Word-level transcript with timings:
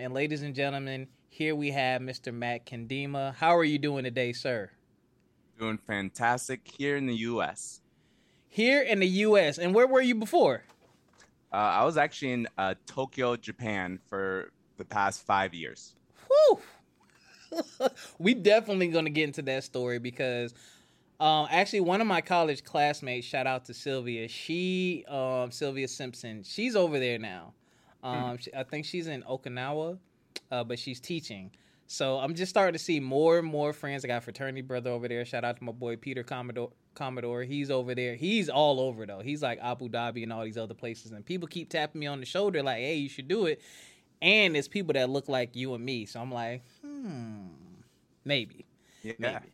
And 0.00 0.14
ladies 0.14 0.42
and 0.42 0.54
gentlemen, 0.54 1.08
here 1.28 1.54
we 1.54 1.70
have 1.70 2.00
Mr. 2.00 2.32
Mac 2.32 2.66
Kendema. 2.66 3.34
How 3.34 3.56
are 3.56 3.64
you 3.64 3.78
doing 3.78 4.04
today, 4.04 4.32
sir? 4.32 4.70
Doing 5.58 5.78
fantastic 5.78 6.68
here 6.78 6.96
in 6.96 7.06
the 7.06 7.14
U.S. 7.16 7.80
Here 8.48 8.82
in 8.82 9.00
the 9.00 9.06
U.S. 9.06 9.58
And 9.58 9.74
where 9.74 9.86
were 9.86 10.00
you 10.00 10.14
before? 10.14 10.64
Uh, 11.52 11.56
I 11.56 11.84
was 11.84 11.96
actually 11.96 12.32
in 12.32 12.48
uh, 12.58 12.74
Tokyo, 12.86 13.36
Japan 13.36 14.00
for 14.08 14.50
the 14.76 14.84
past 14.84 15.24
five 15.24 15.54
years. 15.54 15.94
Whew. 16.28 16.60
we 18.18 18.34
definitely 18.34 18.88
going 18.88 19.04
to 19.04 19.10
get 19.10 19.24
into 19.24 19.42
that 19.42 19.64
story 19.64 19.98
because 19.98 20.54
um, 21.20 21.46
actually 21.50 21.80
one 21.80 22.00
of 22.00 22.06
my 22.06 22.20
college 22.20 22.64
classmates, 22.64 23.26
shout 23.26 23.46
out 23.46 23.64
to 23.66 23.74
Sylvia, 23.74 24.28
she, 24.28 25.04
um, 25.08 25.50
Sylvia 25.50 25.88
Simpson, 25.88 26.42
she's 26.42 26.74
over 26.74 26.98
there 26.98 27.18
now. 27.18 27.54
Um, 28.04 28.30
hmm. 28.30 28.36
she, 28.36 28.54
I 28.54 28.62
think 28.62 28.84
she's 28.84 29.08
in 29.08 29.22
Okinawa, 29.22 29.98
uh, 30.52 30.64
but 30.64 30.78
she's 30.78 31.00
teaching. 31.00 31.50
So 31.86 32.18
I'm 32.18 32.34
just 32.34 32.50
starting 32.50 32.72
to 32.72 32.78
see 32.78 33.00
more 33.00 33.38
and 33.38 33.46
more 33.46 33.72
friends. 33.72 34.04
I 34.04 34.08
got 34.08 34.22
fraternity 34.22 34.62
brother 34.62 34.90
over 34.90 35.08
there. 35.08 35.24
Shout 35.24 35.44
out 35.44 35.56
to 35.56 35.64
my 35.64 35.72
boy 35.72 35.96
Peter 35.96 36.22
Commodore. 36.22 36.70
Commodore. 36.94 37.42
He's 37.42 37.70
over 37.70 37.94
there. 37.94 38.14
He's 38.14 38.48
all 38.48 38.80
over 38.80 39.04
though. 39.04 39.20
He's 39.20 39.42
like 39.42 39.58
Abu 39.60 39.88
Dhabi 39.88 40.22
and 40.22 40.32
all 40.32 40.44
these 40.44 40.56
other 40.56 40.74
places. 40.74 41.12
And 41.12 41.24
people 41.24 41.48
keep 41.48 41.68
tapping 41.68 42.00
me 42.00 42.06
on 42.06 42.20
the 42.20 42.26
shoulder 42.26 42.62
like, 42.62 42.78
"Hey, 42.78 42.96
you 42.96 43.08
should 43.08 43.28
do 43.28 43.46
it." 43.46 43.60
And 44.22 44.56
it's 44.56 44.68
people 44.68 44.94
that 44.94 45.10
look 45.10 45.28
like 45.28 45.54
you 45.54 45.74
and 45.74 45.84
me. 45.84 46.06
So 46.06 46.20
I'm 46.20 46.32
like, 46.32 46.62
hmm, 46.80 47.48
maybe. 48.24 48.64
Yeah. 49.02 49.12
Maybe. 49.18 49.52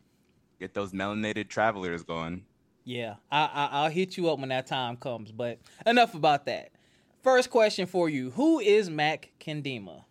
Get 0.59 0.73
those 0.73 0.93
melanated 0.93 1.49
travelers 1.49 2.03
going. 2.03 2.45
Yeah, 2.83 3.15
I, 3.31 3.45
I 3.45 3.69
I'll 3.71 3.89
hit 3.89 4.17
you 4.17 4.29
up 4.29 4.39
when 4.39 4.49
that 4.49 4.67
time 4.67 4.95
comes. 4.97 5.31
But 5.31 5.59
enough 5.85 6.15
about 6.15 6.45
that. 6.45 6.71
First 7.21 7.51
question 7.51 7.85
for 7.85 8.09
you: 8.09 8.31
Who 8.31 8.59
is 8.59 8.89
Mac 8.89 9.31
Kendema? 9.39 10.05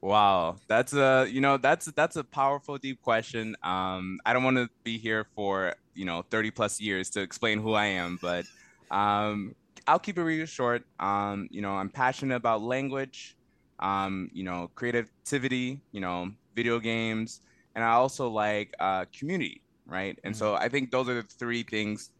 Wow, 0.00 0.56
that's 0.66 0.92
a 0.92 1.26
you 1.30 1.40
know 1.40 1.56
that's 1.56 1.86
that's 1.86 2.16
a 2.16 2.24
powerful 2.24 2.76
deep 2.76 3.00
question. 3.02 3.56
Um, 3.62 4.18
I 4.26 4.32
don't 4.32 4.42
want 4.42 4.56
to 4.56 4.68
be 4.82 4.98
here 4.98 5.26
for 5.34 5.74
you 5.94 6.04
know 6.04 6.24
30 6.30 6.50
plus 6.50 6.80
years 6.80 7.10
to 7.10 7.20
explain 7.20 7.60
who 7.60 7.74
I 7.74 7.86
am, 7.86 8.18
but 8.20 8.46
um, 8.90 9.54
I'll 9.86 9.98
keep 9.98 10.18
it 10.18 10.22
really 10.22 10.46
short. 10.46 10.84
Um, 10.98 11.48
you 11.50 11.62
know, 11.62 11.72
I'm 11.72 11.88
passionate 11.88 12.34
about 12.34 12.62
language, 12.62 13.36
um, 13.78 14.28
you 14.32 14.42
know, 14.42 14.70
creativity, 14.74 15.80
you 15.92 16.00
know, 16.00 16.32
video 16.56 16.80
games, 16.80 17.40
and 17.76 17.84
I 17.84 17.92
also 17.92 18.28
like 18.28 18.74
uh, 18.80 19.04
community, 19.16 19.62
right? 19.86 20.18
And 20.24 20.34
mm-hmm. 20.34 20.38
so 20.38 20.54
I 20.56 20.68
think 20.68 20.90
those 20.90 21.08
are 21.08 21.14
the 21.14 21.22
three 21.22 21.62
things 21.62 22.10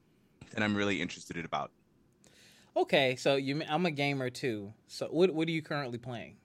that 0.55 0.63
I'm 0.63 0.77
really 0.77 1.03
interested 1.03 1.45
about. 1.45 1.73
Okay, 2.77 3.17
so 3.17 3.37
you, 3.37 3.63
I'm 3.69 3.87
a 3.87 3.91
gamer 3.91 4.29
too. 4.31 4.73
So 4.87 5.07
what 5.07 5.31
what 5.33 5.49
are 5.49 5.53
you 5.53 5.63
currently 5.63 5.99
playing? 5.99 6.37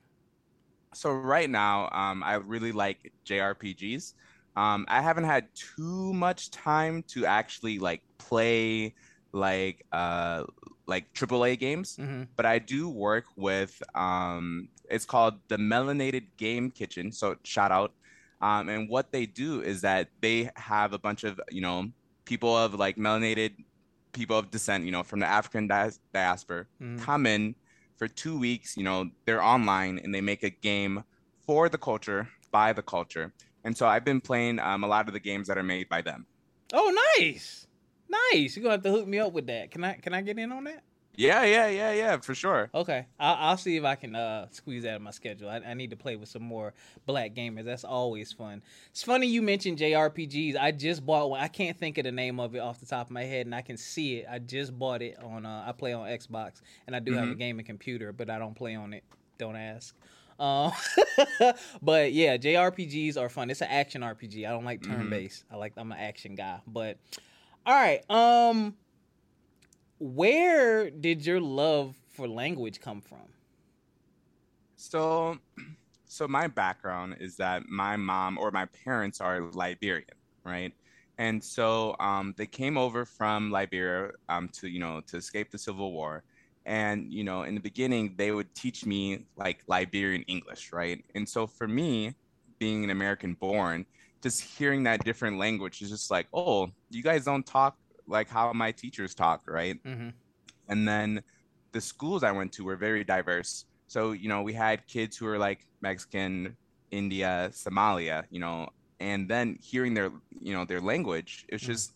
so 0.94 1.10
right 1.12 1.48
now, 1.48 1.88
um, 1.92 2.22
I 2.22 2.34
really 2.34 2.72
like 2.72 3.12
JRPGs. 3.26 4.14
Um, 4.56 4.84
I 4.88 5.00
haven't 5.00 5.24
had 5.24 5.48
too 5.54 6.12
much 6.12 6.50
time 6.50 7.02
to 7.08 7.24
actually 7.24 7.78
like 7.78 8.02
play 8.18 8.94
like 9.32 9.86
uh 9.92 10.44
like 10.86 11.12
AAA 11.14 11.58
games, 11.58 11.96
mm-hmm. 11.96 12.24
but 12.36 12.44
I 12.44 12.58
do 12.58 12.88
work 12.88 13.24
with 13.36 13.82
um 13.94 14.68
it's 14.90 15.06
called 15.06 15.34
the 15.48 15.56
Melanated 15.56 16.26
Game 16.36 16.70
Kitchen. 16.70 17.12
So 17.12 17.36
shout 17.44 17.72
out. 17.72 17.92
Um, 18.42 18.68
and 18.68 18.88
what 18.88 19.12
they 19.12 19.24
do 19.24 19.62
is 19.62 19.80
that 19.82 20.08
they 20.20 20.50
have 20.56 20.92
a 20.92 20.98
bunch 20.98 21.24
of 21.24 21.40
you 21.50 21.62
know 21.62 21.88
people 22.24 22.54
of 22.54 22.74
like 22.74 22.96
melanated 22.96 23.52
people 24.12 24.38
of 24.38 24.50
descent, 24.50 24.84
you 24.84 24.92
know, 24.92 25.02
from 25.02 25.20
the 25.20 25.26
African 25.26 25.66
diaspora 25.66 26.66
mm-hmm. 26.80 26.98
come 26.98 27.26
in 27.26 27.54
for 27.96 28.08
two 28.08 28.38
weeks. 28.38 28.76
You 28.76 28.84
know, 28.84 29.10
they're 29.24 29.42
online 29.42 29.98
and 30.02 30.14
they 30.14 30.20
make 30.20 30.42
a 30.42 30.50
game 30.50 31.04
for 31.46 31.68
the 31.68 31.78
culture 31.78 32.28
by 32.50 32.72
the 32.72 32.82
culture. 32.82 33.32
And 33.64 33.76
so 33.76 33.86
I've 33.86 34.04
been 34.04 34.20
playing 34.20 34.58
um, 34.58 34.84
a 34.84 34.86
lot 34.86 35.08
of 35.08 35.14
the 35.14 35.20
games 35.20 35.48
that 35.48 35.58
are 35.58 35.62
made 35.62 35.88
by 35.88 36.02
them. 36.02 36.26
Oh, 36.72 36.92
nice, 37.18 37.66
nice! 38.08 38.56
You're 38.56 38.62
gonna 38.62 38.74
have 38.74 38.82
to 38.82 38.90
hook 38.90 39.06
me 39.06 39.18
up 39.18 39.32
with 39.32 39.46
that. 39.46 39.70
Can 39.70 39.84
I? 39.84 39.94
Can 39.94 40.14
I 40.14 40.22
get 40.22 40.38
in 40.38 40.50
on 40.52 40.64
that? 40.64 40.82
Yeah, 41.14 41.44
yeah, 41.44 41.68
yeah, 41.68 41.92
yeah, 41.92 42.16
for 42.18 42.34
sure. 42.34 42.70
Okay, 42.74 43.06
I'll, 43.20 43.50
I'll 43.50 43.56
see 43.58 43.76
if 43.76 43.84
I 43.84 43.96
can 43.96 44.16
uh, 44.16 44.46
squeeze 44.50 44.84
that 44.84 44.96
in 44.96 45.02
my 45.02 45.10
schedule. 45.10 45.48
I, 45.48 45.56
I, 45.56 45.74
need 45.74 45.90
to 45.90 45.96
play 45.96 46.16
with 46.16 46.30
some 46.30 46.42
more 46.42 46.72
black 47.04 47.34
gamers. 47.34 47.64
That's 47.64 47.84
always 47.84 48.32
fun. 48.32 48.62
It's 48.90 49.02
funny 49.02 49.26
you 49.26 49.42
mentioned 49.42 49.78
JRPGs. 49.78 50.56
I 50.56 50.72
just 50.72 51.04
bought 51.04 51.28
one. 51.28 51.40
I 51.40 51.48
can't 51.48 51.76
think 51.76 51.98
of 51.98 52.04
the 52.04 52.12
name 52.12 52.40
of 52.40 52.54
it 52.54 52.60
off 52.60 52.80
the 52.80 52.86
top 52.86 53.08
of 53.08 53.10
my 53.10 53.24
head, 53.24 53.44
and 53.44 53.54
I 53.54 53.60
can 53.60 53.76
see 53.76 54.16
it. 54.16 54.26
I 54.30 54.38
just 54.38 54.78
bought 54.78 55.02
it 55.02 55.18
on. 55.22 55.44
Uh, 55.44 55.64
I 55.66 55.72
play 55.72 55.92
on 55.92 56.08
Xbox, 56.08 56.62
and 56.86 56.96
I 56.96 56.98
do 56.98 57.10
mm-hmm. 57.10 57.20
have 57.20 57.28
a 57.28 57.32
mm-hmm. 57.32 57.38
gaming 57.38 57.66
computer, 57.66 58.12
but 58.12 58.30
I 58.30 58.38
don't 58.38 58.54
play 58.54 58.74
on 58.74 58.94
it. 58.94 59.04
Don't 59.36 59.56
ask. 59.56 59.94
Um, 60.40 60.72
but 61.82 62.12
yeah, 62.12 62.38
JRPGs 62.38 63.18
are 63.18 63.28
fun. 63.28 63.50
It's 63.50 63.60
an 63.60 63.68
action 63.70 64.00
RPG. 64.00 64.46
I 64.46 64.50
don't 64.50 64.64
like 64.64 64.82
turn 64.82 65.10
based. 65.10 65.44
Mm-hmm. 65.44 65.54
I 65.54 65.58
like 65.58 65.72
I'm 65.76 65.92
an 65.92 65.98
action 65.98 66.34
guy. 66.34 66.60
But 66.66 66.96
all 67.66 67.74
right, 67.74 68.02
um 68.10 68.74
where 70.02 70.90
did 70.90 71.24
your 71.24 71.40
love 71.40 71.94
for 72.10 72.26
language 72.26 72.80
come 72.80 73.00
from? 73.00 73.28
So, 74.74 75.38
so 76.06 76.26
my 76.26 76.48
background 76.48 77.16
is 77.20 77.36
that 77.36 77.68
my 77.68 77.96
mom 77.96 78.36
or 78.36 78.50
my 78.50 78.66
parents 78.84 79.20
are 79.20 79.42
Liberian, 79.52 80.08
right? 80.44 80.72
And 81.18 81.42
so 81.42 81.94
um, 82.00 82.34
they 82.36 82.46
came 82.46 82.76
over 82.76 83.04
from 83.04 83.52
Liberia 83.52 84.10
um, 84.28 84.48
to, 84.54 84.68
you 84.68 84.80
know, 84.80 85.02
to 85.06 85.16
escape 85.16 85.52
the 85.52 85.58
civil 85.58 85.92
war. 85.92 86.24
And, 86.66 87.12
you 87.12 87.22
know, 87.22 87.44
in 87.44 87.54
the 87.54 87.60
beginning, 87.60 88.14
they 88.16 88.32
would 88.32 88.52
teach 88.56 88.84
me 88.84 89.26
like 89.36 89.62
Liberian 89.68 90.22
English, 90.22 90.72
right? 90.72 91.04
And 91.14 91.28
so 91.28 91.46
for 91.46 91.68
me, 91.68 92.14
being 92.58 92.82
an 92.82 92.90
American 92.90 93.34
born, 93.34 93.86
just 94.20 94.40
hearing 94.40 94.82
that 94.84 95.04
different 95.04 95.38
language 95.38 95.80
is 95.80 95.90
just 95.90 96.10
like, 96.10 96.26
oh, 96.32 96.70
you 96.90 97.04
guys 97.04 97.24
don't 97.24 97.46
talk 97.46 97.76
like 98.12 98.28
how 98.28 98.52
my 98.52 98.70
teachers 98.70 99.14
talk, 99.14 99.42
right? 99.48 99.82
Mm-hmm. 99.82 100.10
And 100.68 100.86
then 100.86 101.22
the 101.72 101.80
schools 101.80 102.22
I 102.22 102.30
went 102.30 102.52
to 102.52 102.64
were 102.64 102.76
very 102.76 103.02
diverse. 103.02 103.64
So, 103.86 104.12
you 104.12 104.28
know, 104.28 104.42
we 104.42 104.52
had 104.52 104.86
kids 104.86 105.16
who 105.16 105.26
were 105.26 105.38
like 105.38 105.66
Mexican, 105.80 106.56
India, 106.90 107.50
Somalia, 107.52 108.24
you 108.30 108.38
know, 108.38 108.68
and 109.00 109.28
then 109.28 109.58
hearing 109.60 109.94
their, 109.94 110.10
you 110.40 110.54
know, 110.54 110.64
their 110.64 110.80
language, 110.80 111.44
it's 111.48 111.64
mm-hmm. 111.64 111.72
just, 111.72 111.94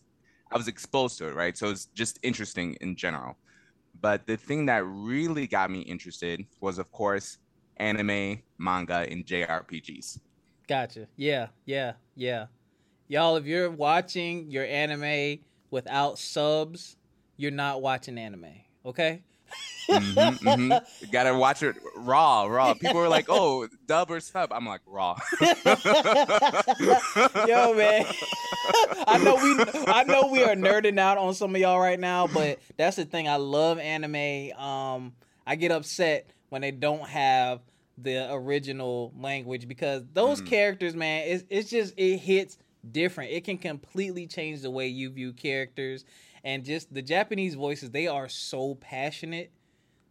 I 0.51 0.57
was 0.57 0.67
exposed 0.67 1.17
to 1.19 1.27
it, 1.27 1.35
right? 1.35 1.57
So 1.57 1.69
it's 1.69 1.85
just 1.85 2.19
interesting 2.23 2.75
in 2.81 2.95
general. 2.95 3.37
But 4.01 4.27
the 4.27 4.37
thing 4.37 4.65
that 4.67 4.83
really 4.85 5.47
got 5.47 5.71
me 5.71 5.79
interested 5.81 6.45
was, 6.59 6.77
of 6.77 6.91
course, 6.91 7.37
anime, 7.77 8.41
manga, 8.57 9.07
and 9.09 9.25
JRPGs. 9.25 10.19
Gotcha. 10.67 11.07
Yeah, 11.15 11.47
yeah, 11.65 11.93
yeah. 12.15 12.47
Y'all, 13.07 13.37
if 13.37 13.45
you're 13.45 13.71
watching 13.71 14.51
your 14.51 14.65
anime 14.65 15.39
without 15.69 16.19
subs, 16.19 16.95
you're 17.35 17.51
not 17.51 17.81
watching 17.81 18.17
anime. 18.17 18.53
Okay. 18.85 19.23
mm-hmm, 19.89 20.47
mm-hmm. 20.47 21.11
Gotta 21.11 21.33
watch 21.35 21.63
it 21.63 21.75
raw, 21.95 22.43
raw. 22.45 22.73
People 22.73 22.97
are 22.97 23.07
like, 23.07 23.27
"Oh, 23.29 23.67
dub 23.85 24.11
or 24.11 24.19
sub." 24.19 24.51
I'm 24.51 24.65
like, 24.65 24.81
raw. 24.85 25.17
Yo, 25.41 25.49
man, 27.73 28.05
I 29.07 29.17
know 29.23 29.35
we, 29.35 29.55
I 29.87 30.03
know 30.03 30.27
we 30.27 30.43
are 30.43 30.55
nerding 30.55 30.99
out 30.99 31.17
on 31.17 31.33
some 31.33 31.55
of 31.55 31.61
y'all 31.61 31.79
right 31.79 31.99
now, 31.99 32.27
but 32.27 32.59
that's 32.75 32.97
the 32.97 33.05
thing. 33.05 33.29
I 33.29 33.37
love 33.37 33.79
anime. 33.79 34.51
Um, 34.59 35.13
I 35.45 35.55
get 35.55 35.71
upset 35.71 36.29
when 36.49 36.61
they 36.61 36.71
don't 36.71 37.07
have 37.07 37.61
the 37.97 38.31
original 38.33 39.13
language 39.17 39.67
because 39.67 40.03
those 40.13 40.41
mm. 40.41 40.47
characters, 40.47 40.95
man, 40.95 41.23
it's 41.27 41.43
it's 41.49 41.69
just 41.69 41.93
it 41.97 42.17
hits 42.17 42.57
different. 42.91 43.31
It 43.31 43.43
can 43.43 43.57
completely 43.57 44.27
change 44.27 44.61
the 44.61 44.71
way 44.71 44.87
you 44.87 45.09
view 45.09 45.33
characters 45.33 46.05
and 46.43 46.63
just 46.63 46.93
the 46.93 47.01
Japanese 47.01 47.55
voices. 47.55 47.91
They 47.91 48.07
are 48.07 48.29
so 48.29 48.75
passionate. 48.75 49.51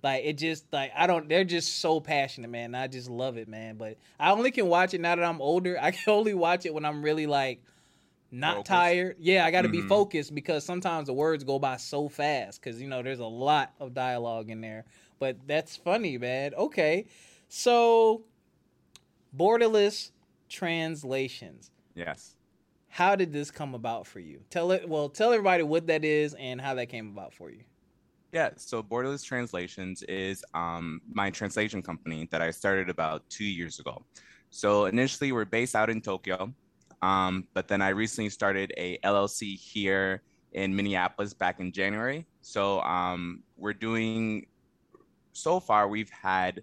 Like 0.03 0.25
it 0.25 0.38
just 0.38 0.66
like 0.72 0.92
I 0.97 1.06
don't 1.06 1.28
they're 1.28 1.44
just 1.44 1.81
so 1.81 2.00
passionate, 2.00 2.50
man. 2.50 2.75
I 2.75 2.86
just 2.86 3.10
love 3.10 3.38
it, 3.38 3.48
man. 3.48 3.76
But 3.76 3.97
I 4.20 4.31
only 4.31 4.50
can 4.50 4.66
watch 4.66 4.95
it 4.95 5.00
now 5.00 5.16
that 5.16 5.24
I'm 5.24 5.41
older. 5.41 5.78
I 5.83 5.91
can 5.91 6.12
only 6.12 6.34
watch 6.34 6.66
it 6.66 6.74
when 6.74 6.84
I'm 6.84 7.03
really 7.03 7.27
like 7.27 7.62
not 8.30 8.56
focused. 8.56 8.66
tired. 8.66 9.16
Yeah, 9.18 9.47
I 9.47 9.50
got 9.50 9.62
to 9.62 9.68
mm-hmm. 9.68 9.83
be 9.83 9.89
focused 9.89 10.34
because 10.34 10.65
sometimes 10.65 11.06
the 11.06 11.12
words 11.12 11.42
go 11.42 11.59
by 11.59 11.77
so 11.78 12.09
fast 12.09 12.62
cuz 12.62 12.80
you 12.80 12.89
know 12.89 13.03
there's 13.03 13.21
a 13.21 13.27
lot 13.27 13.72
of 13.80 13.95
dialogue 13.95 14.50
in 14.50 14.60
there. 14.60 14.84
But 15.18 15.39
that's 15.47 15.77
funny, 15.77 16.18
man. 16.18 16.54
Okay. 16.54 17.06
So 17.48 18.24
borderless 19.34 20.10
translations. 20.48 21.71
Yes 21.95 22.35
how 22.97 23.15
did 23.15 23.31
this 23.31 23.51
come 23.51 23.75
about 23.75 24.07
for 24.07 24.21
you? 24.21 24.41
Tell 24.48 24.72
it. 24.72 24.89
Well, 24.89 25.10
tell 25.10 25.31
everybody 25.31 25.63
what 25.63 25.87
that 25.89 26.03
is 26.03 26.33
and 26.33 26.59
how 26.59 26.72
that 26.77 26.87
came 26.87 27.09
about 27.09 27.34
for 27.34 27.51
you. 27.51 27.60
Yeah, 28.33 28.53
so 28.57 28.83
Borderless 28.83 29.22
Translations 29.22 30.03
is 30.04 30.43
um, 30.54 31.03
my 31.13 31.28
translation 31.28 31.83
company 31.83 32.27
that 32.31 32.41
I 32.41 32.51
started 32.51 32.89
about 32.89 33.28
two 33.28 33.45
years 33.45 33.81
ago. 33.81 34.03
So 34.48 34.87
initially, 34.87 35.31
we're 35.31 35.45
based 35.45 35.77
out 35.77 35.91
in 35.91 36.01
Tokyo, 36.01 36.54
um, 37.03 37.47
but 37.53 37.69
then 37.69 37.83
I 37.83 37.91
recently 37.91 38.31
started 38.31 38.72
a 38.78 38.97
LLC 39.04 39.59
here 39.59 40.22
in 40.53 40.75
Minneapolis 40.75 41.34
back 41.34 41.60
in 41.60 41.72
January. 41.72 42.25
So 42.41 42.81
um, 42.81 43.43
we're 43.59 43.75
doing. 43.75 44.47
So 45.34 45.60
far, 45.60 45.87
we've 45.87 46.09
had 46.09 46.63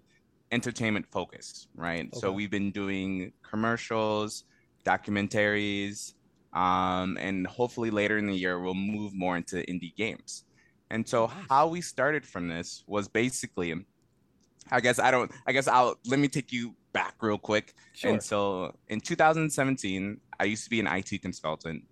entertainment 0.50 1.06
focus, 1.12 1.68
right? 1.76 2.08
Okay. 2.08 2.18
So 2.18 2.32
we've 2.32 2.50
been 2.50 2.72
doing 2.72 3.32
commercials, 3.48 4.42
documentaries, 4.84 6.13
um, 6.54 7.18
and 7.20 7.46
hopefully 7.46 7.90
later 7.90 8.18
in 8.18 8.26
the 8.26 8.34
year 8.34 8.60
we'll 8.60 8.74
move 8.74 9.12
more 9.14 9.36
into 9.36 9.56
indie 9.56 9.94
games. 9.96 10.44
And 10.90 11.08
so 11.08 11.26
how 11.26 11.68
we 11.68 11.80
started 11.80 12.24
from 12.26 12.48
this 12.48 12.84
was 12.86 13.08
basically, 13.08 13.74
I 14.70 14.80
guess 14.80 14.98
I 14.98 15.10
don't, 15.10 15.30
I 15.46 15.52
guess 15.52 15.68
I'll 15.68 15.96
let 16.06 16.18
me 16.20 16.28
take 16.28 16.52
you 16.52 16.76
back 16.92 17.16
real 17.20 17.38
quick. 17.38 17.74
Sure. 17.92 18.12
And 18.12 18.22
so 18.22 18.74
in 18.88 19.00
2017, 19.00 20.20
I 20.38 20.44
used 20.44 20.64
to 20.64 20.70
be 20.70 20.80
an 20.80 20.86
IT 20.86 21.22
consultant, 21.22 21.84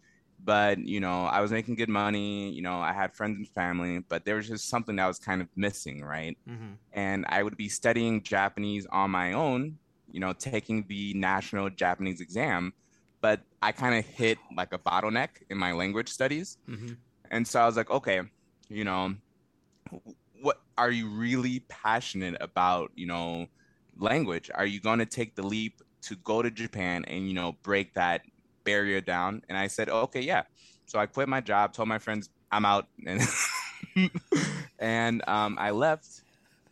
but 0.45 0.79
you 0.79 1.01
know, 1.01 1.25
I 1.25 1.41
was 1.41 1.51
making 1.51 1.75
good 1.77 1.89
money, 1.89 2.51
you 2.53 2.63
know, 2.63 2.79
I 2.79 2.93
had 2.93 3.15
friends 3.15 3.39
and 3.39 3.49
family, 3.49 4.01
but 4.09 4.25
there 4.25 4.37
was 4.37 4.49
just 4.49 4.69
something 4.69 4.97
that 4.97 5.07
was 5.07 5.19
kind 5.19 5.43
of 5.43 5.49
missing, 5.57 6.03
right? 6.05 6.39
hmm 6.47 6.75
And 6.93 7.25
I 7.29 7.43
would 7.43 7.57
be 7.57 7.69
studying 7.69 8.23
Japanese 8.23 8.87
on 8.87 9.11
my 9.11 9.33
own, 9.33 9.79
you 10.11 10.21
know, 10.21 10.33
taking 10.33 10.85
the 10.89 11.15
national 11.15 11.71
Japanese 11.71 12.21
exam, 12.21 12.73
but 13.23 13.43
I 13.63 13.73
kind 13.73 13.97
of 13.99 14.07
hit 14.07 14.43
like 14.57 14.75
a 14.75 14.79
bottleneck 14.79 15.31
in 15.51 15.59
my 15.59 15.73
language 15.73 16.11
studies. 16.11 16.59
hmm 16.69 16.95
And 17.33 17.49
so 17.49 17.63
I 17.63 17.67
was 17.67 17.77
like, 17.79 17.91
okay, 17.91 18.23
you 18.71 18.85
know, 18.85 19.17
what 20.43 20.59
are 20.79 20.91
you 20.91 21.09
really 21.09 21.61
passionate 21.69 22.37
about, 22.41 22.93
you 22.97 23.07
know, 23.07 23.49
language? 23.99 24.51
Are 24.55 24.67
you 24.67 24.81
going 24.81 25.01
to 25.01 25.07
take 25.07 25.37
the 25.37 25.43
leap 25.43 25.83
to 26.03 26.17
go 26.17 26.43
to 26.43 26.51
Japan 26.51 27.05
and, 27.07 27.29
you 27.29 27.35
know, 27.35 27.57
break 27.63 27.95
that 27.95 28.23
barrier 28.65 29.01
down? 29.01 29.43
And 29.49 29.59
I 29.59 29.69
said, 29.69 29.91
okay, 29.91 30.23
yeah. 30.23 30.45
So 30.87 30.99
I 31.01 31.07
quit 31.07 31.29
my 31.29 31.41
job, 31.41 31.75
told 31.75 31.89
my 31.89 31.99
friends 31.99 32.31
I'm 32.53 32.67
out 32.67 32.89
and 33.07 33.23
and 34.79 35.29
um, 35.29 35.57
I 35.59 35.71
left 35.71 36.23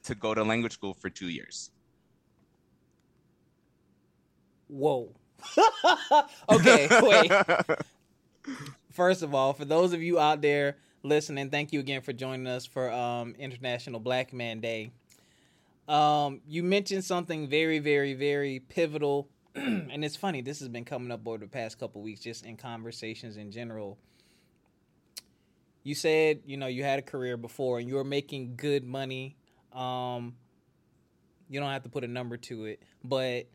to 0.04 0.14
go 0.14 0.34
to 0.34 0.44
language 0.44 0.72
school 0.74 0.94
for 0.94 1.10
2 1.10 1.28
years. 1.28 1.70
Whoa. 4.68 5.19
okay, 6.48 6.88
wait. 7.02 7.32
First 8.92 9.22
of 9.22 9.34
all, 9.34 9.52
for 9.52 9.64
those 9.64 9.92
of 9.92 10.02
you 10.02 10.18
out 10.18 10.42
there 10.42 10.76
listening, 11.02 11.50
thank 11.50 11.72
you 11.72 11.80
again 11.80 12.02
for 12.02 12.12
joining 12.12 12.46
us 12.46 12.66
for 12.66 12.90
um, 12.90 13.34
International 13.38 14.00
Black 14.00 14.32
Man 14.32 14.60
Day. 14.60 14.90
Um, 15.88 16.40
you 16.46 16.62
mentioned 16.62 17.04
something 17.04 17.48
very, 17.48 17.78
very, 17.80 18.14
very 18.14 18.60
pivotal, 18.60 19.28
and 19.54 20.04
it's 20.04 20.16
funny. 20.16 20.40
This 20.40 20.60
has 20.60 20.68
been 20.68 20.84
coming 20.84 21.10
up 21.10 21.26
over 21.26 21.38
the 21.38 21.46
past 21.48 21.78
couple 21.78 22.02
weeks, 22.02 22.20
just 22.20 22.46
in 22.46 22.56
conversations 22.56 23.36
in 23.36 23.50
general. 23.50 23.98
You 25.82 25.94
said, 25.94 26.42
you 26.44 26.56
know, 26.56 26.66
you 26.66 26.84
had 26.84 26.98
a 26.98 27.02
career 27.02 27.36
before, 27.36 27.78
and 27.78 27.88
you 27.88 27.94
were 27.96 28.04
making 28.04 28.54
good 28.56 28.84
money. 28.84 29.36
Um, 29.72 30.36
you 31.48 31.58
don't 31.58 31.70
have 31.70 31.82
to 31.82 31.88
put 31.88 32.04
a 32.04 32.08
number 32.08 32.36
to 32.36 32.66
it, 32.66 32.82
but 33.02 33.46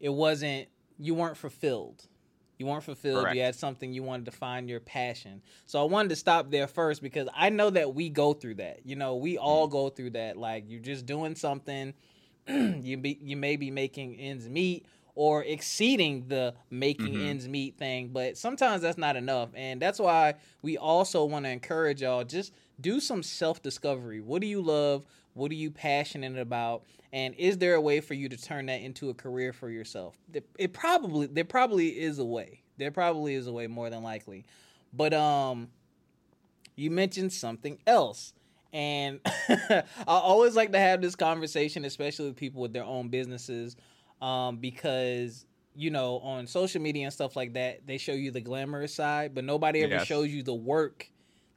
it 0.00 0.08
wasn't. 0.10 0.68
You 0.98 1.14
weren't 1.14 1.36
fulfilled. 1.36 2.06
You 2.58 2.66
weren't 2.66 2.84
fulfilled. 2.84 3.22
Correct. 3.24 3.34
You 3.36 3.42
had 3.42 3.54
something 3.56 3.92
you 3.92 4.02
wanted 4.04 4.26
to 4.26 4.30
find 4.30 4.68
your 4.68 4.78
passion. 4.80 5.42
So 5.66 5.80
I 5.80 5.84
wanted 5.84 6.10
to 6.10 6.16
stop 6.16 6.50
there 6.52 6.68
first 6.68 7.02
because 7.02 7.28
I 7.34 7.48
know 7.50 7.68
that 7.70 7.94
we 7.94 8.08
go 8.10 8.32
through 8.32 8.54
that. 8.56 8.80
You 8.84 8.94
know, 8.96 9.16
we 9.16 9.38
all 9.38 9.66
go 9.66 9.88
through 9.88 10.10
that. 10.10 10.36
Like 10.36 10.64
you're 10.68 10.80
just 10.80 11.04
doing 11.04 11.34
something, 11.34 11.94
you 12.46 12.96
be 12.96 13.18
you 13.20 13.36
may 13.36 13.56
be 13.56 13.70
making 13.70 14.14
ends 14.16 14.48
meet 14.48 14.86
or 15.16 15.42
exceeding 15.44 16.26
the 16.28 16.54
making 16.70 17.14
Mhm. 17.14 17.26
ends 17.26 17.48
meet 17.48 17.76
thing, 17.76 18.08
but 18.08 18.36
sometimes 18.36 18.82
that's 18.82 18.98
not 18.98 19.16
enough. 19.16 19.50
And 19.54 19.80
that's 19.80 19.98
why 19.98 20.34
we 20.62 20.76
also 20.76 21.24
want 21.24 21.44
to 21.46 21.50
encourage 21.50 22.02
y'all 22.02 22.24
just 22.24 22.52
do 22.80 23.00
some 23.00 23.22
self 23.22 23.62
discovery. 23.62 24.20
What 24.20 24.40
do 24.40 24.46
you 24.48 24.60
love? 24.60 25.04
What 25.34 25.50
are 25.50 25.56
you 25.56 25.70
passionate 25.72 26.38
about? 26.38 26.84
And 27.14 27.32
is 27.36 27.58
there 27.58 27.76
a 27.76 27.80
way 27.80 28.00
for 28.00 28.14
you 28.14 28.28
to 28.28 28.36
turn 28.36 28.66
that 28.66 28.80
into 28.80 29.08
a 29.08 29.14
career 29.14 29.52
for 29.52 29.70
yourself? 29.70 30.16
It, 30.58 30.72
probably 30.72 31.28
there 31.28 31.44
probably 31.44 31.88
is 31.88 32.18
a 32.18 32.24
way. 32.24 32.60
There 32.76 32.90
probably 32.90 33.34
is 33.36 33.46
a 33.46 33.52
way 33.52 33.68
more 33.68 33.88
than 33.88 34.02
likely. 34.02 34.44
But 34.92 35.14
um 35.14 35.68
you 36.74 36.90
mentioned 36.90 37.32
something 37.32 37.78
else. 37.86 38.32
And 38.72 39.20
I 39.48 39.84
always 40.06 40.56
like 40.56 40.72
to 40.72 40.78
have 40.80 41.00
this 41.00 41.14
conversation, 41.14 41.84
especially 41.84 42.26
with 42.26 42.36
people 42.36 42.60
with 42.60 42.72
their 42.72 42.82
own 42.82 43.08
businesses, 43.10 43.76
um, 44.20 44.56
because 44.56 45.46
you 45.76 45.90
know, 45.90 46.18
on 46.18 46.48
social 46.48 46.80
media 46.80 47.04
and 47.04 47.12
stuff 47.12 47.36
like 47.36 47.52
that, 47.54 47.86
they 47.86 47.98
show 47.98 48.12
you 48.12 48.32
the 48.32 48.40
glamorous 48.40 48.94
side, 48.94 49.34
but 49.34 49.44
nobody 49.44 49.82
ever 49.82 49.94
Yes. 49.94 50.06
shows 50.06 50.30
you 50.30 50.42
the 50.42 50.54
work 50.54 51.08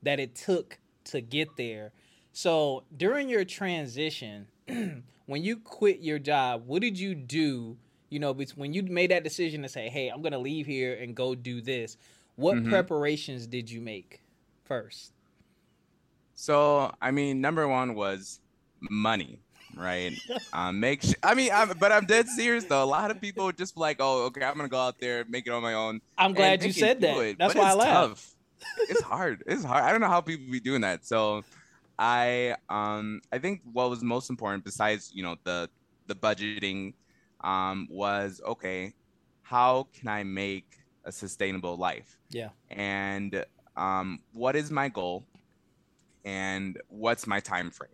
that 0.04 0.20
it 0.20 0.36
took 0.36 0.78
to 1.06 1.22
get 1.22 1.48
there. 1.58 1.94
So 2.32 2.84
during 2.96 3.30
your 3.30 3.46
transition, 3.46 4.48
when 5.26 5.44
you 5.44 5.58
quit 5.58 6.00
your 6.00 6.20
job, 6.20 6.64
what 6.68 6.82
did 6.82 7.00
you 7.00 7.16
do? 7.16 7.78
You 8.10 8.20
know, 8.20 8.34
when 8.56 8.74
you 8.74 8.84
made 8.84 9.12
that 9.12 9.24
decision 9.24 9.62
to 9.64 9.70
say, 9.70 9.90
"Hey, 9.90 10.10
I'm 10.10 10.22
going 10.22 10.32
to 10.32 10.38
leave 10.40 10.66
here 10.66 10.94
and 10.96 11.16
go 11.16 11.36
do 11.36 11.62
this," 11.62 11.98
what 12.36 12.58
Mhm. 12.58 12.70
preparations 12.70 13.48
did 13.48 13.70
you 13.70 13.82
make 13.82 14.22
first? 14.64 15.12
So, 16.36 16.92
I 17.02 17.12
mean, 17.12 17.42
number 17.42 17.68
one 17.68 17.96
was 17.96 18.40
money, 18.80 19.40
right? 19.74 20.14
um, 20.54 20.80
make 20.80 21.02
sure. 21.04 21.16
I 21.24 21.34
mean, 21.34 21.52
I'm, 21.54 21.70
but 21.80 21.92
I'm 21.92 22.06
dead 22.06 22.28
serious 22.28 22.66
though. 22.66 22.84
A 22.84 22.86
lot 22.86 23.12
of 23.12 23.20
people 23.20 23.52
just 23.52 23.76
be 23.76 23.82
like, 23.82 23.98
"Oh, 24.00 24.26
okay, 24.26 24.44
I'm 24.44 24.56
gonna 24.56 24.70
go 24.70 24.80
out 24.80 25.00
there, 25.00 25.26
make 25.28 25.48
it 25.48 25.52
on 25.52 25.62
my 25.64 25.74
own." 25.74 26.00
I'm 26.18 26.34
glad 26.34 26.64
you 26.64 26.72
said 26.72 27.02
that. 27.02 27.18
it, 27.18 27.38
That's 27.40 27.56
why 27.56 27.72
I 27.72 27.74
laughed. 27.74 27.92
tough. 27.92 28.34
It's 28.90 29.02
hard. 29.02 29.44
It's 29.48 29.64
hard. 29.64 29.84
I 29.84 29.92
don't 29.92 30.02
know 30.02 30.08
how 30.08 30.22
people 30.22 30.52
be 30.52 30.60
doing 30.60 30.82
that. 30.82 31.06
So, 31.06 31.44
I 32.00 32.56
um, 32.70 33.22
I 33.32 33.40
think 33.40 33.62
what 33.72 33.90
was 33.90 34.04
most 34.04 34.30
important, 34.30 34.64
besides 34.64 35.12
you 35.14 35.24
know 35.24 35.36
the 35.44 35.70
the 36.08 36.16
budgeting, 36.16 36.94
um, 37.42 37.88
was 37.90 38.42
okay. 38.46 38.94
How 39.42 39.88
can 39.94 40.08
I 40.08 40.24
make 40.24 40.76
a 41.06 41.12
sustainable 41.12 41.78
life? 41.78 42.20
Yeah. 42.30 42.50
and 42.70 43.46
um, 43.78 44.20
what 44.34 44.56
is 44.56 44.72
my 44.72 44.90
goal 44.90 45.26
and 46.26 46.78
what's 46.90 47.26
my 47.28 47.40
time 47.40 47.72
frame 47.72 47.90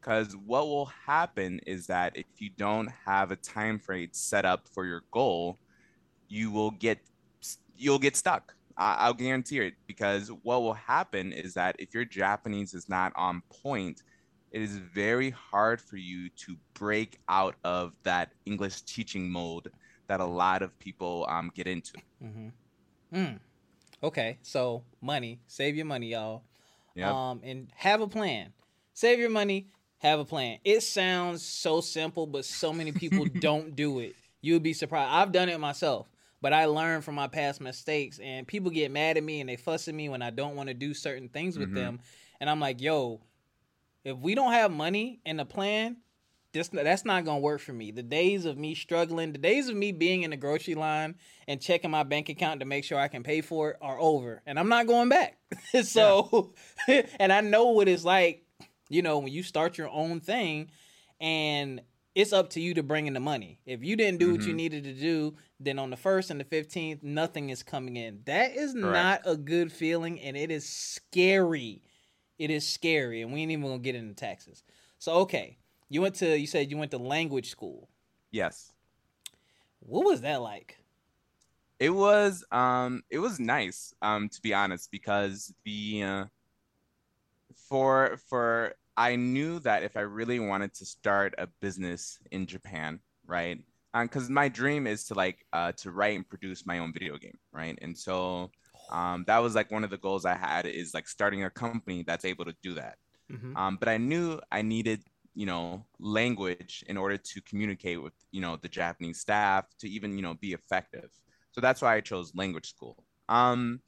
because 0.00 0.34
what 0.34 0.66
will 0.66 0.86
happen 0.86 1.60
is 1.66 1.86
that 1.86 2.16
if 2.16 2.26
you 2.38 2.50
don't 2.56 2.88
have 3.06 3.30
a 3.30 3.36
time 3.36 3.78
frame 3.78 4.08
set 4.12 4.44
up 4.44 4.66
for 4.66 4.84
your 4.84 5.02
goal 5.12 5.58
you 6.28 6.50
will 6.50 6.72
get 6.72 6.98
you'll 7.76 7.98
get 7.98 8.16
stuck 8.16 8.54
I- 8.76 8.96
i'll 9.00 9.14
guarantee 9.14 9.60
it 9.60 9.74
because 9.86 10.28
what 10.42 10.62
will 10.62 10.74
happen 10.74 11.32
is 11.32 11.54
that 11.54 11.76
if 11.78 11.94
your 11.94 12.04
japanese 12.04 12.74
is 12.74 12.88
not 12.88 13.12
on 13.16 13.42
point 13.62 14.02
it 14.50 14.60
is 14.62 14.76
very 14.76 15.30
hard 15.30 15.80
for 15.80 15.96
you 15.96 16.28
to 16.30 16.56
break 16.74 17.18
out 17.28 17.56
of 17.64 17.94
that 18.04 18.32
english 18.46 18.82
teaching 18.82 19.30
mode 19.30 19.70
that 20.08 20.20
a 20.20 20.24
lot 20.24 20.62
of 20.62 20.76
people 20.78 21.26
um, 21.28 21.50
get 21.54 21.66
into 21.66 21.92
Mm-hmm. 22.22 22.48
Mm. 23.16 23.38
Okay, 24.02 24.38
so 24.42 24.82
money, 25.00 25.40
save 25.46 25.76
your 25.76 25.86
money, 25.86 26.08
y'all. 26.08 26.42
yeah 26.94 27.10
Um, 27.10 27.40
and 27.44 27.68
have 27.76 28.00
a 28.00 28.06
plan. 28.06 28.52
Save 28.94 29.18
your 29.18 29.30
money, 29.30 29.68
have 29.98 30.18
a 30.18 30.24
plan. 30.24 30.58
It 30.64 30.82
sounds 30.82 31.42
so 31.42 31.80
simple, 31.80 32.26
but 32.26 32.44
so 32.44 32.72
many 32.72 32.92
people 32.92 33.24
don't 33.38 33.76
do 33.76 34.00
it. 34.00 34.14
You'd 34.40 34.62
be 34.62 34.72
surprised. 34.72 35.10
I've 35.12 35.30
done 35.32 35.48
it 35.48 35.60
myself, 35.60 36.08
but 36.42 36.52
I 36.52 36.66
learn 36.66 37.00
from 37.00 37.14
my 37.14 37.28
past 37.28 37.60
mistakes. 37.60 38.18
And 38.18 38.46
people 38.46 38.70
get 38.70 38.90
mad 38.90 39.16
at 39.16 39.22
me 39.22 39.40
and 39.40 39.48
they 39.48 39.56
fuss 39.56 39.88
at 39.88 39.94
me 39.94 40.10
when 40.10 40.20
I 40.20 40.30
don't 40.30 40.56
want 40.56 40.68
to 40.68 40.74
do 40.74 40.92
certain 40.92 41.28
things 41.30 41.56
with 41.56 41.70
Mhm. 41.70 41.74
them. 41.74 42.00
And 42.40 42.50
I'm 42.50 42.60
like, 42.60 42.82
yo, 42.82 43.20
if 44.04 44.18
we 44.18 44.34
don't 44.34 44.52
have 44.52 44.72
money 44.72 45.20
and 45.24 45.40
a 45.40 45.44
plan, 45.44 45.98
this 46.52 46.68
that's 46.68 47.04
not 47.06 47.24
gonna 47.24 47.38
work 47.38 47.60
for 47.60 47.72
me. 47.72 47.92
The 47.92 48.02
days 48.02 48.44
of 48.44 48.58
me 48.58 48.74
struggling, 48.74 49.32
the 49.32 49.38
days 49.38 49.68
of 49.68 49.76
me 49.76 49.92
being 49.92 50.22
in 50.22 50.30
the 50.32 50.36
grocery 50.36 50.74
line 50.74 51.14
and 51.48 51.62
checking 51.62 51.90
my 51.90 52.02
bank 52.02 52.28
account 52.28 52.60
to 52.60 52.66
make 52.66 52.84
sure 52.84 52.98
I 52.98 53.08
can 53.08 53.22
pay 53.22 53.40
for 53.40 53.70
it 53.70 53.76
are 53.80 53.98
over, 53.98 54.42
and 54.44 54.58
I'm 54.58 54.68
not 54.68 54.86
going 54.86 55.08
back. 55.08 55.38
so, 55.82 56.52
and 56.88 57.32
I 57.32 57.40
know 57.40 57.70
what 57.70 57.88
it's 57.88 58.04
like, 58.04 58.44
you 58.90 59.00
know, 59.00 59.20
when 59.20 59.32
you 59.32 59.42
start 59.42 59.78
your 59.78 59.88
own 59.88 60.20
thing, 60.20 60.70
and 61.20 61.80
it's 62.14 62.32
up 62.32 62.50
to 62.50 62.60
you 62.60 62.74
to 62.74 62.82
bring 62.82 63.06
in 63.06 63.14
the 63.14 63.20
money. 63.20 63.60
If 63.64 63.82
you 63.82 63.96
didn't 63.96 64.18
do 64.20 64.30
what 64.32 64.46
you 64.46 64.52
Mhm. 64.52 64.56
needed 64.56 64.84
to 64.84 64.92
do, 64.94 65.36
then 65.58 65.78
on 65.78 65.90
the 65.90 65.96
first 65.96 66.30
and 66.30 66.40
the 66.40 66.44
fifteenth, 66.44 67.02
nothing 67.02 67.50
is 67.50 67.62
coming 67.62 67.96
in. 67.96 68.22
That 68.24 68.54
is 68.54 68.74
Correct. 68.74 69.24
not 69.26 69.32
a 69.32 69.36
good 69.36 69.72
feeling, 69.72 70.20
and 70.20 70.36
it 70.36 70.50
is 70.50 70.68
scary. 70.68 71.82
It 72.38 72.50
is 72.50 72.68
scary, 72.68 73.22
and 73.22 73.32
we 73.32 73.40
ain't 73.42 73.50
even 73.52 73.64
gonna 73.64 73.78
get 73.78 73.94
into 73.94 74.14
taxes. 74.14 74.62
So, 74.98 75.14
okay, 75.20 75.58
you 75.88 76.02
went 76.02 76.16
to 76.16 76.38
you 76.38 76.46
said 76.46 76.70
you 76.70 76.76
went 76.78 76.90
to 76.92 76.98
language 76.98 77.48
school. 77.50 77.88
yes 78.32 78.72
What 79.80 80.04
was 80.06 80.20
that 80.22 80.40
like? 80.40 80.78
It 81.78 81.90
was 81.90 82.44
um 82.52 83.02
it 83.10 83.18
was 83.18 83.40
nice 83.40 83.92
um 84.02 84.28
to 84.28 84.40
be 84.40 84.54
honest 84.54 84.90
because 84.90 85.52
the 85.64 86.02
uh, 86.02 86.24
for 87.56 88.16
for 88.28 88.74
I 88.96 89.16
knew 89.16 89.58
that 89.60 89.82
if 89.82 89.96
I 89.96 90.00
really 90.02 90.38
wanted 90.40 90.74
to 90.74 90.86
start 90.86 91.34
a 91.38 91.48
business 91.60 92.18
in 92.30 92.46
Japan, 92.46 93.00
right? 93.26 93.58
Because 93.94 94.30
my 94.30 94.48
dream 94.48 94.86
is 94.86 95.04
to 95.06 95.14
like 95.14 95.44
uh 95.52 95.72
to 95.72 95.90
write 95.90 96.16
and 96.16 96.28
produce 96.28 96.66
my 96.66 96.78
own 96.78 96.92
video 96.92 97.16
game, 97.18 97.38
right? 97.52 97.78
And 97.82 97.96
so 97.96 98.50
um 98.90 99.24
that 99.26 99.38
was 99.38 99.54
like 99.54 99.70
one 99.70 99.84
of 99.84 99.90
the 99.90 99.98
goals 99.98 100.24
I 100.24 100.34
had 100.34 100.66
is 100.66 100.94
like 100.94 101.08
starting 101.08 101.44
a 101.44 101.50
company 101.50 102.02
that's 102.06 102.24
able 102.24 102.44
to 102.46 102.54
do 102.62 102.74
that. 102.74 102.96
Mhm. 103.30 103.56
Um, 103.56 103.76
but 103.78 103.88
I 103.88 103.98
knew 103.98 104.40
I 104.50 104.62
needed 104.62 105.02
you 105.34 105.46
know 105.46 105.86
language 105.98 106.84
in 106.88 106.96
order 106.98 107.16
to 107.16 107.40
communicate 107.42 108.02
with 108.02 108.14
you 108.30 108.40
know 108.40 108.56
the 108.56 108.68
Japanese 108.68 109.20
staff 109.20 109.66
to 109.80 109.88
even 109.88 110.16
you 110.16 110.22
know 110.22 110.34
be 110.34 110.52
effective. 110.52 111.10
So 111.52 111.60
that's 111.60 111.82
why 111.82 111.96
I 111.96 112.00
chose 112.00 112.34
language 112.34 112.68
school. 112.70 113.04
Um, 113.28 113.80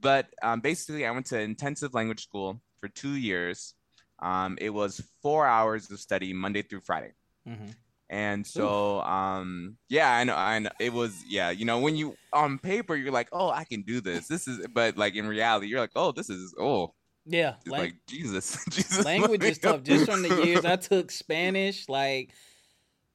but 0.00 0.28
um, 0.42 0.60
basically, 0.60 1.06
I 1.06 1.10
went 1.10 1.26
to 1.26 1.40
intensive 1.40 1.94
language 1.94 2.22
school 2.24 2.60
for 2.80 2.88
two 2.88 3.16
years. 3.16 3.74
Um, 4.20 4.56
it 4.60 4.70
was 4.70 5.02
four 5.22 5.46
hours 5.46 5.90
of 5.90 6.00
study 6.00 6.32
Monday 6.32 6.62
through 6.62 6.80
Friday. 6.80 7.12
Mm-hmm. 7.48 7.70
And 8.08 8.46
so, 8.46 9.00
um, 9.00 9.76
yeah, 9.88 10.12
I 10.12 10.24
know, 10.24 10.36
I 10.36 10.58
know 10.60 10.70
it 10.78 10.92
was, 10.92 11.24
yeah, 11.28 11.50
you 11.50 11.64
know, 11.64 11.80
when 11.80 11.96
you 11.96 12.16
on 12.32 12.58
paper, 12.58 12.94
you're 12.94 13.12
like, 13.12 13.28
oh, 13.32 13.50
I 13.50 13.64
can 13.64 13.82
do 13.82 14.00
this. 14.00 14.28
This 14.28 14.46
is, 14.46 14.64
but 14.72 14.96
like 14.96 15.16
in 15.16 15.26
reality, 15.26 15.66
you're 15.66 15.80
like, 15.80 15.90
oh, 15.96 16.12
this 16.12 16.30
is, 16.30 16.54
oh, 16.58 16.94
yeah, 17.24 17.54
like, 17.66 17.80
like 17.80 17.94
Jesus, 18.06 18.64
Jesus. 18.70 19.04
Language 19.04 19.42
is 19.42 19.58
tough. 19.58 19.82
Just 19.82 20.06
from 20.06 20.22
the 20.22 20.44
years 20.44 20.64
I 20.64 20.76
took 20.76 21.10
Spanish, 21.10 21.88
like 21.88 22.30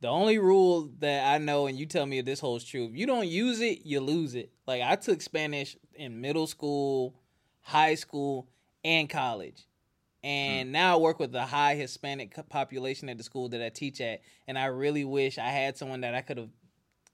the 0.02 0.10
only 0.10 0.38
rule 0.38 0.92
that 1.00 1.34
I 1.34 1.38
know, 1.38 1.68
and 1.68 1.80
you 1.80 1.86
tell 1.86 2.06
me 2.06 2.18
if 2.18 2.26
this 2.26 2.42
holds 2.42 2.66
true, 2.66 2.86
if 2.86 2.96
you 2.96 3.06
don't 3.06 3.28
use 3.28 3.62
it, 3.62 3.86
you 3.86 4.02
lose 4.02 4.36
it. 4.36 4.52
Like 4.68 4.82
I 4.82 4.98
took 4.98 5.22
Spanish 5.22 5.78
in 5.96 6.20
middle 6.20 6.48
school, 6.48 7.16
high 7.62 7.96
school, 7.96 8.50
and 8.84 9.10
college. 9.10 9.66
And 10.24 10.70
mm. 10.70 10.72
now 10.72 10.96
I 10.96 11.00
work 11.00 11.20
with 11.20 11.34
a 11.36 11.46
high 11.46 11.76
Hispanic 11.76 12.38
population 12.50 13.10
at 13.10 13.18
the 13.18 13.24
school 13.24 13.50
that 13.50 13.62
I 13.62 13.70
teach 13.70 14.02
at. 14.02 14.22
And 14.48 14.58
I 14.58 14.66
really 14.66 15.04
wish 15.04 15.38
I 15.38 15.48
had 15.48 15.78
someone 15.78 16.02
that 16.02 16.14
I 16.14 16.22
could 16.22 16.38
have 16.38 16.50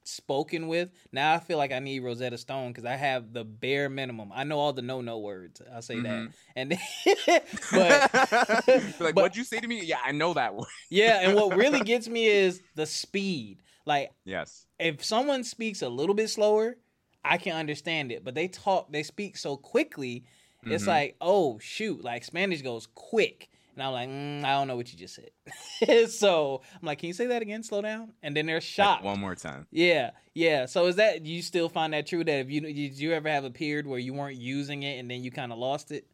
spoken 0.07 0.67
with. 0.67 0.91
Now 1.11 1.33
I 1.33 1.39
feel 1.39 1.57
like 1.57 1.71
I 1.71 1.79
need 1.79 1.99
Rosetta 1.99 2.37
Stone 2.37 2.69
because 2.69 2.85
I 2.85 2.95
have 2.95 3.33
the 3.33 3.43
bare 3.43 3.89
minimum. 3.89 4.31
I 4.33 4.43
know 4.43 4.57
all 4.59 4.73
the 4.73 4.81
no 4.81 5.01
no 5.01 5.19
words. 5.19 5.61
I'll 5.73 5.81
say 5.81 5.95
mm-hmm. 5.95 6.25
that. 6.25 6.31
And 6.55 6.69
but 7.71 8.93
like 8.99 9.15
but, 9.15 9.15
what'd 9.15 9.37
you 9.37 9.43
say 9.43 9.59
to 9.59 9.67
me? 9.67 9.83
Yeah, 9.83 9.99
I 10.03 10.11
know 10.11 10.33
that 10.33 10.55
word. 10.55 10.67
yeah, 10.89 11.19
and 11.21 11.35
what 11.35 11.55
really 11.55 11.79
gets 11.83 12.07
me 12.07 12.27
is 12.27 12.61
the 12.75 12.85
speed. 12.85 13.59
Like 13.85 14.11
yes, 14.25 14.65
if 14.79 15.03
someone 15.03 15.43
speaks 15.43 15.81
a 15.81 15.89
little 15.89 16.15
bit 16.15 16.29
slower, 16.29 16.77
I 17.23 17.37
can 17.37 17.55
understand 17.55 18.11
it. 18.11 18.23
But 18.23 18.35
they 18.35 18.47
talk, 18.47 18.91
they 18.91 19.03
speak 19.03 19.37
so 19.37 19.57
quickly. 19.57 20.25
Mm-hmm. 20.67 20.75
It's 20.75 20.87
like, 20.87 21.15
oh 21.21 21.59
shoot, 21.59 22.03
like 22.03 22.23
Spanish 22.23 22.61
goes 22.61 22.87
quick. 22.93 23.49
And 23.75 23.83
I'm 23.83 23.93
like, 23.93 24.09
mm, 24.09 24.43
I 24.43 24.53
don't 24.53 24.67
know 24.67 24.75
what 24.75 24.91
you 24.91 24.97
just 24.97 25.15
said. 25.15 26.09
so 26.09 26.61
I'm 26.73 26.85
like, 26.85 26.97
can 26.97 27.07
you 27.07 27.13
say 27.13 27.27
that 27.27 27.43
again? 27.43 27.61
Slow 27.61 27.81
down. 27.81 28.13
And 28.23 28.35
then 28.35 28.47
they're 28.47 28.59
shocked. 28.59 29.03
Like 29.03 29.13
one 29.13 29.19
more 29.19 29.35
time. 29.35 29.67
Yeah, 29.69 30.11
yeah. 30.33 30.65
So 30.65 30.87
is 30.87 30.95
that 30.95 31.23
you 31.25 31.43
still 31.43 31.69
find 31.69 31.93
that 31.93 32.07
true? 32.07 32.23
That 32.23 32.39
if 32.39 32.49
you 32.49 32.61
did 32.61 32.99
you 32.99 33.13
ever 33.13 33.29
have 33.29 33.43
a 33.43 33.51
period 33.51 33.85
where 33.85 33.99
you 33.99 34.13
weren't 34.13 34.37
using 34.37 34.81
it 34.83 34.99
and 34.99 35.09
then 35.09 35.23
you 35.23 35.29
kind 35.29 35.51
of 35.51 35.59
lost 35.59 35.91
it? 35.91 36.07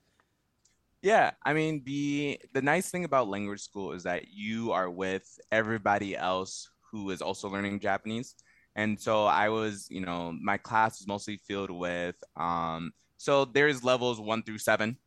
Yeah, 1.02 1.32
I 1.46 1.54
mean 1.54 1.84
the 1.86 2.40
the 2.54 2.62
nice 2.62 2.90
thing 2.90 3.06
about 3.06 3.30
language 3.30 3.62
school 3.62 3.94
is 3.94 4.04
that 4.04 4.28
you 4.34 4.72
are 4.74 4.90
with 4.90 5.26
everybody 5.52 6.16
else 6.18 6.70
who 6.92 7.10
is 7.12 7.22
also 7.22 7.50
learning 7.50 7.80
Japanese. 7.80 8.36
And 8.76 9.00
so 9.00 9.26
I 9.26 9.50
was, 9.50 9.88
you 9.90 10.02
know, 10.02 10.36
my 10.42 10.58
class 10.58 11.00
was 11.00 11.08
mostly 11.08 11.38
filled 11.48 11.72
with 11.72 12.16
um 12.36 12.92
so 13.24 13.46
there's 13.46 13.84
levels 13.84 14.20
1 14.20 14.44
through 14.44 14.58
7 14.58 14.98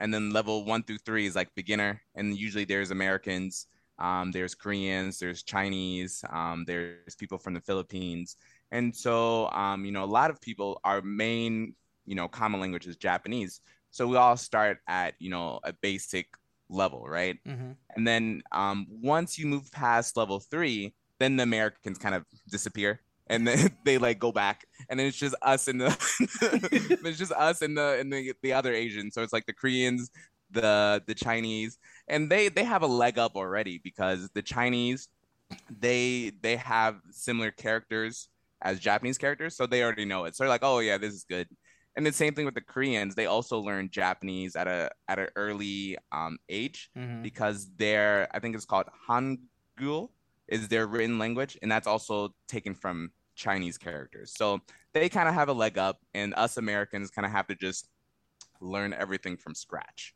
and 0.00 0.12
then 0.12 0.30
level 0.30 0.64
one 0.64 0.82
through 0.82 0.98
three 0.98 1.26
is 1.26 1.36
like 1.36 1.54
beginner 1.54 2.02
and 2.16 2.36
usually 2.36 2.64
there's 2.64 2.90
americans 2.90 3.66
um, 4.00 4.32
there's 4.32 4.54
koreans 4.56 5.20
there's 5.20 5.44
chinese 5.44 6.24
um, 6.32 6.64
there's 6.66 7.14
people 7.14 7.38
from 7.38 7.54
the 7.54 7.60
philippines. 7.60 8.36
And 8.72 8.94
so 8.94 9.48
um, 9.50 9.84
you 9.84 9.92
know 9.92 10.02
a 10.02 10.12
lot 10.20 10.30
of 10.30 10.40
people 10.40 10.80
our 10.82 11.00
main 11.00 11.76
you 12.06 12.16
know 12.16 12.26
common 12.26 12.60
language 12.60 12.88
is 12.88 12.96
japanese. 12.96 13.60
So 13.92 14.08
we 14.08 14.16
all 14.16 14.36
start 14.36 14.78
at 14.88 15.14
you 15.20 15.30
know 15.30 15.60
a 15.62 15.72
basic 15.72 16.26
level 16.68 17.06
right? 17.06 17.38
Mm-hmm. 17.46 17.72
and 17.94 18.08
then 18.08 18.42
um, 18.50 18.86
once 18.90 19.38
you 19.38 19.46
move 19.46 19.70
past 19.70 20.16
level 20.16 20.40
three 20.40 20.92
then 21.20 21.36
the 21.36 21.44
americans 21.44 21.98
kind 21.98 22.16
of 22.16 22.24
disappear 22.48 23.00
and 23.28 23.46
then 23.46 23.70
they 23.84 23.98
like 23.98 24.18
go 24.18 24.32
back 24.32 24.66
and 24.88 24.98
then 24.98 25.06
it's 25.06 25.16
just 25.16 25.34
us 25.42 25.68
and 25.68 25.80
the 25.80 26.98
it's 27.04 27.18
just 27.18 27.32
us 27.32 27.62
and 27.62 27.76
the 27.76 27.98
and 28.00 28.12
the, 28.12 28.32
the 28.42 28.52
other 28.52 28.72
asians. 28.72 29.14
So 29.14 29.22
it's 29.22 29.32
like 29.32 29.46
the 29.46 29.52
koreans 29.52 30.10
the 30.50 31.02
the 31.06 31.14
chinese 31.14 31.78
and 32.06 32.30
they 32.30 32.48
they 32.48 32.64
have 32.64 32.82
a 32.82 32.86
leg 32.86 33.18
up 33.18 33.34
already 33.34 33.80
because 33.82 34.28
the 34.34 34.42
chinese 34.42 35.08
they 35.80 36.32
they 36.42 36.56
have 36.56 36.96
similar 37.10 37.50
characters 37.50 38.28
as 38.62 38.78
japanese 38.78 39.18
characters 39.18 39.56
so 39.56 39.66
they 39.66 39.82
already 39.82 40.04
know 40.04 40.24
it. 40.24 40.36
So 40.36 40.44
they're 40.44 40.48
like 40.48 40.64
oh 40.64 40.78
yeah 40.78 40.98
this 40.98 41.14
is 41.14 41.24
good. 41.28 41.48
And 41.96 42.04
the 42.04 42.12
same 42.12 42.34
thing 42.34 42.44
with 42.44 42.54
the 42.54 42.60
koreans 42.60 43.14
they 43.14 43.26
also 43.26 43.58
learn 43.58 43.88
japanese 43.90 44.56
at 44.56 44.66
a 44.66 44.90
at 45.08 45.18
an 45.18 45.28
early 45.36 45.96
um, 46.12 46.38
age 46.48 46.90
mm-hmm. 46.96 47.22
because 47.22 47.70
they're 47.76 48.28
i 48.32 48.40
think 48.40 48.56
it's 48.56 48.64
called 48.64 48.86
hangul 49.08 50.10
is 50.48 50.68
their 50.68 50.86
written 50.86 51.18
language, 51.18 51.58
and 51.62 51.70
that's 51.70 51.86
also 51.86 52.34
taken 52.48 52.74
from 52.74 53.10
Chinese 53.34 53.78
characters. 53.78 54.32
So 54.36 54.60
they 54.92 55.08
kind 55.08 55.28
of 55.28 55.34
have 55.34 55.48
a 55.48 55.52
leg 55.52 55.78
up, 55.78 55.98
and 56.14 56.34
us 56.34 56.56
Americans 56.56 57.10
kind 57.10 57.26
of 57.26 57.32
have 57.32 57.46
to 57.48 57.54
just 57.54 57.88
learn 58.60 58.92
everything 58.92 59.36
from 59.36 59.54
scratch. 59.54 60.14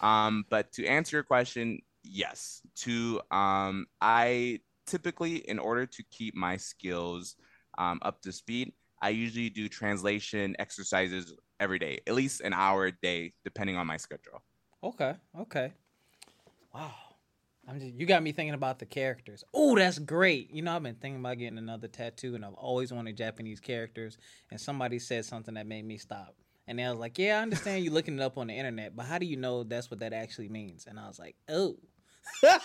Um, 0.00 0.44
but 0.50 0.72
to 0.72 0.86
answer 0.86 1.16
your 1.16 1.24
question, 1.24 1.80
yes. 2.02 2.62
To 2.82 3.20
um, 3.30 3.86
I 4.00 4.60
typically, 4.86 5.36
in 5.48 5.58
order 5.58 5.86
to 5.86 6.02
keep 6.10 6.34
my 6.34 6.56
skills 6.56 7.36
um, 7.78 7.98
up 8.02 8.20
to 8.22 8.32
speed, 8.32 8.72
I 9.02 9.10
usually 9.10 9.50
do 9.50 9.68
translation 9.68 10.56
exercises 10.58 11.34
every 11.60 11.78
day, 11.78 12.00
at 12.06 12.14
least 12.14 12.40
an 12.40 12.52
hour 12.52 12.86
a 12.86 12.92
day, 12.92 13.32
depending 13.44 13.76
on 13.76 13.86
my 13.86 13.96
schedule. 13.96 14.42
Okay. 14.82 15.14
Okay. 15.40 15.72
Wow. 16.74 16.94
I'm 17.68 17.80
just 17.80 17.94
you 17.94 18.06
got 18.06 18.22
me 18.22 18.32
thinking 18.32 18.54
about 18.54 18.78
the 18.78 18.86
characters. 18.86 19.42
Oh, 19.52 19.76
that's 19.76 19.98
great. 19.98 20.50
You 20.52 20.62
know, 20.62 20.76
I've 20.76 20.82
been 20.82 20.94
thinking 20.94 21.20
about 21.20 21.38
getting 21.38 21.58
another 21.58 21.88
tattoo 21.88 22.34
and 22.34 22.44
I've 22.44 22.54
always 22.54 22.92
wanted 22.92 23.16
Japanese 23.16 23.60
characters 23.60 24.18
and 24.50 24.60
somebody 24.60 24.98
said 24.98 25.24
something 25.24 25.54
that 25.54 25.66
made 25.66 25.84
me 25.84 25.98
stop. 25.98 26.34
And 26.68 26.80
I 26.80 26.90
was 26.90 26.98
like, 26.98 27.18
Yeah, 27.18 27.38
I 27.38 27.42
understand 27.42 27.84
you 27.84 27.90
looking 27.90 28.18
it 28.18 28.22
up 28.22 28.38
on 28.38 28.48
the 28.48 28.54
internet, 28.54 28.94
but 28.94 29.06
how 29.06 29.18
do 29.18 29.26
you 29.26 29.36
know 29.36 29.64
that's 29.64 29.90
what 29.90 30.00
that 30.00 30.12
actually 30.12 30.48
means? 30.48 30.86
And 30.86 30.98
I 30.98 31.08
was 31.08 31.18
like, 31.18 31.36
Oh. 31.48 31.76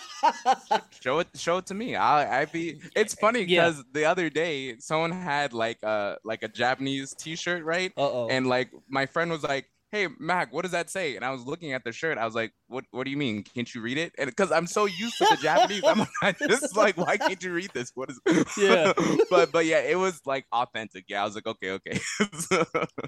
show 1.00 1.20
it 1.20 1.28
show 1.36 1.58
it 1.58 1.66
to 1.66 1.74
me. 1.74 1.94
I 1.94 2.42
I 2.42 2.44
be 2.46 2.80
it's 2.96 3.14
funny 3.14 3.44
because 3.44 3.76
yeah. 3.78 3.82
the 3.92 4.04
other 4.06 4.28
day 4.28 4.76
someone 4.78 5.12
had 5.12 5.52
like 5.52 5.82
a 5.84 6.18
like 6.24 6.42
a 6.42 6.48
Japanese 6.48 7.14
t-shirt, 7.14 7.64
right? 7.64 7.92
Uh-oh. 7.96 8.28
And 8.28 8.48
like 8.48 8.70
my 8.88 9.06
friend 9.06 9.30
was 9.30 9.44
like, 9.44 9.66
hey 9.92 10.08
Mac, 10.18 10.52
what 10.52 10.62
does 10.62 10.72
that 10.72 10.88
say? 10.88 11.16
And 11.16 11.24
I 11.24 11.30
was 11.30 11.46
looking 11.46 11.74
at 11.74 11.84
the 11.84 11.92
shirt. 11.92 12.16
I 12.16 12.24
was 12.24 12.34
like, 12.34 12.52
what 12.66 12.84
What 12.90 13.04
do 13.04 13.10
you 13.10 13.16
mean? 13.18 13.44
Can't 13.44 13.72
you 13.72 13.82
read 13.82 13.98
it? 13.98 14.12
And 14.18 14.28
because 14.28 14.50
I'm 14.50 14.66
so 14.66 14.86
used 14.86 15.18
to 15.18 15.26
the 15.30 15.36
Japanese, 15.36 15.82
I'm 15.84 16.06
just 16.48 16.74
like, 16.76 16.96
why 16.96 17.18
can't 17.18 17.40
you 17.42 17.52
read 17.52 17.70
this? 17.74 17.92
What 17.94 18.10
is? 18.10 18.18
Yeah. 18.58 18.92
but 19.30 19.52
but 19.52 19.66
yeah, 19.66 19.80
it 19.80 19.96
was 19.98 20.20
like 20.26 20.46
authentic. 20.52 21.04
Yeah, 21.08 21.22
I 21.22 21.24
was 21.26 21.34
like, 21.34 21.46
okay, 21.46 21.70
okay. 21.72 22.00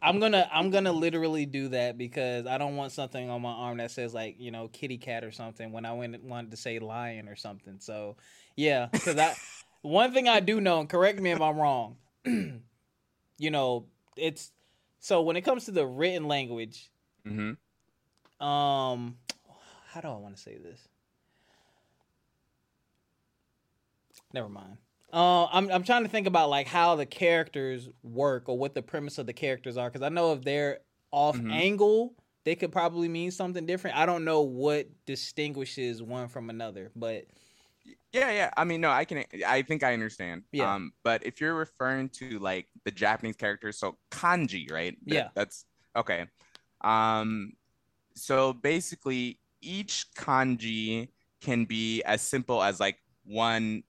I'm 0.02 0.20
gonna 0.20 0.48
I'm 0.52 0.70
gonna 0.70 0.92
literally 0.92 1.46
do 1.46 1.68
that 1.68 1.96
because 1.96 2.46
I 2.46 2.58
don't 2.58 2.76
want 2.76 2.92
something 2.92 3.30
on 3.30 3.40
my 3.42 3.50
arm 3.50 3.78
that 3.78 3.90
says 3.90 4.12
like 4.12 4.36
you 4.38 4.50
know 4.50 4.68
kitty 4.68 4.98
cat 4.98 5.24
or 5.24 5.32
something 5.32 5.72
when 5.72 5.86
I 5.86 5.92
went 5.94 6.22
wanted 6.22 6.50
to 6.50 6.56
say 6.58 6.78
lion 6.78 7.28
or 7.28 7.36
something. 7.36 7.78
So 7.80 8.16
yeah, 8.56 8.88
because 8.92 9.18
I 9.18 9.34
one 9.82 10.12
thing 10.12 10.28
I 10.28 10.40
do 10.40 10.60
know, 10.60 10.80
and 10.80 10.88
correct 10.88 11.20
me 11.20 11.30
if 11.30 11.40
I'm 11.40 11.56
wrong. 11.56 11.96
you 12.24 13.50
know, 13.50 13.86
it's 14.16 14.50
so 15.04 15.20
when 15.20 15.36
it 15.36 15.42
comes 15.42 15.66
to 15.66 15.70
the 15.70 15.86
written 15.86 16.28
language, 16.28 16.90
mm-hmm. 17.28 18.42
um, 18.42 19.18
how 19.90 20.00
do 20.00 20.08
I 20.08 20.16
want 20.16 20.34
to 20.34 20.40
say 20.40 20.56
this? 20.56 20.80
Never 24.32 24.48
mind. 24.48 24.78
Uh, 25.12 25.44
I'm 25.44 25.70
I'm 25.70 25.84
trying 25.84 26.04
to 26.04 26.08
think 26.08 26.26
about 26.26 26.48
like 26.48 26.66
how 26.66 26.96
the 26.96 27.04
characters 27.04 27.86
work 28.02 28.48
or 28.48 28.56
what 28.56 28.72
the 28.72 28.80
premise 28.80 29.18
of 29.18 29.26
the 29.26 29.34
characters 29.34 29.76
are 29.76 29.90
because 29.90 30.00
I 30.00 30.08
know 30.08 30.32
if 30.32 30.42
they're 30.42 30.78
off 31.10 31.36
mm-hmm. 31.36 31.50
angle, 31.50 32.14
they 32.44 32.54
could 32.54 32.72
probably 32.72 33.10
mean 33.10 33.30
something 33.30 33.66
different. 33.66 33.98
I 33.98 34.06
don't 34.06 34.24
know 34.24 34.40
what 34.40 34.88
distinguishes 35.04 36.02
one 36.02 36.28
from 36.28 36.48
another, 36.48 36.92
but 36.96 37.26
yeah, 38.14 38.30
yeah. 38.30 38.50
I 38.56 38.62
mean, 38.62 38.80
no, 38.80 38.90
I 38.90 39.04
can. 39.04 39.24
I 39.46 39.62
think 39.62 39.82
I 39.82 39.92
understand. 39.92 40.44
Yeah. 40.52 40.72
Um, 40.72 40.92
but 41.02 41.26
if 41.26 41.40
you're 41.40 41.54
referring 41.54 42.08
to 42.10 42.38
like 42.38 42.68
the 42.84 42.92
Japanese 42.92 43.34
characters, 43.34 43.76
so 43.76 43.98
kanji, 44.10 44.70
right? 44.70 44.96
Yeah. 45.04 45.28
that's 45.34 45.64
okay. 45.96 46.26
Um, 46.82 47.54
so 48.14 48.52
basically, 48.52 49.40
each 49.60 50.06
kanji 50.16 51.08
can 51.40 51.64
be 51.64 52.02
as 52.04 52.22
simple 52.22 52.62
as 52.62 52.78
like 52.78 52.98
one 53.24 53.82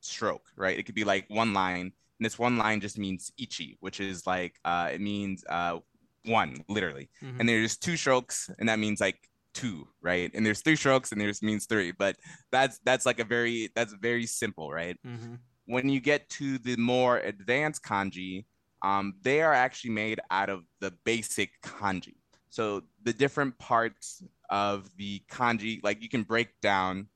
stroke, 0.00 0.46
right? 0.56 0.76
It 0.76 0.82
could 0.82 0.96
be 0.96 1.04
like 1.04 1.26
one 1.28 1.54
line, 1.54 1.92
and 2.18 2.26
this 2.26 2.38
one 2.38 2.58
line 2.58 2.80
just 2.80 2.98
means 2.98 3.30
ichi, 3.38 3.76
which 3.78 4.00
is 4.00 4.26
like 4.26 4.56
uh, 4.64 4.90
it 4.92 5.00
means 5.00 5.44
uh, 5.48 5.78
one, 6.24 6.64
literally. 6.68 7.08
Mm-hmm. 7.22 7.38
And 7.38 7.48
there's 7.48 7.76
two 7.76 7.96
strokes, 7.96 8.50
and 8.58 8.68
that 8.68 8.80
means 8.80 9.00
like 9.00 9.30
two, 9.54 9.88
right? 10.02 10.30
And 10.34 10.44
there's 10.44 10.60
three 10.60 10.76
strokes 10.76 11.12
and 11.12 11.20
there's 11.20 11.42
means 11.42 11.66
three, 11.66 11.92
but 11.92 12.16
that's 12.52 12.78
that's 12.84 13.06
like 13.06 13.20
a 13.20 13.24
very 13.24 13.70
that's 13.74 13.94
very 13.94 14.26
simple, 14.26 14.70
right? 14.70 14.98
Mm-hmm. 15.06 15.36
When 15.66 15.88
you 15.88 16.00
get 16.00 16.28
to 16.30 16.58
the 16.58 16.76
more 16.76 17.18
advanced 17.18 17.82
kanji, 17.82 18.44
um, 18.82 19.14
they 19.22 19.40
are 19.40 19.54
actually 19.54 19.90
made 19.92 20.20
out 20.30 20.50
of 20.50 20.64
the 20.80 20.92
basic 21.04 21.50
kanji. 21.62 22.16
So 22.50 22.82
the 23.02 23.12
different 23.12 23.58
parts 23.58 24.22
of 24.50 24.88
the 24.96 25.22
kanji, 25.30 25.80
like 25.82 26.02
you 26.02 26.08
can 26.08 26.22
break 26.22 26.48
down 26.60 27.08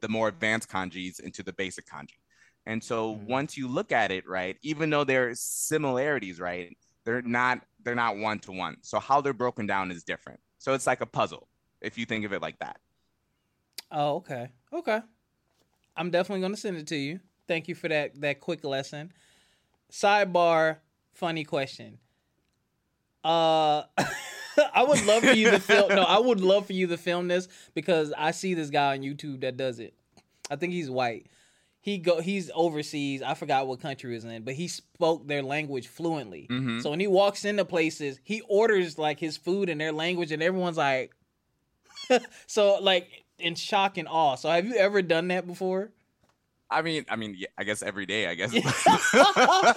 the 0.00 0.08
more 0.08 0.28
advanced 0.28 0.68
kanjis 0.68 1.20
into 1.20 1.42
the 1.42 1.52
basic 1.52 1.86
kanji. 1.86 2.18
And 2.66 2.82
so 2.82 3.14
Mhm. 3.16 3.26
once 3.26 3.56
you 3.56 3.68
look 3.68 3.92
at 3.92 4.10
it, 4.10 4.26
right, 4.26 4.58
even 4.62 4.90
though 4.90 5.04
there 5.04 5.28
are 5.28 5.34
similarities, 5.34 6.40
right, 6.40 6.76
they're 7.04 7.22
not 7.22 7.64
they're 7.82 7.94
not 7.94 8.16
one 8.18 8.38
to 8.40 8.52
one. 8.52 8.76
So 8.82 8.98
how 8.98 9.20
they're 9.20 9.32
broken 9.32 9.66
down 9.66 9.90
is 9.90 10.04
different. 10.04 10.40
So 10.58 10.74
it's 10.74 10.86
like 10.86 11.00
a 11.00 11.06
puzzle 11.06 11.48
if 11.80 11.98
you 11.98 12.06
think 12.06 12.24
of 12.24 12.32
it 12.32 12.42
like 12.42 12.58
that. 12.60 12.78
Oh, 13.90 14.16
okay. 14.16 14.48
Okay. 14.72 15.00
I'm 15.96 16.10
definitely 16.10 16.42
gonna 16.42 16.56
send 16.56 16.76
it 16.76 16.86
to 16.88 16.96
you. 16.96 17.20
Thank 17.48 17.68
you 17.68 17.74
for 17.74 17.88
that 17.88 18.20
that 18.20 18.40
quick 18.40 18.64
lesson. 18.64 19.12
Sidebar, 19.90 20.76
funny 21.14 21.44
question. 21.44 21.98
Uh 23.24 23.82
I 24.74 24.82
would 24.82 25.04
love 25.06 25.22
for 25.22 25.32
you 25.32 25.50
to 25.50 25.58
film 25.60 25.88
no, 25.94 26.02
I 26.02 26.18
would 26.18 26.40
love 26.40 26.66
for 26.66 26.72
you 26.72 26.86
to 26.86 26.96
film 26.96 27.28
this 27.28 27.48
because 27.74 28.12
I 28.16 28.30
see 28.30 28.54
this 28.54 28.70
guy 28.70 28.92
on 28.94 29.00
YouTube 29.02 29.40
that 29.42 29.56
does 29.56 29.78
it. 29.80 29.94
I 30.50 30.56
think 30.56 30.72
he's 30.72 30.90
white. 30.90 31.26
He 31.80 31.98
go 31.98 32.20
he's 32.20 32.50
overseas. 32.54 33.22
I 33.22 33.34
forgot 33.34 33.66
what 33.66 33.80
country 33.80 34.10
he 34.10 34.14
was 34.14 34.24
in, 34.24 34.42
but 34.44 34.54
he 34.54 34.68
spoke 34.68 35.26
their 35.26 35.42
language 35.42 35.88
fluently. 35.88 36.46
Mhm. 36.50 36.82
So 36.82 36.90
when 36.90 37.00
he 37.00 37.06
walks 37.06 37.44
into 37.44 37.64
places, 37.64 38.20
he 38.22 38.42
orders 38.48 38.98
like 38.98 39.18
his 39.18 39.36
food 39.36 39.68
in 39.68 39.78
their 39.78 39.92
language, 39.92 40.30
and 40.30 40.42
everyone's 40.42 40.76
like, 40.76 41.12
so 42.46 42.78
like 42.80 43.08
in 43.38 43.54
shock 43.54 43.98
and 43.98 44.08
awe. 44.08 44.34
So 44.36 44.48
have 44.50 44.66
you 44.66 44.74
ever 44.76 45.02
done 45.02 45.28
that 45.28 45.46
before? 45.46 45.92
I 46.72 46.82
mean, 46.82 47.04
I 47.08 47.16
mean, 47.16 47.34
yeah, 47.36 47.48
I 47.58 47.64
guess 47.64 47.82
every 47.82 48.06
day, 48.06 48.28
I 48.28 48.34
guess. 48.34 48.52
like, 48.54 48.64
how 49.12 49.72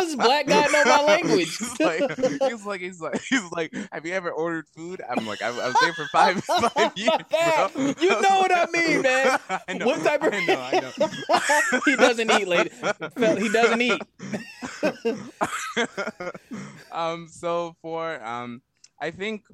does 0.00 0.06
this 0.06 0.16
black 0.16 0.48
guy 0.48 0.66
know 0.66 0.84
my 0.84 1.04
language? 1.04 1.56
he's 1.56 1.78
like, 1.78 2.16
he's 2.18 2.66
like, 2.66 2.80
he's 2.80 3.00
like, 3.00 3.22
he's 3.22 3.52
like, 3.52 3.72
have 3.92 4.04
you 4.04 4.12
ever 4.12 4.32
ordered 4.32 4.66
food? 4.74 5.00
I'm 5.08 5.24
like, 5.24 5.40
I, 5.40 5.50
I 5.50 5.68
was 5.68 5.76
there 5.80 5.92
for 5.92 6.06
five, 6.10 6.42
five 6.42 6.92
years. 6.96 7.10
That- 7.30 7.70
bro. 7.72 7.94
you 8.00 8.10
know 8.20 8.40
what 8.40 8.50
I 8.52 8.66
mean, 8.72 9.02
man. 9.02 9.38
I 9.68 9.72
know, 9.74 9.86
What 9.86 10.02
type 10.02 10.20
of? 10.24 10.32
I 10.34 10.44
know, 10.44 10.60
I 10.60 10.80
know. 10.80 11.80
he 11.84 11.94
doesn't 11.94 12.30
eat, 12.32 12.48
lady. 12.48 12.70
He 13.40 13.48
doesn't 13.48 13.80
eat. 13.80 14.02
um, 16.90 17.28
so 17.30 17.76
for 17.82 18.20
um, 18.24 18.62
I 19.00 19.12
think 19.12 19.44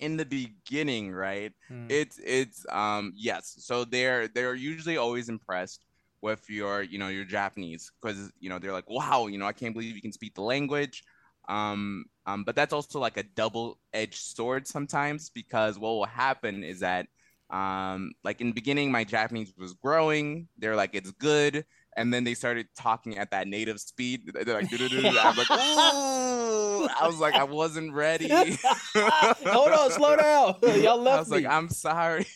in 0.00 0.16
the 0.16 0.24
beginning, 0.24 1.12
right? 1.12 1.52
Hmm. 1.68 1.86
It's 1.88 2.18
it's 2.24 2.66
um 2.70 3.12
yes. 3.16 3.54
So 3.58 3.84
they're 3.84 4.28
they're 4.28 4.54
usually 4.54 4.96
always 4.96 5.28
impressed 5.28 5.84
with 6.22 6.48
your 6.48 6.82
you 6.82 6.98
know 6.98 7.08
your 7.08 7.24
Japanese 7.24 7.92
because 8.00 8.32
you 8.40 8.50
know 8.50 8.58
they're 8.58 8.72
like 8.72 8.90
wow 8.90 9.26
you 9.26 9.38
know 9.38 9.46
I 9.46 9.52
can't 9.52 9.72
believe 9.72 9.94
you 9.94 10.02
can 10.02 10.12
speak 10.12 10.34
the 10.34 10.42
language. 10.42 11.04
Um, 11.48 12.04
um, 12.26 12.44
but 12.44 12.54
that's 12.54 12.72
also 12.72 13.00
like 13.00 13.16
a 13.16 13.24
double-edged 13.24 14.14
sword 14.14 14.68
sometimes 14.68 15.30
because 15.30 15.78
what 15.78 15.90
will 15.90 16.04
happen 16.04 16.62
is 16.62 16.80
that 16.80 17.06
um 17.50 18.12
like 18.22 18.40
in 18.40 18.48
the 18.48 18.52
beginning 18.52 18.90
my 18.92 19.04
Japanese 19.04 19.52
was 19.58 19.74
growing. 19.74 20.48
They're 20.58 20.76
like 20.76 20.94
it's 20.94 21.10
good. 21.12 21.64
And 21.96 22.14
then 22.14 22.24
they 22.24 22.34
started 22.34 22.68
talking 22.76 23.18
at 23.18 23.30
that 23.32 23.48
native 23.48 23.80
speed. 23.80 24.30
They're 24.32 24.54
like. 24.54 24.72
I'm 24.72 25.36
like, 25.36 25.50
"Ooh." 25.50 26.88
I 26.88 27.06
was 27.06 27.18
like, 27.18 27.34
I 27.34 27.44
wasn't 27.44 27.92
ready. 27.92 28.28
Hold 28.94 29.72
on, 29.72 29.90
slow 29.90 30.16
down. 30.16 30.54
Y'all 30.82 31.06
I 31.08 31.18
was 31.18 31.28
me. 31.30 31.38
like, 31.38 31.46
I'm 31.46 31.68
sorry. 31.68 32.26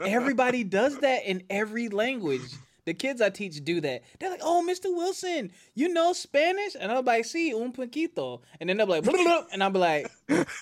Everybody 0.00 0.64
does 0.64 0.98
that 0.98 1.26
in 1.26 1.42
every 1.50 1.88
language. 1.88 2.42
The 2.84 2.94
kids 2.94 3.20
I 3.20 3.28
teach 3.28 3.62
do 3.64 3.82
that. 3.82 4.02
They're 4.18 4.30
like, 4.30 4.40
"Oh, 4.42 4.64
Mr. 4.66 4.86
Wilson, 4.86 5.52
you 5.74 5.92
know 5.92 6.14
Spanish?" 6.14 6.74
And 6.80 6.90
I'll 6.90 7.02
be 7.02 7.08
like, 7.08 7.24
"Sí, 7.26 7.52
un 7.52 7.70
poquito." 7.72 8.40
And 8.60 8.70
then 8.70 8.78
they'll 8.78 8.86
be 8.86 8.92
like, 8.92 9.04
"Blah, 9.04 9.12
blah, 9.12 9.24
blah," 9.24 9.42
and 9.52 9.62
I'll 9.62 9.68
be 9.68 9.78
like, 9.78 10.10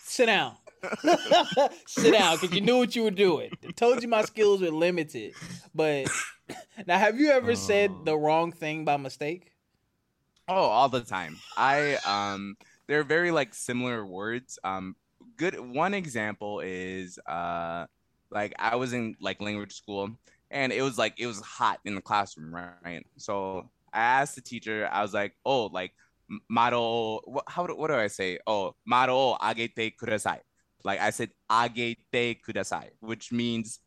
"Sit 0.02 0.26
down, 0.26 0.56
sit 1.87 2.12
down," 2.12 2.37
because 2.38 2.54
you 2.54 2.61
knew 2.61 2.78
what 2.78 2.95
you 2.97 3.02
were 3.04 3.11
doing. 3.11 3.50
I 3.66 3.73
told 3.73 4.02
you 4.02 4.09
my 4.09 4.23
skills 4.23 4.61
were 4.61 4.71
limited. 4.71 5.35
But 5.75 6.09
now, 6.87 6.99
have 6.99 7.18
you 7.18 7.30
ever 7.30 7.56
said 7.56 7.90
Oh. 7.90 8.04
the 8.04 8.16
wrong 8.16 8.52
thing 8.52 8.85
by 8.85 8.97
mistake? 8.97 9.52
Oh, 10.49 10.54
all 10.54 10.88
the 10.88 11.02
time. 11.02 11.37
I 11.56 11.97
um 12.04 12.56
they're 12.86 13.02
very 13.04 13.30
like 13.30 13.54
similar 13.54 14.04
words. 14.06 14.58
Um 14.65 14.97
good 15.36 15.58
one 15.58 15.95
example 15.95 16.60
is 16.60 17.19
uh 17.26 17.86
like 18.30 18.54
I 18.58 18.76
was 18.76 18.93
in 18.93 19.17
like 19.21 19.41
language 19.41 19.73
school 19.75 20.10
and 20.50 20.73
it 20.73 20.82
was 20.82 20.99
like 20.99 21.15
it 21.19 21.26
was 21.26 21.41
hot 21.41 21.80
in 21.84 21.95
the 21.97 22.00
classroom, 22.00 22.54
right? 22.54 23.04
So 23.17 23.69
I 23.93 24.00
asked 24.00 24.36
the 24.36 24.41
teacher, 24.43 24.89
I 24.91 25.02
was 25.02 25.15
like, 25.15 25.34
"Oh, 25.45 25.67
like 25.67 25.93
m- 26.30 26.41
maro 26.49 27.21
what 27.25 27.45
how 27.49 27.67
do, 27.67 27.75
what 27.75 27.89
do 27.89 27.95
I 27.95 28.06
say? 28.08 28.39
Oh, 28.47 28.75
mado 28.84 29.34
agete 29.41 29.97
kudasai." 29.97 30.41
Like 30.86 31.00
I 31.00 31.10
said 31.10 31.30
agete 31.50 32.40
kudasai, 32.44 32.90
which 33.00 33.32
means 33.32 33.80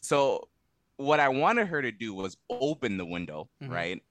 so 0.00 0.48
what 0.96 1.18
I 1.20 1.28
wanted 1.28 1.66
her 1.68 1.80
to 1.82 1.92
do 1.92 2.14
was 2.14 2.36
open 2.48 2.96
the 2.96 3.04
window, 3.16 3.48
Mhm. 3.62 3.70
right? 3.80 4.02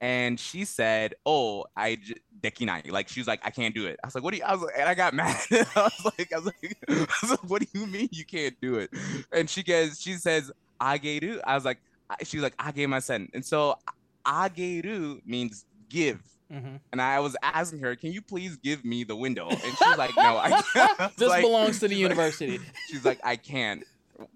and 0.00 0.38
she 0.40 0.64
said, 0.64 1.14
"Oh, 1.24 1.64
I 1.76 1.94
j- 1.96 2.16
dekinai." 2.44 2.90
Like 2.90 3.08
she 3.08 3.20
was 3.20 3.28
like, 3.28 3.40
"I 3.44 3.50
can't 3.50 3.74
do 3.74 3.86
it." 3.86 3.96
I 4.02 4.06
was 4.08 4.14
like, 4.16 4.24
"What 4.24 4.32
do 4.32 4.38
you?" 4.38 4.44
I 4.44 4.52
was 4.52 4.62
like, 4.62 4.74
and 4.76 4.88
I 4.88 4.94
got 4.94 5.14
mad. 5.20 5.38
I 5.50 5.88
was 5.88 6.04
like, 6.18 6.32
I 6.32 6.36
was 6.40 6.46
like, 6.46 6.76
I 6.88 7.06
was 7.22 7.30
like, 7.30 7.44
"What 7.50 7.60
do 7.62 7.68
you 7.78 7.86
mean 7.86 8.08
you 8.10 8.24
can't 8.24 8.56
do 8.60 8.72
it?" 8.82 8.90
And 9.32 9.48
she 9.48 9.62
gets, 9.62 10.00
she 10.02 10.14
says, 10.14 10.50
"Ageru." 10.80 11.40
I 11.46 11.54
was 11.54 11.64
like, 11.64 11.78
I- 12.10 12.22
she 12.24 12.36
was 12.38 12.42
like, 12.42 12.56
"Agemasen." 12.58 13.28
And 13.34 13.44
so, 13.44 13.78
ageru 14.26 15.24
means 15.24 15.64
give. 15.88 16.20
Mm-hmm. 16.52 16.76
And 16.92 17.00
I 17.02 17.20
was 17.20 17.36
asking 17.42 17.80
her, 17.80 17.96
"Can 17.96 18.12
you 18.12 18.20
please 18.22 18.56
give 18.56 18.84
me 18.84 19.02
the 19.04 19.16
window?" 19.16 19.48
And 19.48 19.60
she's 19.60 19.96
like, 19.98 20.14
"No, 20.16 20.36
I 20.38 20.62
can't." 20.72 21.16
This 21.16 21.28
like- 21.28 21.42
belongs 21.42 21.80
to 21.80 21.88
the 21.88 21.94
she's 21.94 22.02
like- 22.04 22.10
university. 22.10 22.60
She's 22.90 23.04
like, 23.04 23.18
"I 23.24 23.36
can't." 23.36 23.82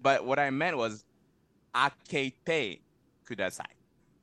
But 0.01 0.25
what 0.25 0.39
I 0.39 0.49
meant 0.49 0.75
was, 0.77 1.05
akete 1.75 2.79
kudasai 3.29 3.61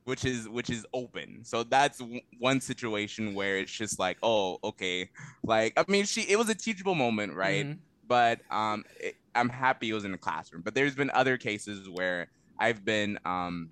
which 0.04 0.24
is 0.24 0.48
which 0.48 0.68
is 0.70 0.84
open 0.92 1.40
so 1.44 1.62
that's 1.62 1.98
w- 1.98 2.20
one 2.38 2.60
situation 2.60 3.34
where 3.34 3.56
it's 3.58 3.70
just 3.72 3.98
like 3.98 4.18
oh 4.22 4.58
okay 4.64 5.08
like 5.44 5.72
i 5.76 5.84
mean 5.88 6.04
she 6.04 6.22
it 6.22 6.36
was 6.36 6.48
a 6.48 6.54
teachable 6.54 6.94
moment 6.94 7.32
right 7.34 7.66
Mhm. 7.66 7.78
but 8.08 8.40
um 8.50 8.84
it, 9.00 9.14
i'm 9.34 9.48
happy 9.48 9.90
it 9.90 9.94
was 9.94 10.04
in 10.04 10.12
the 10.12 10.18
classroom 10.18 10.62
but 10.62 10.74
there's 10.74 10.94
been 10.94 11.10
other 11.10 11.36
cases 11.36 11.88
where 11.88 12.28
i've 12.58 12.84
been 12.84 13.18
um 13.24 13.70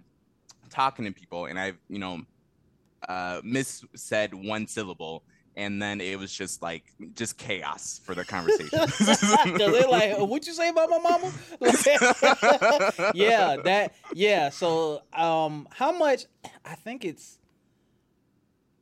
talking 0.70 1.05
to 1.05 1.12
people 1.12 1.46
and 1.46 1.59
i've 1.59 1.79
you 1.88 1.98
know 1.98 2.20
uh 3.09 3.40
miss 3.45 3.85
said 3.95 4.35
one 4.35 4.67
syllable 4.67 5.25
and 5.57 5.81
then 5.81 6.01
it 6.01 6.19
was 6.19 6.33
just 6.33 6.62
like 6.62 6.85
just 7.14 7.38
chaos 7.38 8.01
for 8.03 8.14
the 8.14 8.25
conversation 8.25 8.79
Cause 8.79 9.73
they're 9.73 9.88
like, 9.88 10.19
"What 10.19 10.47
you 10.47 10.53
say 10.53 10.69
about 10.69 10.90
my 10.90 10.99
mama?" 10.99 11.33
yeah, 13.14 13.57
that 13.64 13.95
yeah. 14.12 14.49
So, 14.51 15.03
um, 15.12 15.69
how 15.71 15.93
much? 15.93 16.27
I 16.64 16.75
think 16.75 17.05
it's 17.05 17.38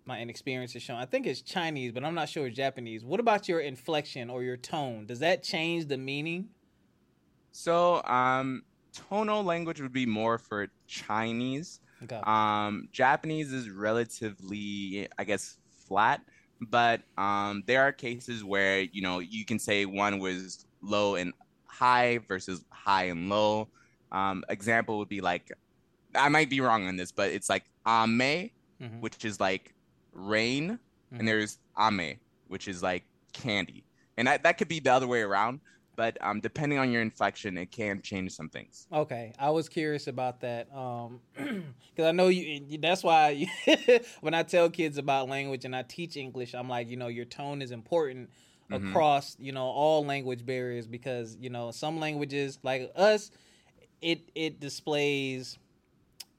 my 0.04 0.20
inexperience 0.20 0.74
is 0.74 0.82
showing. 0.82 1.00
I 1.00 1.06
think 1.06 1.26
it's 1.26 1.42
Chinese, 1.42 1.92
but 1.92 2.04
I'm 2.04 2.14
not 2.14 2.28
sure 2.28 2.46
it's 2.46 2.56
Japanese. 2.56 3.04
What 3.04 3.20
about 3.20 3.48
your 3.48 3.60
inflection 3.60 4.30
or 4.30 4.42
your 4.42 4.56
tone? 4.56 5.06
Does 5.06 5.20
that 5.20 5.42
change 5.42 5.86
the 5.86 5.98
meaning? 5.98 6.48
So, 7.52 8.02
um, 8.04 8.62
tonal 8.92 9.44
language 9.44 9.80
would 9.80 9.92
be 9.92 10.06
more 10.06 10.38
for 10.38 10.68
Chinese. 10.86 11.80
Okay. 12.04 12.20
Um, 12.24 12.88
Japanese 12.92 13.52
is 13.52 13.70
relatively, 13.70 15.08
I 15.18 15.24
guess, 15.24 15.56
flat, 15.86 16.20
but 16.60 17.02
um, 17.18 17.62
there 17.66 17.82
are 17.82 17.92
cases 17.92 18.42
where 18.44 18.80
you 18.80 19.02
know 19.02 19.18
you 19.20 19.44
can 19.44 19.58
say 19.58 19.84
one 19.84 20.18
was 20.18 20.66
low 20.82 21.14
and 21.16 21.32
high 21.66 22.18
versus 22.28 22.64
high 22.70 23.04
and 23.04 23.28
low. 23.28 23.68
Um, 24.10 24.44
example 24.48 24.98
would 24.98 25.08
be 25.08 25.20
like, 25.20 25.50
I 26.14 26.28
might 26.28 26.50
be 26.50 26.60
wrong 26.60 26.86
on 26.86 26.96
this, 26.96 27.12
but 27.12 27.30
it's 27.30 27.48
like 27.48 27.64
ame, 27.86 28.50
Mhm. 28.80 29.00
which 29.00 29.24
is 29.24 29.40
like 29.40 29.74
rain, 30.12 30.78
Mhm. 31.12 31.18
and 31.18 31.28
there's 31.28 31.58
ame, 31.78 32.18
which 32.48 32.68
is 32.68 32.82
like 32.82 33.04
candy, 33.32 33.84
and 34.16 34.28
that, 34.28 34.42
that 34.42 34.58
could 34.58 34.68
be 34.68 34.80
the 34.80 34.92
other 34.92 35.06
way 35.06 35.22
around. 35.22 35.60
But 36.02 36.18
um, 36.20 36.40
depending 36.40 36.80
on 36.80 36.90
your 36.90 37.00
inflection, 37.00 37.56
it 37.56 37.70
can 37.70 38.02
change 38.02 38.32
some 38.32 38.48
things. 38.48 38.88
Okay, 38.92 39.32
I 39.38 39.50
was 39.50 39.68
curious 39.68 40.08
about 40.08 40.40
that 40.40 40.66
um, 40.74 41.20
because 41.36 42.08
I 42.08 42.10
know 42.10 42.26
you. 42.26 42.76
That's 42.78 43.04
why 43.04 43.30
you, 43.30 43.46
when 44.20 44.34
I 44.34 44.42
tell 44.42 44.68
kids 44.68 44.98
about 44.98 45.28
language 45.28 45.64
and 45.64 45.76
I 45.76 45.82
teach 45.82 46.16
English, 46.16 46.56
I'm 46.56 46.68
like, 46.68 46.88
you 46.88 46.96
know, 46.96 47.06
your 47.06 47.24
tone 47.24 47.62
is 47.62 47.70
important 47.70 48.30
Mhm. 48.68 48.88
across, 48.88 49.36
you 49.38 49.52
know, 49.52 49.62
all 49.62 50.04
language 50.04 50.44
barriers 50.44 50.88
because 50.88 51.36
you 51.40 51.50
know 51.50 51.70
some 51.70 52.00
languages 52.00 52.58
like 52.64 52.90
us, 52.96 53.30
it 54.00 54.28
it 54.34 54.58
displays, 54.58 55.56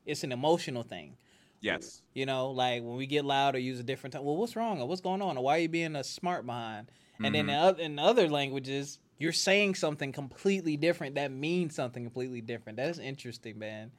it's 0.05 0.25
an 0.25 0.33
emotional 0.33 0.83
thing. 0.83 1.15
Yes. 1.61 2.01
You 2.13 2.25
know, 2.25 2.51
like 2.51 2.83
when 2.83 2.97
we 2.97 3.07
get 3.07 3.23
loud 3.23 3.55
or 3.55 3.59
use 3.59 3.79
a 3.79 3.83
different 3.83 4.11
tone. 4.13 4.25
Well, 4.25 4.35
what's 4.35 4.57
wrong 4.57 4.81
or 4.81 4.89
what's 4.89 4.99
going 4.99 5.21
on 5.21 5.37
or 5.37 5.43
why 5.45 5.55
are 5.55 5.59
you 5.59 5.69
being 5.69 5.95
a 5.95 6.03
smart 6.03 6.45
behind? 6.45 6.91
And 7.23 7.33
then 7.33 7.45
Mhm. 7.45 7.49
in, 7.51 7.55
oth- 7.55 7.79
in 7.79 7.99
other 7.99 8.27
languages, 8.27 8.99
you're 9.17 9.31
saying 9.31 9.75
something 9.75 10.11
completely 10.11 10.77
different 10.77 11.15
that 11.15 11.31
means 11.31 11.75
something 11.75 12.03
completely 12.03 12.41
different. 12.41 12.77
That 12.77 12.89
is 12.89 12.99
interesting, 12.99 13.57
man. 13.59 13.91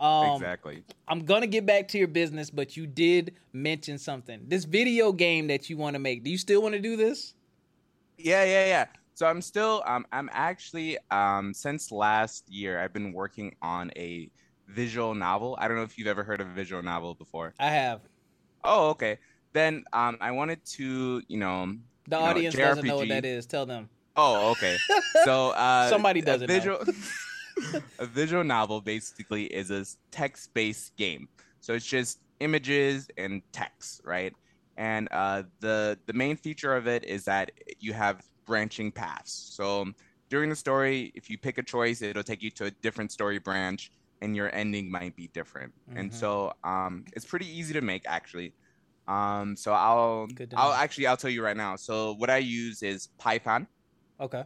Um, 0.00 0.34
exactly. 0.34 0.82
I'm 1.06 1.24
gonna 1.24 1.46
get 1.46 1.64
back 1.64 1.88
to 1.88 1.98
your 1.98 2.08
business, 2.08 2.50
but 2.50 2.76
you 2.76 2.86
did 2.86 3.34
mention 3.52 3.98
something. 3.98 4.40
This 4.48 4.64
video 4.64 5.12
game 5.12 5.46
that 5.46 5.70
you 5.70 5.76
want 5.76 5.94
to 5.94 6.00
make. 6.00 6.24
Do 6.24 6.30
you 6.30 6.38
still 6.38 6.60
want 6.60 6.74
to 6.74 6.80
do 6.80 6.96
this? 6.96 7.34
Yeah, 8.18 8.44
yeah, 8.44 8.66
yeah. 8.66 8.86
So 9.14 9.26
I'm 9.26 9.40
still 9.40 9.82
um 9.86 10.06
I'm 10.12 10.28
actually 10.32 10.98
um 11.10 11.54
since 11.54 11.92
last 11.92 12.48
year 12.48 12.80
I've 12.80 12.92
been 12.92 13.12
working 13.12 13.54
on 13.62 13.92
a 13.96 14.30
visual 14.66 15.14
novel. 15.14 15.56
I 15.60 15.68
don't 15.68 15.76
know 15.76 15.84
if 15.84 15.96
you've 15.98 16.08
ever 16.08 16.24
heard 16.24 16.40
of 16.40 16.48
a 16.48 16.52
visual 16.52 16.82
novel 16.82 17.14
before. 17.14 17.54
I 17.60 17.70
have. 17.70 18.00
Oh, 18.64 18.90
okay. 18.90 19.18
Then 19.52 19.84
um 19.92 20.18
I 20.20 20.32
wanted 20.32 20.64
to, 20.64 21.22
you 21.28 21.38
know, 21.38 21.66
the 22.08 22.16
you 22.16 22.22
know, 22.22 22.28
audience 22.28 22.54
doesn't 22.56 22.86
know 22.86 22.96
what 22.96 23.08
that 23.08 23.24
is. 23.24 23.46
Tell 23.46 23.66
them. 23.66 23.88
Oh, 24.16 24.50
okay. 24.52 24.76
So 25.24 25.50
uh 25.50 25.88
somebody 25.88 26.20
does 26.20 26.42
a 26.42 26.46
visual 26.46 26.78
a 27.98 28.06
visual 28.06 28.44
novel 28.44 28.80
basically 28.80 29.44
is 29.44 29.70
a 29.70 29.84
text-based 30.10 30.96
game. 30.96 31.28
So 31.60 31.74
it's 31.74 31.86
just 31.86 32.20
images 32.40 33.08
and 33.16 33.42
text, 33.52 34.00
right? 34.04 34.34
And 34.76 35.08
uh, 35.12 35.44
the 35.60 35.98
the 36.06 36.12
main 36.12 36.36
feature 36.36 36.74
of 36.74 36.86
it 36.86 37.04
is 37.04 37.24
that 37.26 37.50
you 37.78 37.92
have 37.92 38.24
branching 38.46 38.90
paths. 38.90 39.50
So 39.54 39.86
during 40.28 40.50
the 40.50 40.56
story, 40.56 41.12
if 41.14 41.28
you 41.28 41.38
pick 41.38 41.58
a 41.58 41.62
choice, 41.62 42.02
it'll 42.02 42.22
take 42.22 42.42
you 42.42 42.50
to 42.52 42.66
a 42.66 42.70
different 42.70 43.12
story 43.12 43.38
branch, 43.38 43.92
and 44.22 44.34
your 44.34 44.52
ending 44.54 44.90
might 44.90 45.14
be 45.14 45.28
different. 45.28 45.72
Mm-hmm. 45.88 45.98
And 45.98 46.14
so 46.14 46.52
um, 46.64 47.04
it's 47.12 47.26
pretty 47.26 47.46
easy 47.46 47.74
to 47.74 47.82
make 47.82 48.02
actually. 48.06 48.54
Um, 49.06 49.56
so 49.56 49.72
I'll 49.72 50.26
I'll 50.56 50.72
actually 50.72 51.06
I'll 51.06 51.16
tell 51.16 51.30
you 51.30 51.44
right 51.44 51.56
now. 51.56 51.76
So 51.76 52.14
what 52.14 52.30
I 52.30 52.38
use 52.38 52.82
is 52.82 53.08
Python. 53.18 53.66
Okay. 54.22 54.44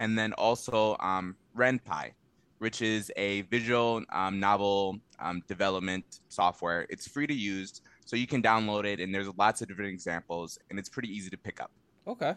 And 0.00 0.18
then 0.18 0.32
also 0.32 0.96
um, 0.98 1.36
Ren'Py, 1.56 2.10
which 2.58 2.82
is 2.82 3.12
a 3.16 3.42
visual 3.42 4.02
um, 4.10 4.40
novel 4.40 4.98
um, 5.20 5.42
development 5.46 6.20
software. 6.28 6.86
It's 6.90 7.06
free 7.06 7.26
to 7.26 7.34
use, 7.34 7.80
so 8.04 8.16
you 8.16 8.26
can 8.26 8.42
download 8.42 8.84
it, 8.84 8.98
and 8.98 9.14
there's 9.14 9.28
lots 9.38 9.62
of 9.62 9.68
different 9.68 9.92
examples, 9.92 10.58
and 10.68 10.78
it's 10.78 10.88
pretty 10.88 11.08
easy 11.08 11.30
to 11.30 11.38
pick 11.38 11.60
up. 11.60 11.70
Okay. 12.06 12.34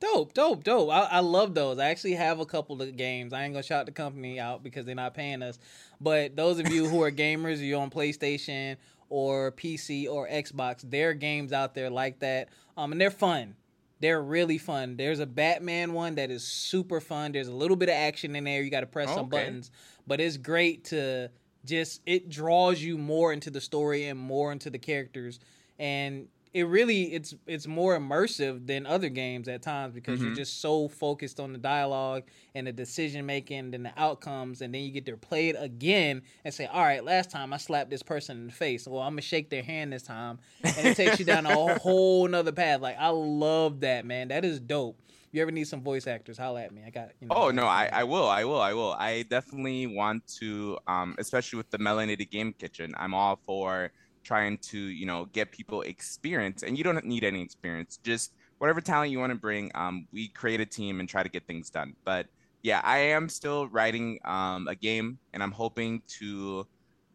Dope, 0.00 0.32
dope, 0.32 0.64
dope. 0.64 0.90
I, 0.90 1.02
I 1.02 1.20
love 1.20 1.54
those. 1.54 1.78
I 1.78 1.90
actually 1.90 2.14
have 2.14 2.40
a 2.40 2.46
couple 2.46 2.80
of 2.82 2.96
games. 2.96 3.32
I 3.32 3.44
ain't 3.44 3.52
gonna 3.52 3.62
shout 3.62 3.86
the 3.86 3.92
company 3.92 4.40
out 4.40 4.62
because 4.62 4.84
they're 4.84 4.94
not 4.94 5.14
paying 5.14 5.42
us. 5.42 5.58
But 6.00 6.34
those 6.34 6.58
of 6.58 6.68
you 6.72 6.88
who 6.88 7.02
are 7.02 7.10
gamers, 7.12 7.64
you're 7.64 7.80
on 7.80 7.90
PlayStation 7.90 8.78
or 9.10 9.52
PC 9.52 10.08
or 10.08 10.26
Xbox, 10.26 10.80
there 10.82 11.10
are 11.10 11.14
games 11.14 11.52
out 11.52 11.74
there 11.74 11.90
like 11.90 12.18
that. 12.20 12.48
Um, 12.76 12.90
and 12.90 13.00
they're 13.00 13.10
fun. 13.10 13.54
They're 14.02 14.20
really 14.20 14.58
fun. 14.58 14.96
There's 14.96 15.20
a 15.20 15.26
Batman 15.26 15.92
one 15.92 16.16
that 16.16 16.30
is 16.30 16.42
super 16.42 17.00
fun. 17.00 17.32
There's 17.32 17.48
a 17.48 17.54
little 17.54 17.76
bit 17.76 17.88
of 17.88 17.94
action 17.94 18.34
in 18.34 18.42
there. 18.44 18.60
You 18.60 18.68
got 18.68 18.80
to 18.80 18.86
press 18.86 19.08
some 19.14 19.28
buttons, 19.28 19.70
but 20.08 20.20
it's 20.20 20.36
great 20.36 20.86
to 20.86 21.30
just 21.64 22.02
it 22.04 22.28
draws 22.28 22.82
you 22.82 22.98
more 22.98 23.32
into 23.32 23.48
the 23.48 23.60
story 23.60 24.08
and 24.08 24.18
more 24.18 24.50
into 24.50 24.70
the 24.70 24.78
characters 24.78 25.38
and 25.78 26.26
it 26.54 26.64
really 26.64 27.04
it's 27.14 27.34
it's 27.46 27.66
more 27.66 27.98
immersive 27.98 28.66
than 28.66 28.86
other 28.86 29.08
games 29.08 29.48
at 29.48 29.62
times 29.62 29.94
because 29.94 30.18
mm-hmm. 30.18 30.28
you're 30.28 30.36
just 30.36 30.60
so 30.60 30.86
focused 30.86 31.40
on 31.40 31.52
the 31.52 31.58
dialogue 31.58 32.24
and 32.54 32.66
the 32.66 32.72
decision 32.72 33.24
making 33.24 33.74
and 33.74 33.86
the 33.86 33.92
outcomes 33.96 34.60
and 34.60 34.74
then 34.74 34.82
you 34.82 34.90
get 34.90 35.06
to 35.06 35.16
play 35.16 35.48
it 35.48 35.56
again 35.58 36.22
and 36.44 36.52
say 36.52 36.66
all 36.66 36.82
right 36.82 37.04
last 37.04 37.30
time 37.30 37.52
i 37.52 37.56
slapped 37.56 37.90
this 37.90 38.02
person 38.02 38.38
in 38.38 38.46
the 38.46 38.52
face. 38.52 38.86
Well 38.86 39.02
i'm 39.02 39.12
gonna 39.12 39.22
shake 39.22 39.50
their 39.50 39.62
hand 39.62 39.92
this 39.92 40.02
time. 40.02 40.38
And 40.62 40.88
it 40.88 40.96
takes 40.96 41.18
you 41.18 41.24
down 41.24 41.46
a 41.46 41.78
whole 41.78 42.28
nother 42.28 42.52
path. 42.52 42.80
Like 42.80 42.96
i 42.98 43.08
love 43.08 43.80
that 43.80 44.04
man. 44.04 44.28
That 44.28 44.44
is 44.44 44.60
dope. 44.60 44.98
You 45.30 45.40
ever 45.40 45.50
need 45.50 45.66
some 45.66 45.80
voice 45.80 46.06
actors? 46.06 46.36
Holla 46.36 46.62
at 46.62 46.72
me. 46.72 46.82
I 46.86 46.90
got 46.90 47.12
you 47.18 47.28
know, 47.28 47.34
oh 47.34 47.50
no 47.50 47.64
I, 47.64 47.88
I 47.90 48.04
will 48.04 48.28
i 48.28 48.44
will 48.44 48.60
i 48.60 48.74
will. 48.74 48.92
I 48.92 49.22
definitely 49.22 49.86
want 49.86 50.26
to 50.38 50.78
um 50.86 51.14
especially 51.18 51.56
with 51.56 51.70
the 51.70 51.78
melanated 51.78 52.30
game 52.30 52.52
kitchen 52.52 52.94
i'm 52.98 53.14
all 53.14 53.40
for 53.46 53.90
trying 54.22 54.58
to 54.58 54.78
you 54.78 55.06
know 55.06 55.26
get 55.32 55.50
people 55.50 55.82
experience 55.82 56.62
and 56.62 56.78
you 56.78 56.84
don't 56.84 57.04
need 57.04 57.24
any 57.24 57.42
experience 57.42 57.98
just 58.02 58.32
whatever 58.58 58.80
talent 58.80 59.10
you 59.10 59.18
want 59.18 59.32
to 59.32 59.38
bring 59.38 59.70
um, 59.74 60.06
we 60.12 60.28
create 60.28 60.60
a 60.60 60.66
team 60.66 61.00
and 61.00 61.08
try 61.08 61.22
to 61.22 61.28
get 61.28 61.46
things 61.46 61.70
done. 61.70 61.94
But 62.04 62.26
yeah 62.62 62.80
i 62.84 62.98
am 62.98 63.28
still 63.28 63.66
writing 63.68 64.18
um, 64.24 64.68
a 64.68 64.74
game 64.74 65.18
and 65.32 65.42
i'm 65.42 65.50
hoping 65.50 66.00
to 66.06 66.66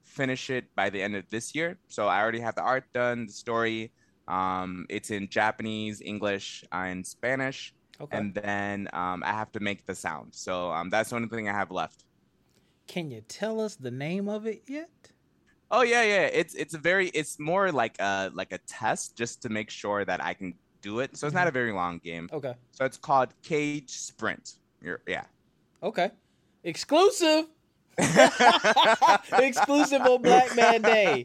finish 0.04 0.50
it 0.50 0.65
by 0.76 0.89
the 0.89 1.02
end 1.02 1.15
of 1.15 1.30
this 1.30 1.56
year. 1.56 1.78
So 1.88 2.08
i 2.08 2.22
already 2.22 2.39
have 2.39 2.56
the 2.56 2.62
art 2.62 2.86
done 2.93 3.26
the 3.28 3.34
story 3.34 3.91
um, 4.28 4.86
it's 4.89 5.10
in 5.10 5.28
japanese 5.30 6.02
english 6.02 6.63
and 6.72 7.06
spanish. 7.06 7.74
Okay. 8.00 8.15
and 8.15 8.36
then 8.36 8.88
um, 8.93 9.24
i 9.24 9.32
have 9.32 9.52
to 9.54 9.60
make 9.60 9.86
the 9.86 9.96
sound. 9.96 10.36
So 10.36 10.72
um, 10.72 10.89
that's 10.89 11.10
the 11.10 11.15
only 11.15 11.30
thing 11.30 11.50
i 11.50 11.54
have 11.54 11.72
left. 11.72 12.04
Can 12.88 13.10
you 13.10 13.22
tell 13.22 13.60
us 13.60 13.76
the 13.76 13.91
name 13.91 14.30
of 14.30 14.46
it 14.46 14.63
yet 14.67 15.12
Oh 15.69 15.82
yeah, 15.82 16.03
yeah. 16.03 16.27
It's 16.27 16.56
it's 16.56 16.73
a 16.73 16.77
very 16.77 17.10
it's 17.10 17.39
more 17.39 17.71
like 17.71 17.99
a 17.99 18.32
like 18.34 18.51
a 18.51 18.58
test 18.60 19.17
just 19.17 19.41
to 19.41 19.49
make 19.49 19.69
sure 19.69 20.06
that 20.06 20.23
I 20.23 20.34
can 20.34 20.53
do 20.82 20.99
it. 20.99 21.17
So 21.17 21.27
it's 21.27 21.34
not 21.34 21.41
mm-hmm. 21.41 21.47
a 21.49 21.51
very 21.51 21.71
long 21.71 21.99
game. 21.99 22.30
Okay. 22.32 22.53
So 22.71 22.86
it's 22.86 22.97
called 22.97 23.34
Cage 23.43 23.91
Sprint. 23.91 24.53
You're, 24.82 25.01
yeah. 25.08 25.25
Okay. 25.84 26.12
Exclusive. 26.63 27.45
Exclusive 27.97 30.01
on 30.01 30.21
Black 30.21 30.56
Man 30.56 30.84
Day. 30.84 31.23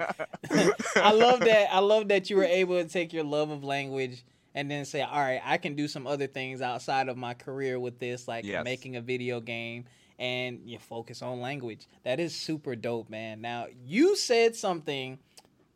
I 0.96 1.12
love 1.12 1.40
that. 1.40 1.68
I 1.70 1.80
love 1.80 2.08
that 2.08 2.30
you 2.30 2.36
were 2.36 2.44
able 2.44 2.82
to 2.82 2.88
take 2.88 3.12
your 3.12 3.24
love 3.24 3.50
of 3.50 3.62
language 3.62 4.24
and 4.54 4.70
then 4.70 4.86
say, 4.86 5.02
"All 5.02 5.20
right, 5.20 5.42
I 5.44 5.58
can 5.58 5.74
do 5.74 5.86
some 5.86 6.06
other 6.06 6.26
things 6.26 6.62
outside 6.62 7.08
of 7.08 7.18
my 7.18 7.34
career 7.34 7.78
with 7.78 7.98
this, 7.98 8.26
like 8.26 8.44
yes. 8.44 8.64
making 8.64 8.96
a 8.96 9.02
video 9.02 9.40
game 9.40 9.84
and 10.22 10.60
you 10.64 10.78
focus 10.78 11.20
on 11.20 11.40
language. 11.40 11.88
That 12.04 12.20
is 12.20 12.32
super 12.32 12.76
dope, 12.76 13.10
man. 13.10 13.40
Now, 13.40 13.66
you 13.84 14.14
said 14.16 14.54
something 14.54 15.18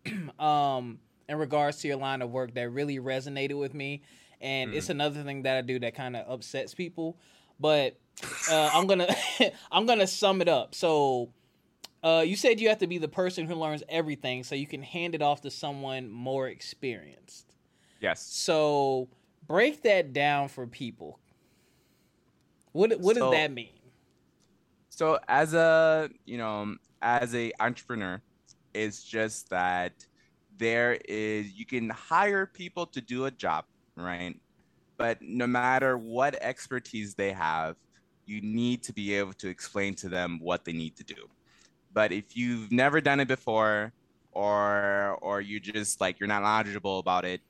um 0.38 1.00
in 1.28 1.36
regards 1.36 1.78
to 1.78 1.88
your 1.88 1.96
line 1.96 2.22
of 2.22 2.30
work 2.30 2.54
that 2.54 2.70
really 2.70 3.00
resonated 3.00 3.58
with 3.58 3.74
me, 3.74 4.02
and 4.40 4.70
mm. 4.70 4.76
it's 4.76 4.88
another 4.88 5.24
thing 5.24 5.42
that 5.42 5.56
I 5.56 5.60
do 5.62 5.80
that 5.80 5.96
kind 5.96 6.14
of 6.14 6.30
upsets 6.30 6.72
people, 6.72 7.18
but 7.58 7.98
uh, 8.48 8.70
I'm 8.72 8.86
gonna 8.86 9.12
I'm 9.72 9.84
gonna 9.84 10.06
sum 10.06 10.40
it 10.40 10.48
up. 10.48 10.76
So, 10.76 11.30
uh, 12.04 12.22
you 12.24 12.36
said 12.36 12.60
you 12.60 12.68
have 12.68 12.78
to 12.78 12.86
be 12.86 12.98
the 12.98 13.08
person 13.08 13.46
who 13.46 13.56
learns 13.56 13.82
everything, 13.88 14.44
so 14.44 14.54
you 14.54 14.68
can 14.68 14.82
hand 14.82 15.16
it 15.16 15.22
off 15.22 15.40
to 15.40 15.50
someone 15.50 16.08
more 16.08 16.46
experienced. 16.46 17.56
Yes. 18.00 18.22
So 18.22 19.08
break 19.48 19.82
that 19.82 20.12
down 20.12 20.46
for 20.46 20.68
people. 20.68 21.18
What 22.70 23.00
what 23.00 23.16
so, 23.16 23.22
does 23.24 23.32
that 23.32 23.50
mean? 23.50 23.75
So 24.96 25.18
as 25.28 25.52
a 25.52 26.08
you 26.24 26.38
know 26.38 26.74
as 27.02 27.34
a 27.34 27.52
entrepreneur, 27.60 28.22
it's 28.72 29.04
just 29.04 29.50
that 29.50 29.92
there 30.56 30.96
is 31.06 31.52
you 31.52 31.66
can 31.66 31.90
hire 31.90 32.46
people 32.46 32.86
to 32.86 33.02
do 33.02 33.26
a 33.26 33.30
job, 33.30 33.66
right? 33.94 34.40
But 34.96 35.20
no 35.20 35.46
matter 35.46 35.98
what 35.98 36.36
expertise 36.40 37.14
they 37.14 37.32
have, 37.32 37.76
you 38.24 38.40
need 38.40 38.82
to 38.84 38.94
be 38.94 39.12
able 39.12 39.34
to 39.34 39.48
explain 39.48 39.94
to 39.96 40.08
them 40.08 40.38
what 40.40 40.64
they 40.64 40.72
need 40.72 40.96
to 40.96 41.04
do. 41.04 41.28
But 41.92 42.10
if 42.10 42.34
you've 42.34 42.72
never 42.72 43.02
done 43.02 43.20
it 43.20 43.28
before, 43.28 43.92
or 44.32 45.18
or 45.20 45.42
you 45.42 45.60
just 45.60 46.00
like 46.00 46.18
you're 46.18 46.26
not 46.26 46.40
knowledgeable 46.40 47.00
about 47.00 47.26
it, 47.26 47.42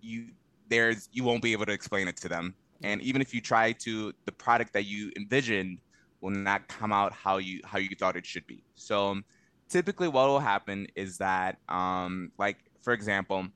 you 0.00 0.28
there's 0.68 1.08
you 1.12 1.24
won't 1.24 1.42
be 1.42 1.50
able 1.50 1.66
to 1.66 1.72
explain 1.72 2.06
it 2.06 2.16
to 2.18 2.28
them. 2.28 2.54
And 2.84 3.00
even 3.00 3.20
if 3.20 3.34
you 3.34 3.40
try 3.40 3.72
to, 3.72 4.12
the 4.24 4.32
product 4.32 4.72
that 4.74 4.84
you 4.84 5.10
envisioned 5.16 5.78
will 6.22 6.30
not 6.30 6.68
come 6.68 6.92
out 6.92 7.12
how 7.12 7.36
you 7.36 7.60
how 7.64 7.78
you 7.78 7.94
thought 7.98 8.16
it 8.16 8.24
should 8.24 8.46
be. 8.46 8.64
So 8.74 9.20
typically 9.68 10.08
what 10.08 10.28
will 10.28 10.40
happen 10.40 10.86
is 10.96 11.18
that 11.18 11.58
um 11.68 12.30
like 12.38 12.58
for 12.82 12.92
example 12.92 13.48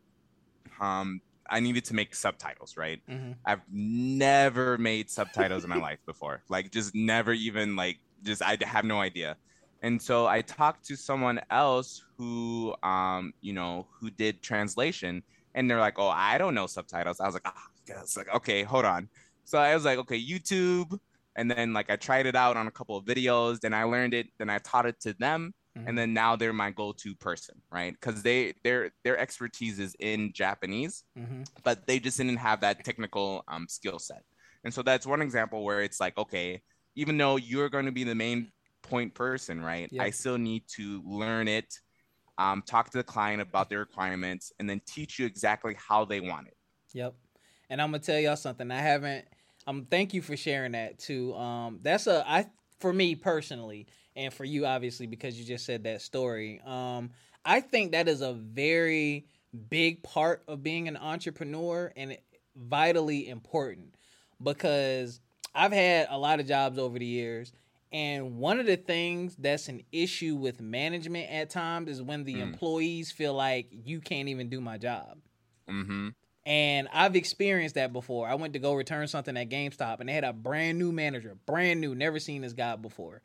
um 0.81 1.21
I 1.49 1.61
needed 1.61 1.85
to 1.87 1.95
make 1.95 2.15
subtitles, 2.15 2.77
right? 2.77 3.01
Mm-hmm. 3.09 3.33
I've 3.47 3.61
never 3.71 4.77
made 4.79 5.09
subtitles 5.09 5.63
in 5.63 5.71
my 5.71 5.79
life 5.79 6.01
before. 6.05 6.43
Like 6.49 6.73
just 6.73 6.95
never 6.95 7.33
even 7.33 7.77
like 7.77 7.99
just 8.25 8.43
I 8.43 8.59
have 8.63 8.85
no 8.85 9.01
idea. 9.01 9.37
And 9.83 10.03
so 10.03 10.27
I 10.27 10.41
talked 10.41 10.85
to 10.87 10.97
someone 10.97 11.41
else 11.51 12.03
who 12.19 12.75
um 12.83 13.33
you 13.41 13.53
know 13.53 13.87
who 14.01 14.11
did 14.11 14.43
translation 14.43 15.23
and 15.55 15.71
they're 15.71 15.81
like, 15.81 15.99
"Oh, 15.99 16.09
I 16.09 16.37
don't 16.39 16.55
know 16.55 16.67
subtitles." 16.67 17.21
I 17.21 17.27
was 17.27 17.35
like, 17.35 17.47
"Ah, 17.47 17.63
oh, 17.91 18.05
like 18.17 18.35
okay, 18.35 18.63
hold 18.63 18.85
on." 18.85 19.09
So 19.45 19.59
I 19.59 19.75
was 19.75 19.85
like, 19.85 19.99
"Okay, 19.99 20.21
YouTube, 20.21 20.99
and 21.37 21.51
then 21.51 21.73
like 21.73 21.91
I 21.91 21.97
tried 21.97 22.27
it 22.27 22.35
out 22.35 22.57
on 22.57 22.67
a 22.67 22.71
couple 22.71 22.97
of 22.97 23.05
videos, 23.05 23.61
then 23.61 23.73
I 23.75 23.85
learned 23.85 24.15
it, 24.15 24.29
then 24.39 24.51
I 24.51 24.59
taught 24.59 24.87
it 24.87 24.99
to 25.01 25.13
them, 25.13 25.55
mm-hmm. 25.77 25.87
and 25.87 25.97
then 25.97 26.13
now 26.13 26.35
they're 26.35 26.53
my 26.53 26.71
go-to 26.71 27.15
person, 27.15 27.61
right? 27.71 27.93
Because 27.93 28.23
they 28.23 28.55
their 28.65 28.91
their 29.05 29.19
expertise 29.19 29.79
is 29.79 29.95
in 30.01 30.33
Japanese, 30.33 31.05
mm-hmm. 31.17 31.43
but 31.63 31.87
they 31.87 32.01
just 32.01 32.17
didn't 32.17 32.39
have 32.39 32.61
that 32.63 32.85
technical 32.85 33.45
um, 33.49 33.67
skill 33.69 33.99
set, 33.99 34.23
and 34.65 34.75
so 34.75 34.83
that's 34.83 35.07
one 35.07 35.23
example 35.23 35.63
where 35.63 35.83
it's 35.83 36.01
like, 36.01 36.17
okay, 36.19 36.61
even 36.97 37.17
though 37.17 37.37
you're 37.37 37.69
going 37.69 37.87
to 37.87 37.93
be 37.93 38.05
the 38.05 38.15
main 38.15 38.51
point 38.83 39.15
person, 39.15 39.63
right? 39.63 39.89
Yep. 39.93 40.05
I 40.05 40.11
still 40.11 40.39
need 40.39 40.65
to 40.77 41.03
learn 41.05 41.49
it, 41.49 41.73
um, 42.39 42.63
talk 42.67 42.91
to 42.91 42.99
the 42.99 43.05
client 43.05 43.43
about 43.43 43.69
their 43.69 43.81
requirements, 43.81 44.53
and 44.59 44.69
then 44.69 44.81
teach 44.87 45.19
you 45.19 45.27
exactly 45.27 45.77
how 45.77 46.05
they 46.05 46.21
want 46.21 46.49
it. 46.49 46.57
Yep. 46.95 47.15
And 47.69 47.83
I'm 47.83 47.91
gonna 47.91 48.03
tell 48.03 48.19
y'all 48.19 48.37
something. 48.37 48.71
I 48.71 48.81
haven't 48.81 49.27
um 49.67 49.87
thank 49.91 50.15
you 50.15 50.23
for 50.23 50.37
sharing 50.37 50.73
that 50.73 50.99
too 50.99 51.35
um 51.35 51.79
that's 51.83 52.07
a 52.07 52.25
i 52.29 52.47
for 52.79 52.93
me 52.93 53.15
personally 53.15 53.87
and 54.17 54.33
for 54.33 54.45
you 54.45 54.67
obviously 54.67 55.07
because 55.07 55.39
you 55.39 55.45
just 55.45 55.65
said 55.65 55.85
that 55.85 56.01
story 56.03 56.61
um 56.67 57.11
i 57.45 57.61
think 57.61 57.93
that 57.93 58.09
is 58.09 58.21
a 58.21 58.33
very 58.33 59.27
big 59.71 60.03
part 60.03 60.43
of 60.49 60.63
being 60.63 60.89
an 60.89 60.97
entrepreneur 60.97 61.93
and 61.97 62.17
vitally 62.57 63.29
important 63.29 63.95
because 64.43 65.21
I've 65.55 65.73
had 65.73 66.09
a 66.11 66.19
lot 66.19 66.41
of 66.41 66.47
jobs 66.47 66.79
over 66.79 66.99
the 66.99 67.07
years. 67.07 67.53
And 67.93 68.39
one 68.39 68.61
of 68.61 68.67
the 68.67 68.77
things 68.77 69.37
that's 69.37 69.69
an 69.69 69.83
issue 69.93 70.35
with 70.37 70.61
management 70.61 71.31
at 71.31 71.51
times 71.51 71.89
is 71.91 72.03
when 72.03 72.25
the 72.25 72.35
Mm. 72.35 72.43
employees 72.43 73.11
feel 73.11 73.33
like 73.35 73.69
you 73.71 74.01
can't 74.01 74.29
even 74.29 74.49
do 74.51 74.61
my 74.61 74.77
job. 74.77 75.19
Mm-hmm. 75.69 76.09
And 76.47 76.89
I've 76.93 77.17
experienced 77.17 77.75
that 77.75 77.93
before. 77.93 78.29
I 78.29 78.37
went 78.37 78.53
to 78.53 78.59
go 78.61 78.73
return 78.75 79.09
something 79.09 79.37
at 79.37 79.51
GameStop 79.51 79.99
and 80.01 80.09
they 80.09 80.13
had 80.13 80.23
a 80.25 80.33
brand 80.33 80.79
new 80.79 80.93
manager, 80.93 81.37
brand 81.45 81.81
new, 81.81 81.95
never 81.95 82.21
seen 82.21 82.43
this 82.43 82.53
guy 82.53 82.77
before. 82.77 83.21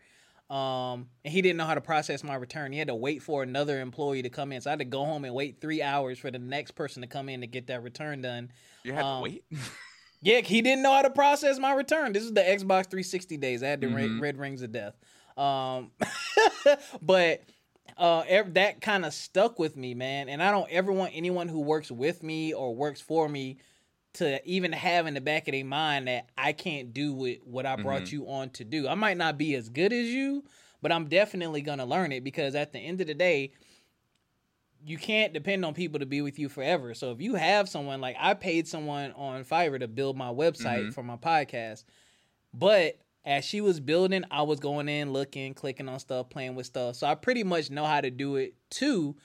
Um, 0.49 1.07
and 1.23 1.31
he 1.31 1.41
didn't 1.41 1.57
know 1.57 1.65
how 1.65 1.75
to 1.75 1.81
process 1.81 2.23
my 2.23 2.33
return. 2.35 2.71
He 2.73 2.79
had 2.79 2.87
to 2.89 2.95
wait 2.95 3.21
for 3.21 3.43
another 3.43 3.79
employee 3.79 4.23
to 4.23 4.29
come 4.29 4.51
in. 4.51 4.59
So 4.59 4.69
I 4.69 4.71
had 4.71 4.79
to 4.79 4.85
go 4.85 5.05
home 5.05 5.23
and 5.23 5.33
wait 5.35 5.61
three 5.61 5.81
hours 5.83 6.17
for 6.17 6.29
the 6.31 6.39
next 6.39 6.71
person 6.71 7.01
to 7.03 7.07
come 7.07 7.29
in 7.29 7.41
to 7.41 7.47
get 7.47 7.67
that 7.67 7.83
return 7.83 8.21
done. 8.23 8.51
You 8.83 8.93
had 8.93 9.05
Um, 9.05 9.19
to 9.19 9.23
wait. 9.23 9.43
Yeah, 10.23 10.41
he 10.41 10.61
didn't 10.61 10.83
know 10.83 10.93
how 10.93 11.01
to 11.01 11.09
process 11.09 11.57
my 11.57 11.73
return. 11.73 12.13
This 12.13 12.21
is 12.23 12.31
the 12.33 12.41
Xbox 12.41 12.89
360 12.91 13.37
days. 13.37 13.63
I 13.63 13.67
had 13.69 13.81
the 13.81 13.87
ra- 13.87 14.01
Mhm. 14.03 14.21
red 14.21 14.37
rings 14.37 14.61
of 14.61 14.71
death. 14.71 14.93
Um, 15.35 15.89
but 17.01 17.41
uh, 17.97 18.23
ev- 18.27 18.53
that 18.55 18.81
kind 18.81 19.05
of 19.05 19.13
stuck 19.13 19.59
with 19.59 19.75
me, 19.77 19.93
man. 19.93 20.29
And 20.29 20.41
I 20.41 20.51
don't 20.51 20.69
ever 20.71 20.91
want 20.91 21.11
anyone 21.15 21.47
who 21.47 21.59
works 21.61 21.91
with 21.91 22.23
me 22.23 22.53
or 22.53 22.75
works 22.75 23.01
for 23.01 23.27
me 23.29 23.57
to 24.13 24.45
even 24.49 24.71
have 24.73 25.07
in 25.07 25.13
the 25.13 25.21
back 25.21 25.47
of 25.47 25.53
their 25.53 25.63
mind 25.63 26.07
that 26.07 26.27
I 26.37 26.51
can't 26.53 26.93
do 26.93 27.13
what, 27.13 27.37
what 27.45 27.65
I 27.65 27.75
brought 27.77 28.03
Mhm. 28.03 28.11
you 28.11 28.29
on 28.29 28.49
to 28.51 28.63
do. 28.65 28.87
I 28.87 28.95
might 28.95 29.17
not 29.17 29.37
be 29.37 29.55
as 29.55 29.69
good 29.69 29.93
as 29.93 30.07
you, 30.07 30.43
but 30.81 30.91
I'm 30.91 31.07
definitely 31.07 31.61
gonna 31.61 31.85
learn 31.85 32.11
it 32.11 32.23
because 32.23 32.53
at 32.55 32.73
the 32.73 32.79
end 32.79 32.99
of 33.01 33.07
the 33.07 33.13
day, 33.13 33.51
you 34.83 34.97
can't 34.97 35.31
depend 35.31 35.63
on 35.63 35.73
people 35.73 35.99
to 35.99 36.05
be 36.05 36.21
with 36.21 36.39
you 36.39 36.49
forever. 36.49 36.93
So 36.95 37.11
if 37.11 37.21
you 37.21 37.35
have 37.35 37.69
someone 37.69 38.01
like 38.01 38.15
I 38.19 38.33
paid 38.33 38.67
someone 38.67 39.11
on 39.13 39.45
Fiverr 39.45 39.79
to 39.79 39.87
build 39.87 40.17
my 40.17 40.29
website 40.29 40.87
Mhm. 40.87 40.93
for 40.93 41.03
my 41.03 41.17
podcast, 41.17 41.83
but 42.53 42.97
as 43.25 43.45
she 43.45 43.61
was 43.61 43.79
building, 43.79 44.23
I 44.31 44.41
was 44.41 44.59
going 44.59 44.89
in, 44.89 45.13
looking, 45.13 45.53
clicking 45.53 45.87
on 45.87 45.99
stuff, 45.99 46.29
playing 46.29 46.55
with 46.55 46.65
stuff. 46.65 46.95
So 46.95 47.07
I 47.07 47.15
pretty 47.15 47.43
much 47.43 47.69
know 47.69 47.85
how 47.85 48.01
to 48.01 48.09
do 48.09 48.35
it 48.35 48.55
too. 48.69 49.15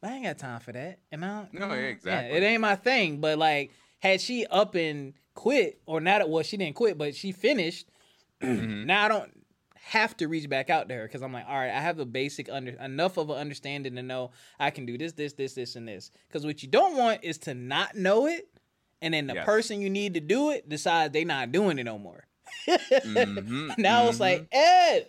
But 0.00 0.10
I 0.10 0.14
ain't 0.16 0.24
got 0.24 0.38
time 0.38 0.60
for 0.60 0.72
that. 0.72 0.98
And 1.12 1.24
I 1.24 1.48
No, 1.52 1.68
yeah, 1.68 1.74
yeah, 1.74 1.88
exactly. 1.88 2.36
it 2.38 2.42
ain't 2.42 2.60
my 2.60 2.76
thing. 2.76 3.20
But 3.20 3.38
like, 3.38 3.70
had 4.00 4.20
she 4.20 4.44
up 4.46 4.74
and 4.74 5.14
quit, 5.34 5.80
or 5.86 6.00
not? 6.00 6.28
Well, 6.28 6.42
she 6.42 6.56
didn't 6.56 6.74
quit, 6.76 6.98
but 6.98 7.14
she 7.14 7.32
finished. 7.32 7.88
Mhm. 8.42 8.84
Now 8.86 9.04
I 9.04 9.08
don't 9.08 9.32
have 9.76 10.16
to 10.16 10.26
reach 10.28 10.48
back 10.48 10.68
out 10.68 10.88
to 10.88 10.94
her 10.94 11.04
because 11.04 11.22
I'm 11.22 11.32
like, 11.32 11.46
all 11.48 11.56
right, 11.56 11.70
I 11.70 11.80
have 11.80 11.98
a 11.98 12.04
basic 12.04 12.48
under 12.50 12.72
enough 12.72 13.16
of 13.16 13.30
an 13.30 13.36
understanding 13.36 13.94
to 13.96 14.02
know 14.02 14.32
I 14.58 14.70
can 14.70 14.84
do 14.86 14.98
this, 14.98 15.12
this, 15.12 15.34
this, 15.34 15.54
this, 15.54 15.76
and 15.76 15.86
this. 15.86 16.10
Because 16.26 16.44
what 16.44 16.62
you 16.62 16.68
don't 16.68 16.96
want 16.96 17.22
is 17.22 17.38
to 17.38 17.54
not 17.54 17.94
know 17.94 18.26
it, 18.26 18.48
and 19.00 19.14
then 19.14 19.26
the 19.28 19.34
Yes. 19.34 19.44
person 19.44 19.80
you 19.80 19.88
need 19.88 20.14
to 20.14 20.20
do 20.20 20.50
it 20.50 20.68
decides 20.68 21.12
they 21.12 21.24
not 21.24 21.52
doing 21.52 21.78
it 21.78 21.84
no 21.84 21.98
more. 21.98 22.24
Mhm, 23.04 23.74
now 23.78 24.08
it's 24.08 24.20
like 24.20 24.46
Ed. 24.52 25.06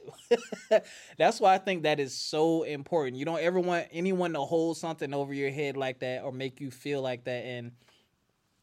That's 1.18 1.40
why 1.40 1.54
I 1.54 1.58
think 1.58 1.84
that 1.84 2.00
is 2.00 2.14
so 2.16 2.64
important. 2.64 3.18
You 3.18 3.26
don't 3.26 3.40
ever 3.40 3.60
want 3.60 3.88
anyone 3.92 4.34
to 4.34 4.42
hold 4.42 4.78
something 4.78 5.14
over 5.14 5.34
your 5.34 5.52
head 5.52 5.78
like 5.78 6.00
that 6.00 6.24
or 6.24 6.32
make 6.32 6.60
you 6.60 6.72
feel 6.72 7.02
like 7.02 7.26
that. 7.26 7.46
And 7.46 7.72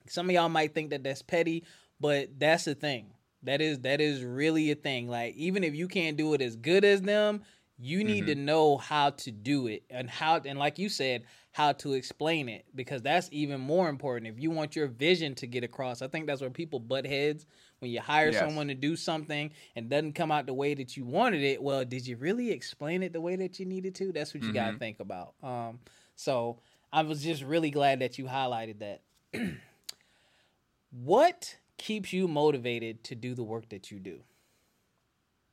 some 0.09 0.29
of 0.29 0.35
y'all 0.35 0.49
might 0.49 0.75
think 0.75 0.90
that 0.90 1.05
that's 1.05 1.23
petty, 1.23 1.64
but 2.01 2.29
that's 2.38 2.64
the 2.64 2.75
thing. 2.75 3.12
That 3.45 3.61
is 3.61 3.81
that 3.81 4.01
is 4.01 4.25
really 4.25 4.71
a 4.71 4.75
thing. 4.75 5.09
Like 5.09 5.35
even 5.37 5.64
if 5.64 5.75
you 5.75 5.88
can't 5.88 6.16
do 6.16 6.35
it 6.35 6.42
as 6.42 6.57
good 6.57 6.85
as 6.85 7.03
them, 7.03 7.42
you 7.79 8.05
need 8.05 8.27
to 8.27 8.35
know 8.35 8.77
how 8.77 9.11
to 9.11 9.31
do 9.33 9.66
it 9.66 9.83
and 9.90 10.09
how 10.09 10.40
and 10.45 10.59
like 10.59 10.79
you 10.79 10.88
said, 10.88 11.25
how 11.51 11.73
to 11.73 11.95
explain 11.95 12.49
it 12.49 12.64
because 12.75 13.03
that's 13.03 13.29
even 13.33 13.61
more 13.61 13.88
important. 13.88 14.33
If 14.33 14.40
you 14.40 14.51
want 14.51 14.77
your 14.77 14.87
vision 14.87 15.35
to 15.37 15.47
get 15.47 15.64
across, 15.64 16.03
I 16.03 16.09
think 16.09 16.27
that's 16.27 16.40
where 16.40 16.51
people 16.51 16.79
butt 16.79 17.07
heads 17.07 17.47
when 17.83 17.90
you 17.90 18.01
hire 18.01 18.31
Yes. 18.31 18.38
someone 18.38 18.68
to 18.68 18.75
do 18.75 18.95
something 18.95 19.51
and 19.75 19.90
doesn't 19.90 20.12
come 20.12 20.31
out 20.31 20.47
the 20.47 20.55
way 20.55 20.73
that 20.73 20.97
you 20.97 21.05
wanted 21.05 21.42
it. 21.42 21.61
Well, 21.61 21.85
did 21.85 22.07
you 22.07 22.16
really 22.16 22.53
explain 22.53 23.03
it 23.03 23.12
the 23.12 23.21
way 23.21 23.35
that 23.35 23.59
you 23.59 23.66
needed 23.66 23.97
to? 23.97 24.12
That's 24.12 24.33
what 24.33 24.47
you 24.47 24.55
got 24.55 24.68
to 24.73 24.79
think 24.79 25.01
about. 25.01 25.35
Um, 25.42 25.81
so 26.14 26.61
I 26.92 27.03
was 27.03 27.25
just 27.25 27.42
really 27.42 27.71
glad 27.73 27.99
that 27.99 28.18
you 28.18 28.27
highlighted 28.27 28.79
that. 28.79 29.03
what 30.90 31.57
keeps 31.77 32.12
you 32.12 32.29
motivated 32.29 33.03
to 33.05 33.14
do 33.16 33.35
the 33.35 33.42
work 33.42 33.68
that 33.71 33.90
you 33.90 33.99
do? 33.99 34.23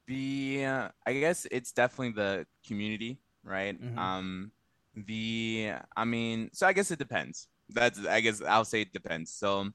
the 0.08 0.66
uh, 0.66 0.90
I 1.06 1.14
guess 1.14 1.48
it's 1.52 1.72
definitely 1.72 2.14
the 2.14 2.46
community, 2.66 3.20
right? 3.44 3.78
Mhm. 3.80 3.98
Um, 3.98 4.52
the 4.96 5.74
I 5.96 6.06
mean, 6.06 6.50
so 6.54 6.68
I 6.68 6.74
guess 6.74 6.92
it 6.92 7.00
depends. 7.00 7.48
That's 7.70 8.06
I 8.06 8.22
guess 8.22 8.42
I'll 8.42 8.66
say 8.66 8.82
it 8.82 8.94
depends. 8.94 9.32
So, 9.32 9.70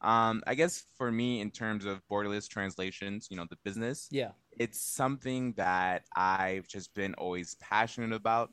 um, 0.00 0.42
I 0.46 0.54
guess 0.54 0.84
for 0.98 1.10
me 1.10 1.40
in 1.40 1.50
terms 1.50 1.84
of 1.84 2.00
borderless 2.10 2.48
translations, 2.48 3.28
you 3.30 3.36
know, 3.36 3.46
the 3.48 3.56
business, 3.64 4.08
Yeah. 4.10 4.32
it's 4.58 4.80
something 4.80 5.52
that 5.54 6.04
I've 6.14 6.68
just 6.68 6.94
been 6.94 7.14
always 7.14 7.54
passionate 7.56 8.12
about. 8.12 8.50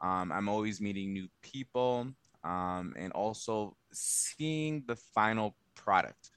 Um, 0.00 0.32
I'm 0.32 0.48
always 0.48 0.80
meeting 0.80 1.12
new 1.12 1.28
people, 1.42 2.08
um, 2.42 2.94
and 2.96 3.12
also 3.12 3.76
seeing 3.92 4.82
the 4.88 4.96
final 4.96 5.54
product, 5.76 6.30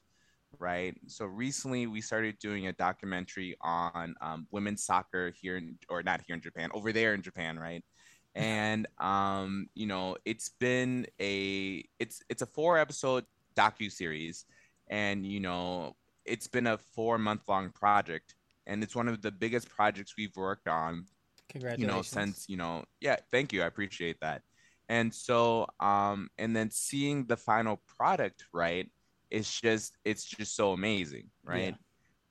right? 0.58 0.94
So 1.08 1.24
recently 1.26 1.86
we 1.88 2.00
started 2.00 2.38
doing 2.38 2.68
a 2.68 2.72
documentary 2.72 3.56
on 3.60 4.14
um, 4.20 4.46
women's 4.52 4.84
soccer 4.84 5.32
here, 5.40 5.56
in, 5.56 5.78
or 5.88 6.02
not 6.02 6.20
here 6.26 6.34
in 6.34 6.40
Japan, 6.42 6.70
over 6.74 6.92
there 6.92 7.14
in 7.14 7.22
Japan, 7.22 7.58
right? 7.58 7.82
And 8.36 8.86
um, 8.98 9.68
you 9.74 9.86
know, 9.86 10.18
it's 10.26 10.50
been 10.60 11.06
a 11.18 11.82
it's 11.98 12.20
it's 12.28 12.42
a 12.42 12.46
four 12.46 12.76
episode 12.76 13.24
docu 13.56 13.90
series, 13.90 14.44
and 14.88 15.26
you 15.26 15.40
know, 15.40 15.96
it's 16.24 16.46
been 16.46 16.66
a 16.66 16.78
four 16.78 17.18
month 17.18 17.42
long 17.48 17.70
project 17.70 18.34
and 18.66 18.82
it's 18.82 18.96
one 18.96 19.08
of 19.08 19.22
the 19.22 19.30
biggest 19.30 19.68
projects 19.68 20.14
we've 20.18 20.36
worked 20.36 20.68
on 20.68 21.04
Congratulations! 21.48 21.80
you 21.80 21.86
know 21.86 22.02
since 22.02 22.48
you 22.48 22.56
know 22.56 22.84
yeah 23.00 23.16
thank 23.30 23.52
you 23.52 23.62
i 23.62 23.66
appreciate 23.66 24.18
that. 24.20 24.42
And 24.88 25.12
so 25.12 25.66
um 25.80 26.28
and 26.38 26.54
then 26.54 26.70
seeing 26.70 27.26
the 27.26 27.36
final 27.36 27.80
product 27.96 28.44
right 28.52 28.90
it's 29.30 29.60
just 29.60 29.96
it's 30.04 30.24
just 30.24 30.54
so 30.54 30.72
amazing 30.72 31.30
right? 31.44 31.74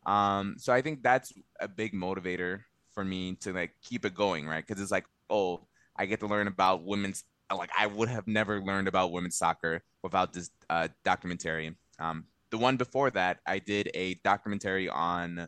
Um 0.06 0.56
so 0.58 0.72
i 0.74 0.82
think 0.82 1.02
that's 1.04 1.34
a 1.60 1.68
big 1.68 1.94
motivator 1.94 2.62
for 2.94 3.04
me 3.04 3.36
to 3.42 3.52
like 3.52 3.74
keep 3.82 4.06
it 4.06 4.14
going 4.14 4.48
right? 4.48 4.66
Because 4.66 4.82
it's 4.82 4.92
like 4.92 5.06
oh 5.30 5.68
i 5.98 6.06
get 6.06 6.20
to 6.20 6.28
learn 6.28 6.48
about 6.48 6.84
women's 6.84 7.24
like 7.54 7.70
i 7.78 7.86
would 7.86 8.10
have 8.10 8.28
never 8.28 8.62
learned 8.62 8.88
about 8.88 9.12
women's 9.12 9.38
soccer 9.38 9.84
without 10.04 10.34
this 10.34 10.50
uh 10.70 10.88
documentary 11.04 11.76
um 12.00 12.26
the 12.52 12.58
one 12.58 12.78
before 12.78 13.10
that 13.12 13.40
i 13.46 13.60
did 13.60 13.90
a 13.94 14.16
documentary 14.24 14.90
on 14.90 15.48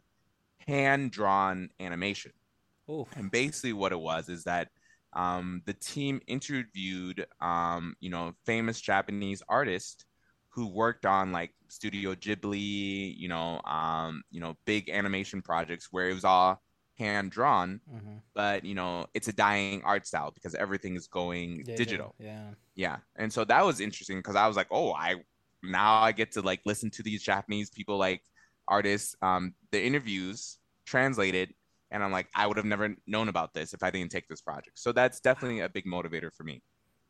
hand 0.68 1.12
drawn 1.12 1.70
animation 1.80 2.32
Ooh. 2.90 3.06
and 3.16 3.30
basically, 3.30 3.74
what 3.74 3.92
it 3.92 4.00
was 4.00 4.30
is 4.30 4.44
that 4.46 4.70
um, 5.14 5.62
the 5.66 5.74
team 5.74 6.22
interviewed, 6.28 7.26
um, 7.42 7.96
you 8.00 8.10
know, 8.10 8.34
famous 8.46 8.80
Japanese 8.80 9.42
artists 9.50 10.06
who 10.50 10.68
worked 10.68 11.06
on 11.06 11.32
like 11.32 11.54
Studio 11.68 12.16
Ghibli, 12.16 13.16
you 13.18 13.28
know, 13.28 13.62
um, 13.66 14.24
you 14.32 14.40
know, 14.40 14.56
big 14.66 14.90
animation 14.90 15.42
projects 15.42 15.90
where 15.92 16.10
it 16.10 16.14
was 16.14 16.26
all 16.26 16.62
hand 17.00 17.32
drawn, 17.32 17.82
Mhm. 17.88 18.22
but 18.36 18.66
you 18.66 18.76
know, 18.76 19.08
it's 19.14 19.28
a 19.28 19.34
dying 19.34 19.84
art 19.84 20.08
style 20.08 20.32
because 20.32 20.56
everything 20.56 20.96
is 20.96 21.08
going 21.08 21.66
digital. 21.76 22.16
Yeah. 22.20 22.54
Yeah, 22.76 23.00
and 23.16 23.32
so 23.34 23.44
that 23.46 23.66
was 23.66 23.80
interesting 23.82 24.20
because 24.20 24.36
I 24.36 24.48
was 24.48 24.58
like, 24.58 24.68
oh, 24.72 24.94
I 24.94 25.16
now 25.64 26.02
I 26.02 26.12
get 26.12 26.32
to 26.34 26.42
like 26.42 26.62
listen 26.66 26.92
to 26.92 27.04
these 27.04 27.24
Japanese 27.24 27.70
people 27.72 27.98
like 27.98 28.24
artists, 28.68 29.16
um, 29.22 29.56
the 29.72 29.84
interviews 29.84 30.60
translated, 30.86 31.54
and 31.92 32.04
I'm 32.04 32.12
like, 32.12 32.30
I 32.36 32.48
would 32.48 32.58
have 32.58 32.66
never 32.68 32.96
known 33.08 33.30
about 33.30 33.54
this 33.54 33.74
if 33.74 33.84
I 33.84 33.92
didn't 33.92 34.12
take 34.12 34.28
this 34.28 34.42
project. 34.42 34.80
So 34.80 34.92
that's 34.92 35.20
definitely 35.22 35.62
a 35.62 35.70
big 35.70 35.86
motivator 35.86 36.34
for 36.34 36.44
me. 36.44 36.62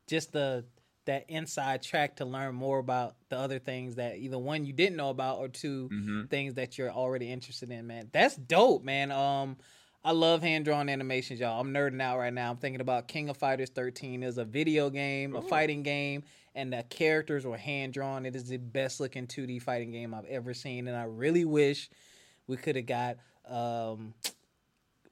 Just 0.06 0.32
the 0.32 0.66
that 1.04 1.24
inside 1.28 1.82
track 1.82 2.16
to 2.16 2.24
learn 2.26 2.54
more 2.54 2.78
about 2.78 3.16
the 3.30 3.38
other 3.38 3.58
things 3.58 3.94
that 3.94 4.18
either 4.18 4.38
one 4.38 4.66
you 4.66 4.72
didn't 4.74 4.96
know 4.96 5.08
about 5.08 5.38
or 5.38 5.48
2 5.48 5.90
hmm 5.90 6.28
things 6.28 6.54
that 6.54 6.76
you're 6.76 6.90
already 6.90 7.30
interested 7.30 7.70
in, 7.70 7.86
man. 7.86 8.10
That's 8.12 8.36
dope, 8.36 8.82
man. 8.84 9.10
Um, 9.10 9.56
I 10.04 10.12
love 10.12 10.42
hand 10.42 10.64
drawn 10.64 10.88
animations, 10.88 11.40
y'all. 11.40 11.60
I'm 11.60 11.72
nerding 11.72 12.00
out 12.00 12.18
right 12.18 12.32
now. 12.32 12.50
I'm 12.50 12.56
thinking 12.56 12.80
about 12.80 13.08
King 13.08 13.28
of 13.28 13.36
Fighters 13.36 13.68
13 13.70 14.22
is 14.22 14.38
a 14.38 14.44
video 14.44 14.90
game, 14.90 15.34
a 15.34 15.42
fighting 15.42 15.82
game, 15.82 16.22
and 16.54 16.72
the 16.72 16.84
characters 16.88 17.44
were 17.44 17.56
hand 17.56 17.92
drawn. 17.92 18.24
It 18.24 18.36
is 18.36 18.48
the 18.48 18.56
best 18.58 19.00
looking 19.00 19.26
2D 19.26 19.60
fighting 19.60 19.90
game 19.90 20.14
I've 20.14 20.24
ever 20.26 20.54
seen, 20.54 20.86
and 20.88 20.96
I 20.96 21.02
really 21.04 21.44
wish 21.44 21.90
we 22.46 22.56
could 22.56 22.76
have 22.76 22.86
got 22.86 23.16
um, 23.50 24.14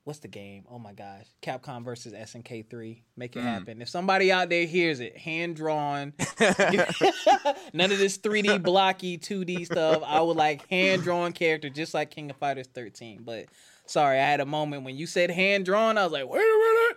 what's 0.04 0.20
the 0.20 0.28
game? 0.28 0.64
Oh 0.70 0.78
my 0.78 0.92
gosh, 0.92 1.26
Capcom 1.42 1.84
versus 1.84 2.12
SNK 2.14 2.70
3. 2.70 3.02
Make 3.16 3.34
it 3.36 3.40
Mm. 3.40 3.42
happen. 3.42 3.82
If 3.82 3.88
somebody 3.88 4.30
out 4.30 4.48
there 4.50 4.66
hears 4.66 5.00
it, 5.00 5.16
hand 5.18 5.56
drawn. 5.56 6.12
None 7.72 7.90
of 7.90 7.98
this 7.98 8.18
3D 8.18 8.62
blocky 8.62 9.18
2D 9.18 9.66
stuff. 9.66 10.02
I 10.06 10.20
would 10.20 10.36
like 10.36 10.66
hand 10.68 11.02
drawn 11.02 11.32
character 11.32 11.68
just 11.68 11.92
like 11.92 12.10
King 12.12 12.30
of 12.30 12.36
Fighters 12.36 12.68
13. 12.72 13.22
But 13.24 13.46
sorry, 13.86 14.18
I 14.18 14.24
had 14.24 14.40
a 14.40 14.46
moment 14.46 14.84
when 14.84 14.96
you 14.96 15.06
said 15.06 15.30
hand 15.30 15.64
drawn, 15.64 15.98
I 15.98 16.04
was 16.04 16.12
like, 16.12 16.28
wait 16.28 16.40
a 16.40 16.42
minute. 16.42 16.96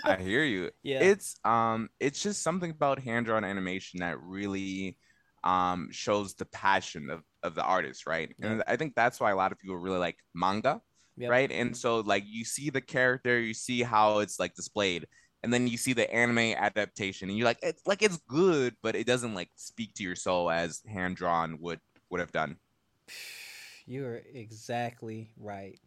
I 0.04 0.16
hear 0.16 0.44
you. 0.44 0.70
Yeah. 0.82 1.00
It's 1.00 1.36
um, 1.44 1.88
it's 2.00 2.22
just 2.22 2.42
something 2.42 2.70
about 2.70 2.98
hand 2.98 3.26
drawn 3.26 3.44
animation 3.44 4.00
that 4.00 4.20
really, 4.20 4.96
um, 5.44 5.88
shows 5.90 6.34
the 6.34 6.44
passion 6.46 7.10
of, 7.10 7.22
of 7.42 7.54
the 7.54 7.62
artist, 7.62 8.06
right? 8.06 8.34
Yeah. 8.38 8.46
And 8.46 8.62
I 8.66 8.76
think 8.76 8.94
that's 8.94 9.20
why 9.20 9.30
a 9.30 9.36
lot 9.36 9.52
of 9.52 9.58
people 9.58 9.76
really 9.76 9.98
like 9.98 10.18
manga, 10.34 10.80
yep. 11.16 11.30
right? 11.30 11.50
And 11.50 11.76
so 11.76 12.00
like 12.00 12.24
you 12.26 12.44
see 12.44 12.70
the 12.70 12.80
character, 12.80 13.38
you 13.40 13.54
see 13.54 13.82
how 13.82 14.18
it's 14.18 14.38
like 14.38 14.54
displayed, 14.54 15.06
and 15.42 15.52
then 15.52 15.66
you 15.66 15.76
see 15.76 15.92
the 15.92 16.12
anime 16.12 16.54
adaptation, 16.56 17.28
and 17.28 17.36
you're 17.36 17.46
like, 17.46 17.58
it's 17.62 17.86
like 17.86 18.02
it's 18.02 18.18
good, 18.28 18.76
but 18.82 18.94
it 18.94 19.06
doesn't 19.06 19.34
like 19.34 19.50
speak 19.56 19.94
to 19.94 20.04
your 20.04 20.16
soul 20.16 20.50
as 20.50 20.82
hand 20.88 21.16
drawn 21.16 21.58
would 21.60 21.80
would 22.10 22.20
have 22.20 22.32
done. 22.32 22.56
You're 23.86 24.22
exactly 24.32 25.30
right. 25.36 25.78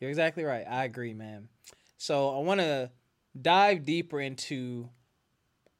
You're 0.00 0.10
exactly 0.10 0.44
right. 0.44 0.64
I 0.68 0.84
agree, 0.84 1.14
man. 1.14 1.48
So 1.98 2.36
I 2.36 2.42
want 2.42 2.60
to 2.60 2.90
dive 3.40 3.84
deeper 3.84 4.20
into 4.20 4.88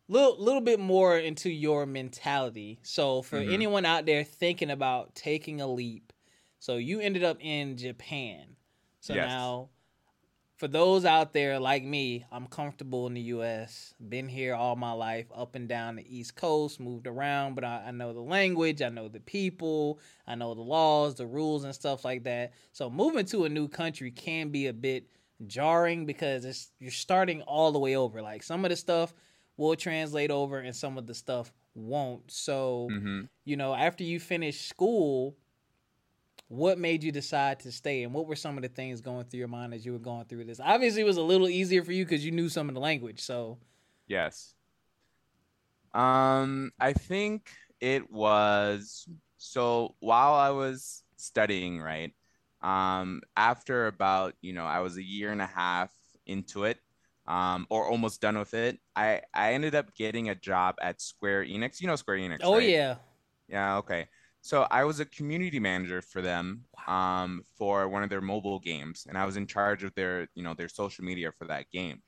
little 0.08 0.36
little 0.38 0.60
bit 0.60 0.80
more 0.80 1.18
into 1.18 1.50
your 1.50 1.86
mentality. 1.86 2.78
So 2.82 3.22
for 3.22 3.40
mm-hmm. 3.40 3.52
anyone 3.52 3.84
out 3.84 4.06
there 4.06 4.24
thinking 4.24 4.70
about 4.70 5.14
taking 5.14 5.60
a 5.60 5.66
leap, 5.66 6.12
so 6.58 6.76
you 6.76 7.00
ended 7.00 7.24
up 7.24 7.38
in 7.40 7.76
Japan. 7.76 8.56
So 9.00 9.14
yes. 9.14 9.28
now 9.28 9.68
for 10.56 10.68
those 10.68 11.04
out 11.04 11.34
there 11.34 11.58
like 11.58 11.84
me, 11.84 12.24
I'm 12.32 12.46
comfortable 12.46 13.06
in 13.06 13.14
the 13.14 13.20
US. 13.22 13.94
Been 14.08 14.26
here 14.28 14.54
all 14.54 14.74
my 14.74 14.92
life, 14.92 15.26
up 15.34 15.54
and 15.54 15.68
down 15.68 15.96
the 15.96 16.16
East 16.16 16.34
Coast, 16.34 16.80
moved 16.80 17.06
around, 17.06 17.54
but 17.54 17.64
I, 17.64 17.84
I, 17.88 17.90
know 17.90 18.14
the 18.14 18.20
language, 18.20 18.80
I 18.80 18.88
know 18.88 19.08
the 19.08 19.20
people, 19.20 20.00
I 20.26 20.34
know 20.34 20.54
the 20.54 20.62
laws, 20.62 21.16
the 21.16 21.26
rules, 21.26 21.64
and 21.64 21.74
stuff 21.74 22.04
like 22.04 22.24
that. 22.24 22.54
So 22.72 22.88
moving 22.88 23.26
to 23.26 23.44
a 23.44 23.48
new 23.48 23.68
country 23.68 24.10
can 24.10 24.48
be 24.48 24.68
a 24.68 24.72
bit 24.72 25.06
jarring 25.46 26.06
because 26.06 26.46
it's 26.46 26.70
you're 26.78 26.90
starting 26.90 27.42
all 27.42 27.70
the 27.70 27.78
way 27.78 27.96
over. 27.96 28.22
Like 28.22 28.42
some 28.42 28.64
of 28.64 28.70
the 28.70 28.76
stuff 28.76 29.12
will 29.58 29.76
translate 29.76 30.30
over 30.30 30.58
and 30.58 30.74
some 30.74 30.96
of 30.96 31.06
the 31.06 31.14
stuff 31.14 31.52
won't. 31.74 32.30
So, 32.30 32.88
mm-hmm. 32.90 33.22
you 33.44 33.56
know, 33.56 33.74
after 33.74 34.04
you 34.04 34.18
finish 34.18 34.62
school, 34.62 35.36
what 36.48 36.78
made 36.78 37.02
you 37.02 37.10
decide 37.10 37.60
to 37.60 37.72
stay 37.72 38.04
and 38.04 38.14
what 38.14 38.26
were 38.26 38.36
some 38.36 38.56
of 38.56 38.62
the 38.62 38.68
things 38.68 39.00
going 39.00 39.24
through 39.24 39.38
your 39.38 39.48
mind 39.48 39.74
as 39.74 39.84
you 39.84 39.92
were 39.92 39.98
going 39.98 40.24
through 40.26 40.44
this? 40.44 40.60
Obviously 40.62 41.02
it 41.02 41.04
was 41.04 41.16
a 41.16 41.22
little 41.22 41.48
easier 41.48 41.82
for 41.82 41.92
you 41.92 42.04
because 42.04 42.24
you 42.24 42.30
knew 42.30 42.48
some 42.48 42.68
of 42.68 42.74
the 42.74 42.80
language 42.80 43.20
so. 43.20 43.58
Yes. 44.06 44.54
Um 45.94 46.72
i 46.78 46.92
think 46.92 47.50
it 47.80 48.10
was 48.10 49.08
so 49.36 49.94
while 50.00 50.34
i 50.34 50.50
was 50.50 51.02
studying 51.16 51.80
right 51.80 52.12
um 52.62 53.22
after 53.36 53.86
about 53.86 54.34
you 54.40 54.52
know 54.52 54.64
i 54.64 54.80
was 54.80 54.96
a 54.96 55.02
year 55.02 55.32
and 55.32 55.42
a 55.42 55.46
half 55.46 55.92
into 56.26 56.64
it 56.64 56.78
um 57.26 57.66
or 57.70 57.88
almost 57.88 58.20
done 58.20 58.38
with 58.38 58.54
it 58.54 58.78
i 58.94 59.20
i 59.34 59.52
ended 59.52 59.74
up 59.74 59.94
getting 59.94 60.28
a 60.30 60.34
job 60.34 60.74
at 60.80 61.00
square 61.00 61.44
enix. 61.44 61.80
You 61.80 61.86
know 61.86 61.96
square 61.96 62.16
enix 62.18 62.38
oh 62.42 62.56
right? 62.56 62.68
yeah. 62.68 62.96
Yeah 63.48 63.76
okay 63.78 64.08
so 64.46 64.64
I 64.70 64.84
was 64.84 65.00
a 65.00 65.04
community 65.04 65.58
manager 65.58 66.00
for 66.00 66.22
them 66.22 66.62
um, 66.86 67.42
for 67.58 67.88
one 67.88 68.04
of 68.04 68.10
their 68.10 68.20
mobile 68.20 68.60
games, 68.60 69.04
and 69.08 69.18
I 69.18 69.26
was 69.26 69.36
in 69.36 69.48
charge 69.48 69.82
of 69.82 69.92
their, 69.96 70.28
you 70.36 70.44
know, 70.44 70.54
their 70.54 70.68
social 70.68 71.04
media 71.04 71.32
for 71.32 71.48
that 71.48 71.68
game. 71.72 72.00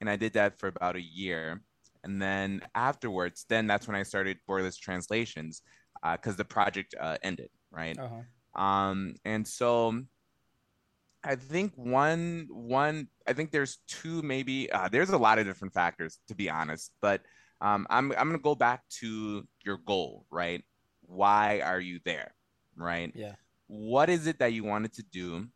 And 0.00 0.10
I 0.10 0.16
did 0.16 0.32
that 0.32 0.58
for 0.58 0.66
about 0.66 0.96
a 0.96 1.00
year, 1.00 1.62
and 2.02 2.20
then 2.20 2.62
afterwards, 2.74 3.46
then 3.48 3.68
that's 3.68 3.86
when 3.86 3.94
I 3.94 4.02
started 4.02 4.38
Borderless 4.48 4.76
Translations 4.76 5.62
because 6.02 6.34
uh, 6.34 6.38
the 6.38 6.44
project 6.44 6.96
uh, 7.00 7.16
ended, 7.22 7.50
right? 7.70 7.96
Uh-huh. 7.96 8.60
Um, 8.60 9.14
and 9.24 9.46
so 9.46 10.02
I 11.22 11.36
think 11.36 11.74
one 11.76 12.48
one 12.50 13.06
I 13.24 13.34
think 13.34 13.52
there's 13.52 13.78
two 13.86 14.20
maybe 14.22 14.68
uh, 14.72 14.88
there's 14.88 15.10
a 15.10 15.18
lot 15.18 15.38
of 15.38 15.46
different 15.46 15.74
factors 15.74 16.18
to 16.26 16.34
be 16.34 16.50
honest, 16.50 16.90
but 17.00 17.20
um, 17.60 17.86
I'm 17.88 18.10
I'm 18.18 18.28
gonna 18.28 18.38
go 18.38 18.56
back 18.56 18.82
to 19.00 19.46
your 19.64 19.78
goal, 19.86 20.26
right? 20.28 20.64
Why 21.06 21.60
are 21.60 21.80
you 21.80 22.00
there 22.04 22.34
right? 22.76 23.12
Yeah. 23.14 23.34
What 23.66 24.10
is 24.10 24.26
it 24.26 24.38
that 24.38 24.52
you 24.52 24.64
wanted 24.64 24.92
to 24.94 25.02
do 25.02 25.46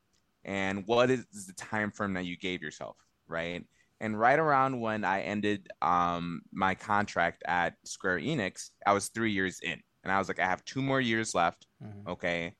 and 0.44 0.86
what 0.86 1.10
is 1.10 1.26
the 1.46 1.52
time 1.54 1.90
frame 1.90 2.14
that 2.14 2.24
you 2.24 2.36
gave 2.36 2.62
yourself 2.62 2.96
right? 3.26 3.64
And 4.00 4.18
right 4.18 4.38
around 4.38 4.80
when 4.80 5.04
i 5.04 5.22
ended 5.22 5.68
um, 5.82 6.42
my 6.52 6.74
contract 6.74 7.42
at 7.46 7.74
square 7.84 8.18
enix 8.18 8.70
i 8.86 8.92
was 8.92 9.08
three 9.08 9.32
years 9.32 9.60
in 9.60 9.80
and 10.04 10.12
i 10.12 10.18
was 10.18 10.28
like 10.28 10.38
i 10.38 10.46
have 10.46 10.64
two 10.64 10.82
more 10.82 11.00
years 11.00 11.34
left 11.34 11.66
mm-hmm. 11.82 12.08
okay? 12.08 12.54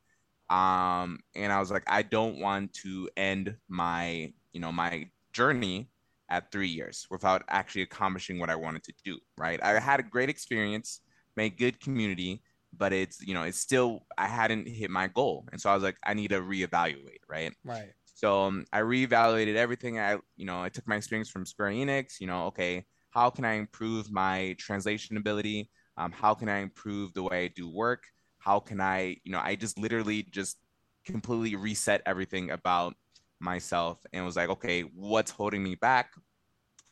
Um 0.51 1.20
and 1.35 1.53
i 1.53 1.61
was 1.61 1.70
like 1.70 1.85
i 1.87 2.03
don't 2.03 2.40
want 2.40 2.72
to 2.85 3.09
end 3.16 3.55
my 3.68 4.33
you 4.53 4.61
know 4.61 4.72
my 4.72 5.09
journey 5.33 5.90
at 6.31 6.51
three 6.51 6.68
years 6.68 7.07
without 7.11 7.42
actually 7.48 7.83
accomplishing 7.83 8.38
what 8.38 8.51
i 8.51 8.57
wanted 8.57 8.83
to 8.83 8.92
do 9.05 9.18
right? 9.37 9.62
I 9.62 9.79
had 9.79 10.01
a 10.01 10.03
great 10.03 10.29
experience 10.29 11.01
made 11.37 11.57
good 11.57 11.79
community 11.81 12.42
but 12.76 12.92
it's 12.92 13.20
you 13.26 13.35
know 13.35 13.42
it's 13.42 13.59
still 13.59 14.07
I 14.16 14.26
hadn't 14.26 14.68
hit 14.68 14.90
my 14.90 15.09
goal, 15.09 15.46
and 15.52 15.61
so 15.61 15.70
I 15.70 15.74
was 15.74 15.83
like 15.83 15.96
I 16.04 16.14
need 16.14 16.28
to 16.28 16.40
reevaluate, 16.40 17.22
right? 17.28 17.52
Right. 17.64 17.92
So 18.04 18.42
um, 18.42 18.64
I 18.72 18.81
reevaluated 18.81 19.57
everything. 19.57 19.98
I 19.98 20.18
you 20.37 20.46
know 20.46 20.61
I 20.62 20.68
took 20.68 20.87
my 20.87 20.96
experience 20.96 21.31
from 21.31 21.46
Square 21.46 21.72
Enix. 21.72 22.20
You 22.20 22.26
know, 22.26 22.46
okay, 22.46 22.85
how 23.11 23.31
can 23.31 23.44
I 23.44 23.54
improve 23.54 24.11
my 24.11 24.54
translation 24.59 25.16
ability? 25.16 25.70
Um, 25.96 26.12
how 26.12 26.35
can 26.35 26.48
I 26.48 26.59
improve 26.59 27.14
the 27.14 27.22
way 27.22 27.44
I 27.44 27.48
do 27.48 27.68
work? 27.68 28.04
How 28.38 28.61
can 28.61 28.81
I 28.81 29.16
you 29.24 29.33
know 29.33 29.40
I 29.42 29.57
just 29.57 29.78
literally 29.78 30.24
just 30.31 30.59
completely 31.07 31.57
reset 31.57 32.02
everything 32.07 32.50
about 32.50 32.94
myself 33.40 33.98
and 34.12 34.24
was 34.24 34.37
like, 34.37 34.50
okay, 34.50 34.83
what's 34.83 35.31
holding 35.31 35.62
me 35.62 35.74
back? 35.74 36.11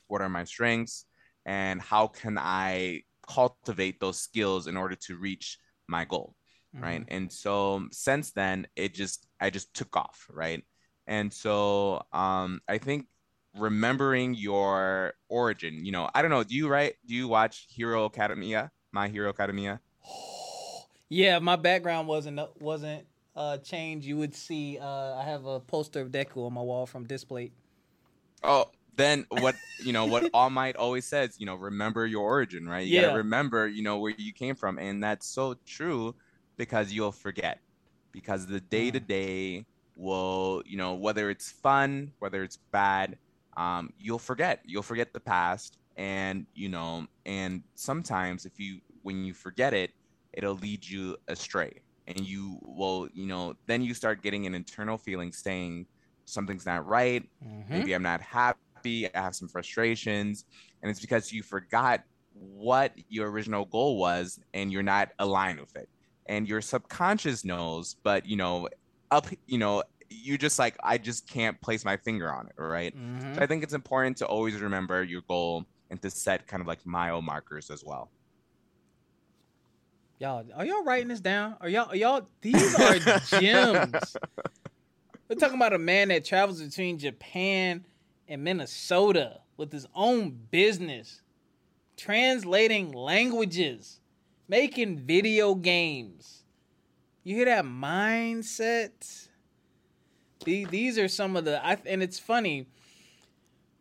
What 0.08 0.22
are 0.22 0.28
my 0.28 0.44
strengths? 0.44 1.04
And 1.44 1.80
how 1.80 2.06
can 2.08 2.38
I 2.38 3.02
cultivate 3.28 4.00
those 4.00 4.20
skills 4.20 4.66
in 4.66 4.76
order 4.76 4.94
to 4.94 5.16
reach 5.16 5.58
my 5.88 6.04
goal 6.04 6.34
mm-hmm. 6.74 6.84
right 6.84 7.04
and 7.08 7.32
so 7.32 7.86
since 7.92 8.32
then 8.32 8.66
it 8.76 8.94
just 8.94 9.26
i 9.40 9.50
just 9.50 9.72
took 9.74 9.96
off 9.96 10.26
right? 10.30 10.62
And 11.08 11.32
so 11.32 12.02
um 12.12 12.60
i 12.68 12.78
think 12.78 13.06
remembering 13.56 14.34
your 14.34 15.14
origin 15.28 15.84
you 15.84 15.92
know 15.92 16.10
i 16.14 16.20
don't 16.20 16.30
know 16.30 16.42
do 16.42 16.54
you 16.54 16.68
write 16.68 16.94
do 17.06 17.14
you 17.14 17.28
watch 17.28 17.66
hero 17.68 18.06
academia? 18.06 18.70
My 18.92 19.08
hero 19.08 19.30
academia? 19.30 19.80
Yeah 21.08 21.38
my 21.38 21.54
background 21.54 22.08
wasn't 22.08 22.40
wasn't 22.60 23.06
uh 23.36 23.58
changed. 23.58 24.04
You 24.04 24.16
would 24.16 24.34
see 24.34 24.76
uh 24.80 25.14
i 25.14 25.22
have 25.22 25.46
a 25.46 25.60
poster 25.60 26.00
of 26.00 26.10
deku 26.10 26.44
on 26.44 26.52
my 26.52 26.60
wall 26.60 26.84
from 26.84 27.04
display 27.04 27.52
oh 28.42 28.66
then 28.96 29.26
what 29.28 29.54
you 29.84 29.92
know 29.92 30.06
what 30.06 30.28
all 30.32 30.50
might 30.50 30.76
always 30.76 31.06
says 31.06 31.36
you 31.38 31.46
know 31.46 31.54
remember 31.54 32.06
your 32.06 32.22
origin 32.22 32.68
right? 32.68 32.86
You 32.86 32.96
yeah. 32.96 33.02
gotta 33.02 33.18
remember 33.18 33.68
you 33.68 33.82
know 33.82 33.98
where 33.98 34.14
you 34.16 34.32
came 34.32 34.54
from 34.54 34.78
and 34.78 35.02
that's 35.02 35.26
so 35.26 35.56
true 35.66 36.14
because 36.56 36.92
you'll 36.92 37.12
forget 37.12 37.60
because 38.12 38.46
the 38.46 38.60
day 38.60 38.90
to 38.90 39.00
day 39.00 39.66
will 39.96 40.62
you 40.66 40.76
know 40.76 40.94
whether 40.94 41.30
it's 41.30 41.50
fun 41.50 42.12
whether 42.18 42.42
it's 42.42 42.58
bad 42.70 43.16
um, 43.56 43.92
you'll 43.98 44.18
forget. 44.18 44.60
You'll 44.64 44.82
forget 44.82 45.12
the 45.12 45.20
past 45.20 45.78
and 45.96 46.46
you 46.54 46.68
know 46.68 47.06
and 47.24 47.62
sometimes 47.74 48.44
if 48.44 48.60
you 48.60 48.80
when 49.02 49.24
you 49.24 49.32
forget 49.32 49.72
it 49.72 49.92
it'll 50.34 50.56
lead 50.56 50.86
you 50.86 51.16
astray 51.28 51.72
and 52.06 52.20
you 52.20 52.58
will 52.62 53.08
you 53.14 53.26
know 53.26 53.54
then 53.66 53.80
you 53.80 53.94
start 53.94 54.22
getting 54.22 54.44
an 54.44 54.54
internal 54.54 54.98
feeling 54.98 55.32
saying 55.32 55.86
something's 56.26 56.66
not 56.66 56.86
right. 56.86 57.26
Mm-hmm. 57.42 57.72
maybe 57.72 57.94
i'm 57.94 58.02
not 58.02 58.20
happy 58.20 58.58
happy, 58.86 59.14
I 59.14 59.20
have 59.20 59.34
some 59.34 59.48
frustrations, 59.48 60.44
and 60.82 60.90
it's 60.90 61.00
because 61.00 61.32
you 61.32 61.42
forgot 61.42 62.02
what 62.34 62.92
your 63.08 63.30
original 63.30 63.64
goal 63.64 63.98
was 63.98 64.38
and 64.52 64.70
you're 64.70 64.82
not 64.82 65.10
aligned 65.18 65.58
with 65.58 65.74
it. 65.76 65.88
And 66.26 66.46
your 66.46 66.60
subconscious 66.60 67.44
knows, 67.44 67.96
but 68.02 68.26
you 68.26 68.36
know, 68.36 68.68
up, 69.10 69.26
you 69.46 69.58
know, 69.58 69.82
you 70.10 70.36
just 70.36 70.58
like 70.58 70.76
I 70.82 70.98
just 70.98 71.28
can't 71.28 71.60
place 71.60 71.84
my 71.84 71.96
finger 71.96 72.32
on 72.32 72.46
it, 72.46 72.60
right? 72.60 72.96
Mm-hmm. 72.96 73.34
So 73.34 73.40
I 73.40 73.46
think 73.46 73.62
it's 73.62 73.74
important 73.74 74.16
to 74.18 74.26
always 74.26 74.60
remember 74.60 75.02
your 75.02 75.22
goal 75.22 75.64
and 75.90 76.00
to 76.02 76.10
set 76.10 76.46
kind 76.46 76.60
of 76.60 76.66
like 76.66 76.84
mile 76.84 77.22
markers 77.22 77.70
as 77.70 77.82
well. 77.84 78.10
Y'all, 80.18 80.44
are 80.54 80.64
y'all 80.64 80.82
writing 80.82 81.08
this 81.08 81.20
down? 81.20 81.56
Are 81.60 81.68
y'all, 81.68 81.90
are 81.90 81.96
y'all? 81.96 82.28
These 82.40 82.74
are 82.80 82.98
gems. 83.40 84.16
We're 85.28 85.36
talking 85.36 85.56
about 85.56 85.72
a 85.72 85.78
man 85.78 86.08
that 86.08 86.24
travels 86.24 86.62
between 86.62 86.98
Japan 86.98 87.84
in 88.28 88.42
Minnesota 88.42 89.40
with 89.56 89.72
his 89.72 89.86
own 89.94 90.38
business, 90.50 91.22
translating 91.96 92.92
languages, 92.92 94.00
making 94.48 94.98
video 94.98 95.54
games. 95.54 96.44
You 97.24 97.36
hear 97.36 97.46
that 97.46 97.64
mindset? 97.64 99.28
These 100.44 100.98
are 100.98 101.08
some 101.08 101.36
of 101.36 101.44
the, 101.44 101.64
and 101.64 102.02
it's 102.02 102.18
funny. 102.18 102.68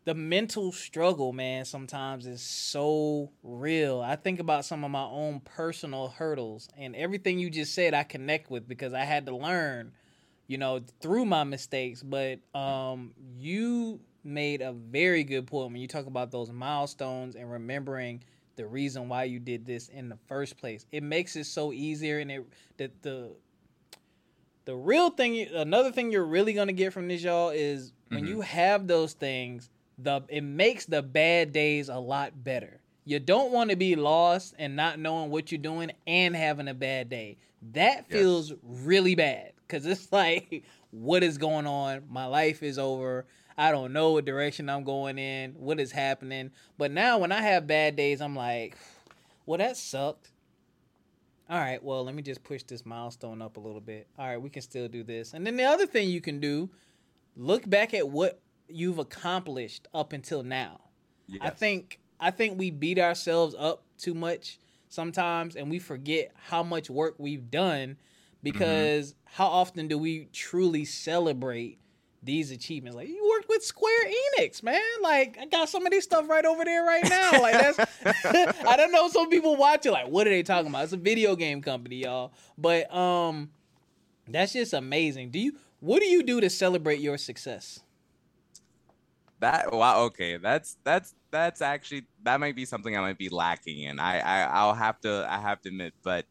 The 0.06 0.14
mental 0.14 0.72
struggle, 0.72 1.34
man, 1.34 1.66
sometimes 1.66 2.28
is 2.28 2.42
so 2.42 3.32
real. 3.44 4.02
I 4.02 4.16
think 4.16 4.40
about 4.40 4.66
some 4.66 4.84
of 4.84 4.92
my 4.92 5.04
own 5.04 5.40
personal 5.40 6.10
hurdles, 6.10 6.70
and 6.78 6.96
everything 6.96 7.40
you 7.40 7.50
just 7.50 7.74
said, 7.74 7.96
I 7.96 8.04
connect 8.04 8.52
with 8.52 8.68
because 8.68 8.94
I 8.94 9.04
had 9.04 9.26
to 9.26 9.36
learn, 9.36 9.94
you 10.48 10.60
know, 10.60 10.82
through 11.02 11.26
my 11.26 11.44
mistakes. 11.44 12.04
But 12.04 12.40
um, 12.54 13.14
you 13.40 14.00
made 14.26 14.62
a 14.62 14.74
very 14.74 15.24
good 15.24 15.48
point 15.48 15.72
when 15.72 15.82
you 15.82 15.88
talk 15.88 16.06
about 16.08 16.32
those 16.32 16.52
milestones 16.52 17.36
and 17.36 17.50
remembering 17.52 18.24
the 18.56 18.66
reason 18.66 19.08
why 19.10 19.26
you 19.26 19.40
did 19.40 19.66
this 19.66 19.90
in 19.90 20.10
the 20.10 20.18
first 20.28 20.58
place. 20.58 20.86
It 20.92 21.04
makes 21.04 21.36
it 21.36 21.46
so 21.46 21.72
easier, 21.74 22.20
and 22.20 22.32
it 22.32 22.46
that 22.78 23.02
the 23.02 23.32
the 24.66 24.76
real 24.76 25.12
thing, 25.12 25.48
another 25.54 25.92
thing 25.92 26.12
you're 26.12 26.26
really 26.26 26.54
gonna 26.54 26.74
get 26.74 26.92
from 26.94 27.08
this, 27.08 27.22
y'all, 27.22 27.50
is 27.52 27.94
when 28.10 28.26
Mhm. 28.26 28.30
you 28.30 28.42
have 28.42 28.88
those 28.88 29.14
things, 29.14 29.70
the 29.98 30.22
it 30.28 30.42
makes 30.42 30.86
the 30.86 31.02
bad 31.04 31.52
days 31.54 31.90
a 31.90 31.98
lot 32.00 32.44
better. 32.44 32.82
You 33.06 33.20
don't 33.20 33.52
want 33.52 33.70
to 33.70 33.76
be 33.76 33.96
lost 33.96 34.56
and 34.58 34.76
not 34.76 34.98
knowing 34.98 35.30
what 35.30 35.52
you're 35.52 35.62
doing 35.62 35.92
and 36.08 36.36
having 36.36 36.68
a 36.68 36.74
bad 36.74 37.10
day. 37.10 37.38
That 37.74 38.06
Yes. 38.10 38.12
feels 38.12 38.54
really 38.64 39.14
bad 39.14 39.54
because 39.68 39.86
it's 39.86 40.12
like, 40.12 40.64
what 40.90 41.24
is 41.24 41.38
going 41.38 41.68
on? 41.68 42.04
My 42.10 42.26
life 42.26 42.64
is 42.64 42.80
over. 42.80 43.28
I 43.58 43.72
don't 43.72 43.94
know 43.94 44.12
what 44.12 44.26
direction 44.26 44.70
I'm 44.70 44.84
going 44.84 45.18
in. 45.18 45.54
What 45.54 45.80
is 45.80 45.92
happening? 45.92 46.52
But 46.78 46.92
now 46.92 47.18
when 47.18 47.32
I 47.32 47.42
have 47.42 47.68
bad 47.68 47.96
days, 47.96 48.22
I'm 48.22 48.36
like, 48.36 48.76
well, 49.46 49.58
that 49.58 49.78
sucked. 49.78 50.32
All 51.50 51.60
right, 51.60 51.82
well, 51.84 52.04
let 52.04 52.16
me 52.16 52.24
just 52.24 52.44
push 52.44 52.64
this 52.64 52.86
milestone 52.86 53.42
up 53.42 53.58
a 53.58 53.60
little 53.60 53.82
bit. 53.82 54.08
All 54.18 54.28
right, 54.28 54.42
we 54.42 54.50
can 54.50 54.64
still 54.64 54.88
do 54.88 55.04
this. 55.04 55.34
And 55.34 55.46
then 55.46 55.58
the 55.58 55.64
other 55.64 55.86
thing 55.86 56.10
you 56.10 56.20
can 56.20 56.40
do, 56.40 56.70
look 57.38 57.70
back 57.70 57.94
at 57.94 58.10
what 58.10 58.42
you've 58.68 58.98
accomplished 58.98 59.88
up 59.94 60.12
until 60.12 60.44
now. 60.44 60.82
I 61.42 61.50
think 61.50 62.00
I 62.20 62.32
think 62.32 62.58
we 62.58 62.72
beat 62.72 63.00
ourselves 63.00 63.56
up 63.58 63.84
too 63.98 64.14
much 64.14 64.60
sometimes 64.90 65.56
and 65.56 65.70
we 65.70 65.80
forget 65.80 66.32
how 66.36 66.64
much 66.64 66.90
work 66.90 67.16
we've 67.18 67.50
done 67.50 67.90
mm-hmm. 67.90 67.98
because 68.42 69.16
how 69.26 69.48
often 69.48 69.88
do 69.88 69.98
we 69.98 70.30
truly 70.32 70.86
celebrate 70.86 71.80
these 72.26 72.52
achievements? 72.52 72.96
Like 72.96 73.08
you 73.08 73.30
worked 73.30 73.48
with 73.48 73.64
Square 73.64 74.12
Enix, 74.38 74.64
man. 74.64 74.82
Like 75.02 75.38
I 75.40 75.46
got 75.46 75.70
some 75.70 75.86
of 75.86 75.92
this 75.92 76.04
stuff 76.04 76.28
right 76.30 76.46
over 76.46 76.66
there 76.66 76.84
right 76.84 77.08
now. 77.08 77.42
Like 77.42 77.54
that's 77.54 77.80
I 78.66 78.76
don't 78.76 78.92
know 78.92 79.08
some 79.10 79.30
people 79.30 79.56
watch 79.56 79.86
it 79.86 79.92
like 79.92 80.08
what 80.08 80.28
are 80.28 80.32
they 80.32 80.44
talking 80.44 80.70
about? 80.70 80.84
It's 80.84 80.94
a 80.94 80.98
video 80.98 81.36
game 81.36 81.62
company, 81.62 81.98
y'all. 81.98 82.34
But 82.58 82.94
um 82.94 83.52
that's 84.28 84.54
just 84.54 84.74
amazing. 84.74 85.30
Do 85.32 85.40
you 85.40 85.54
what 85.80 86.00
do 86.00 86.06
you 86.06 86.24
do 86.24 86.42
to 86.42 86.50
celebrate 86.50 87.00
your 87.00 87.18
success? 87.18 87.80
That 89.40 89.72
wow, 89.72 90.04
okay. 90.06 90.38
That's 90.38 90.78
that's 90.84 91.14
that's 91.32 91.62
actually 91.62 92.06
that 92.24 92.40
might 92.40 92.56
be 92.56 92.66
something 92.66 92.98
I 92.98 93.02
might 93.02 93.18
be 93.18 93.30
lacking 93.30 93.82
in. 93.82 94.00
I, 94.00 94.20
I 94.20 94.44
I'll 94.44 94.74
have 94.74 95.00
to 95.02 95.28
I 95.30 95.40
have 95.40 95.62
to 95.62 95.70
admit, 95.70 95.94
but 96.04 96.26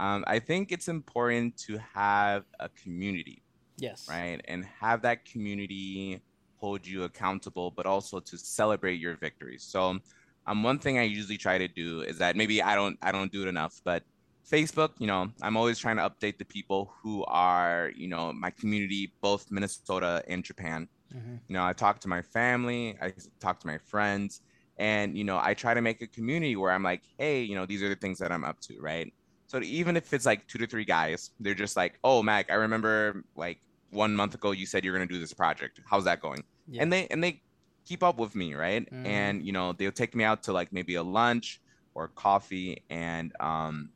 um, 0.00 0.24
I 0.26 0.38
think 0.38 0.72
it's 0.72 0.88
important 0.88 1.58
to 1.66 1.78
have 1.94 2.44
a 2.58 2.70
community, 2.70 3.42
Yes. 3.80 4.06
right? 4.08 4.40
And 4.46 4.64
have 4.80 5.02
that 5.02 5.24
community 5.24 6.22
hold 6.56 6.86
you 6.86 7.04
accountable, 7.04 7.70
but 7.70 7.86
also 7.86 8.20
to 8.20 8.38
celebrate 8.38 9.00
your 9.00 9.16
victories. 9.16 9.64
So, 9.64 9.98
um, 10.46 10.62
one 10.62 10.78
thing 10.78 10.98
I 10.98 11.02
usually 11.02 11.38
try 11.38 11.58
to 11.58 11.68
do 11.68 12.02
is 12.02 12.18
that 12.18 12.36
maybe 12.36 12.62
I 12.62 12.74
don't 12.74 12.98
I 13.02 13.12
don't 13.12 13.32
do 13.32 13.42
it 13.42 13.48
enough, 13.48 13.80
but 13.84 14.02
Facebook, 14.50 14.90
you 14.98 15.06
know, 15.06 15.28
I'm 15.42 15.56
always 15.56 15.78
trying 15.78 15.96
to 15.96 16.08
update 16.08 16.38
the 16.38 16.44
people 16.44 16.92
who 17.02 17.24
are, 17.26 17.92
you 17.96 18.08
know, 18.08 18.32
my 18.32 18.50
community, 18.50 19.12
both 19.22 19.46
Minnesota 19.50 20.22
and 20.28 20.42
Japan. 20.42 20.88
Mhm. 21.14 21.40
You 21.48 21.54
know, 21.54 21.64
I 21.64 21.72
talk 21.72 22.00
to 22.00 22.08
my 22.08 22.22
family, 22.22 22.96
I 23.00 23.12
talk 23.40 23.60
to 23.60 23.66
my 23.66 23.78
friends, 23.78 24.40
and 24.78 25.16
you 25.16 25.24
know, 25.24 25.38
I 25.40 25.54
try 25.54 25.74
to 25.74 25.80
make 25.82 26.02
a 26.02 26.06
community 26.06 26.56
where 26.56 26.72
I'm 26.72 26.82
like, 26.82 27.02
hey, 27.18 27.42
you 27.42 27.54
know, 27.54 27.66
these 27.66 27.82
are 27.82 27.88
the 27.88 27.96
things 27.96 28.18
that 28.18 28.32
I'm 28.32 28.44
up 28.44 28.60
to, 28.62 28.78
right? 28.80 29.12
So 29.46 29.60
even 29.62 29.96
if 29.96 30.12
it's 30.12 30.26
like 30.26 30.46
two 30.46 30.58
to 30.58 30.66
three 30.66 30.84
guys, 30.84 31.30
they're 31.40 31.54
just 31.54 31.76
like, 31.76 31.98
oh, 32.04 32.22
Mac, 32.22 32.50
I 32.50 32.54
remember 32.54 33.24
like 33.36 33.60
one 33.90 34.14
month 34.16 34.34
ago 34.34 34.52
you 34.52 34.66
said 34.66 34.84
you're 34.84 34.94
gonna 34.94 35.06
do 35.06 35.20
this 35.20 35.34
project. 35.34 35.80
How's 35.88 36.04
that 36.04 36.20
going? 36.20 36.44
Yeah. 36.66 36.82
And 36.82 36.92
they 36.92 37.06
and 37.08 37.22
they 37.22 37.42
keep 37.86 38.02
up 38.02 38.18
with 38.18 38.34
me, 38.34 38.54
right? 38.54 38.88
Mhm. 38.92 39.06
And 39.06 39.46
you 39.46 39.52
know, 39.52 39.72
they'll 39.72 39.92
take 39.92 40.14
me 40.14 40.24
out 40.24 40.42
to 40.44 40.52
like 40.52 40.72
maybe 40.72 40.94
a 40.96 41.02
lunch 41.02 41.60
or 41.94 42.08
coffee, 42.08 42.84
and 42.90 43.32
um, 43.40 43.92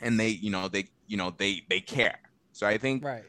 and 0.00 0.18
they, 0.20 0.28
you 0.30 0.50
know, 0.50 0.68
they, 0.68 0.86
you 1.06 1.16
know, 1.16 1.30
they 1.30 1.62
they 1.70 1.80
care. 1.80 2.18
So 2.52 2.66
I 2.66 2.78
think 2.78 3.04
Right. 3.04 3.24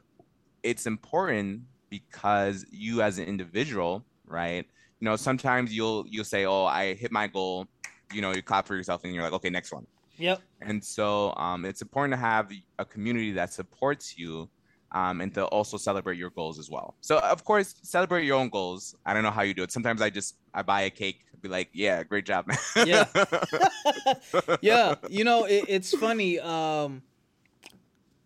it's 0.64 0.86
important 0.88 1.64
because 1.90 2.66
you 2.72 3.02
as 3.02 3.18
an 3.20 3.26
individual, 3.26 4.08
right? 4.26 4.66
You 5.00 5.06
know, 5.06 5.16
sometimes 5.16 5.76
you'll 5.76 6.06
you'll 6.08 6.26
say, 6.26 6.46
"Oh, 6.46 6.66
I 6.66 6.96
hit 6.96 7.12
my 7.12 7.28
goal." 7.28 7.68
You 8.14 8.22
know, 8.22 8.32
you 8.34 8.44
clap 8.44 8.68
for 8.68 8.76
yourself 8.76 9.04
and 9.04 9.14
you're 9.14 9.24
like, 9.24 9.34
"Okay, 9.34 9.50
next 9.50 9.72
one." 9.72 9.86
Yep. 10.18 10.44
And 10.62 10.84
so, 10.84 11.34
um, 11.36 11.66
it's 11.66 11.82
important 11.82 12.14
to 12.14 12.18
have 12.18 12.52
a 12.78 12.86
community 12.86 13.32
that 13.34 13.54
supports 13.54 14.18
you, 14.18 14.52
um, 14.92 15.22
and 15.22 15.34
to 15.36 15.46
also 15.46 15.78
celebrate 15.78 16.18
your 16.18 16.30
goals 16.32 16.60
as 16.60 16.70
well. 16.70 16.96
So, 17.02 17.20
of 17.20 17.44
course, 17.44 17.76
celebrate 17.84 18.26
your 18.26 18.38
own 18.38 18.50
goals. 18.50 18.96
I 19.06 19.14
don't 19.14 19.24
know 19.24 19.32
how 19.32 19.44
you 19.44 19.54
do 19.54 19.64
it. 19.64 19.72
Sometimes 19.72 20.02
I 20.02 20.10
just 20.10 20.36
I 20.54 20.62
buy 20.62 20.82
a 20.82 20.90
cake, 20.90 21.26
be 21.42 21.50
like, 21.50 21.70
"Yeah, 21.74 22.04
great 22.04 22.26
job, 22.26 22.48
man." 22.48 22.58
Yeah. 22.88 23.06
yeah, 24.62 24.96
you 25.10 25.24
know 25.24 25.46
it, 25.46 25.66
it's 25.68 25.96
funny. 25.96 26.40
Um, 26.40 27.04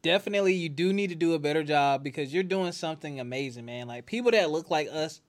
definitely, 0.01 0.53
you 0.53 0.69
do 0.69 0.93
need 0.93 1.09
to 1.09 1.15
do 1.15 1.33
a 1.33 1.39
better 1.39 1.63
job 1.63 2.03
because 2.03 2.33
you're 2.33 2.43
doing 2.43 2.71
something 2.71 3.19
amazing, 3.19 3.65
man. 3.65 3.87
Like 3.87 4.05
people 4.05 4.31
that 4.31 4.49
look 4.49 4.71
like 4.71 4.87
us. 4.91 5.21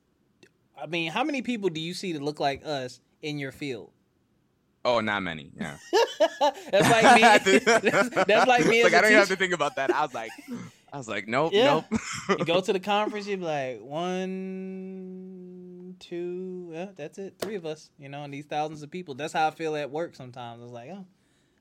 I 0.81 0.87
mean, 0.87 1.13
how 1.13 1.23
many 1.23 1.43
people 1.43 1.69
do 1.69 1.81
you 1.81 1.95
see 1.95 2.13
that 2.13 2.23
look 2.23 2.41
like 2.41 2.65
us 2.65 3.01
in 3.23 3.39
your 3.39 3.53
field? 3.53 3.91
oh, 4.85 5.01
not 5.01 5.23
many. 5.23 5.51
Yeah. 5.59 5.77
that's 6.71 6.91
like 6.91 7.17
me. 7.17 7.23
that's, 7.81 8.09
that's 8.11 8.47
like 8.47 8.67
me. 8.67 8.85
like 8.85 8.95
I 8.95 9.01
don't 9.01 9.11
even 9.11 9.19
have 9.19 9.29
to 9.29 9.37
think 9.37 9.53
about 9.53 9.77
that. 9.77 9.91
I 9.91 10.03
was 10.03 10.15
like, 10.15 10.31
I 10.95 10.97
was 10.97 11.09
like, 11.09 11.27
nope, 11.27 11.53
Yeah. 11.53 11.83
nope. 11.91 12.39
you 12.39 12.45
go 12.45 12.61
to 12.61 12.73
the 12.73 12.79
conference, 12.95 13.27
you'd 13.27 13.41
be 13.41 13.47
like, 13.47 13.81
one, 14.65 15.97
two, 15.99 16.71
yeah, 16.73 16.87
that's 16.97 17.19
it. 17.19 17.35
Three 17.39 17.57
of 17.57 17.67
us, 17.67 17.91
you 17.99 18.09
know, 18.09 18.23
and 18.23 18.33
these 18.33 18.47
thousands 18.47 18.83
of 18.83 18.91
people. 18.91 19.15
That's 19.15 19.33
how 19.33 19.49
I 19.49 19.51
feel 19.51 19.75
at 19.77 19.91
work 19.91 20.15
sometimes. 20.15 20.61
I 20.61 20.63
was 20.65 20.73
like, 20.73 20.91
oh, 20.93 21.05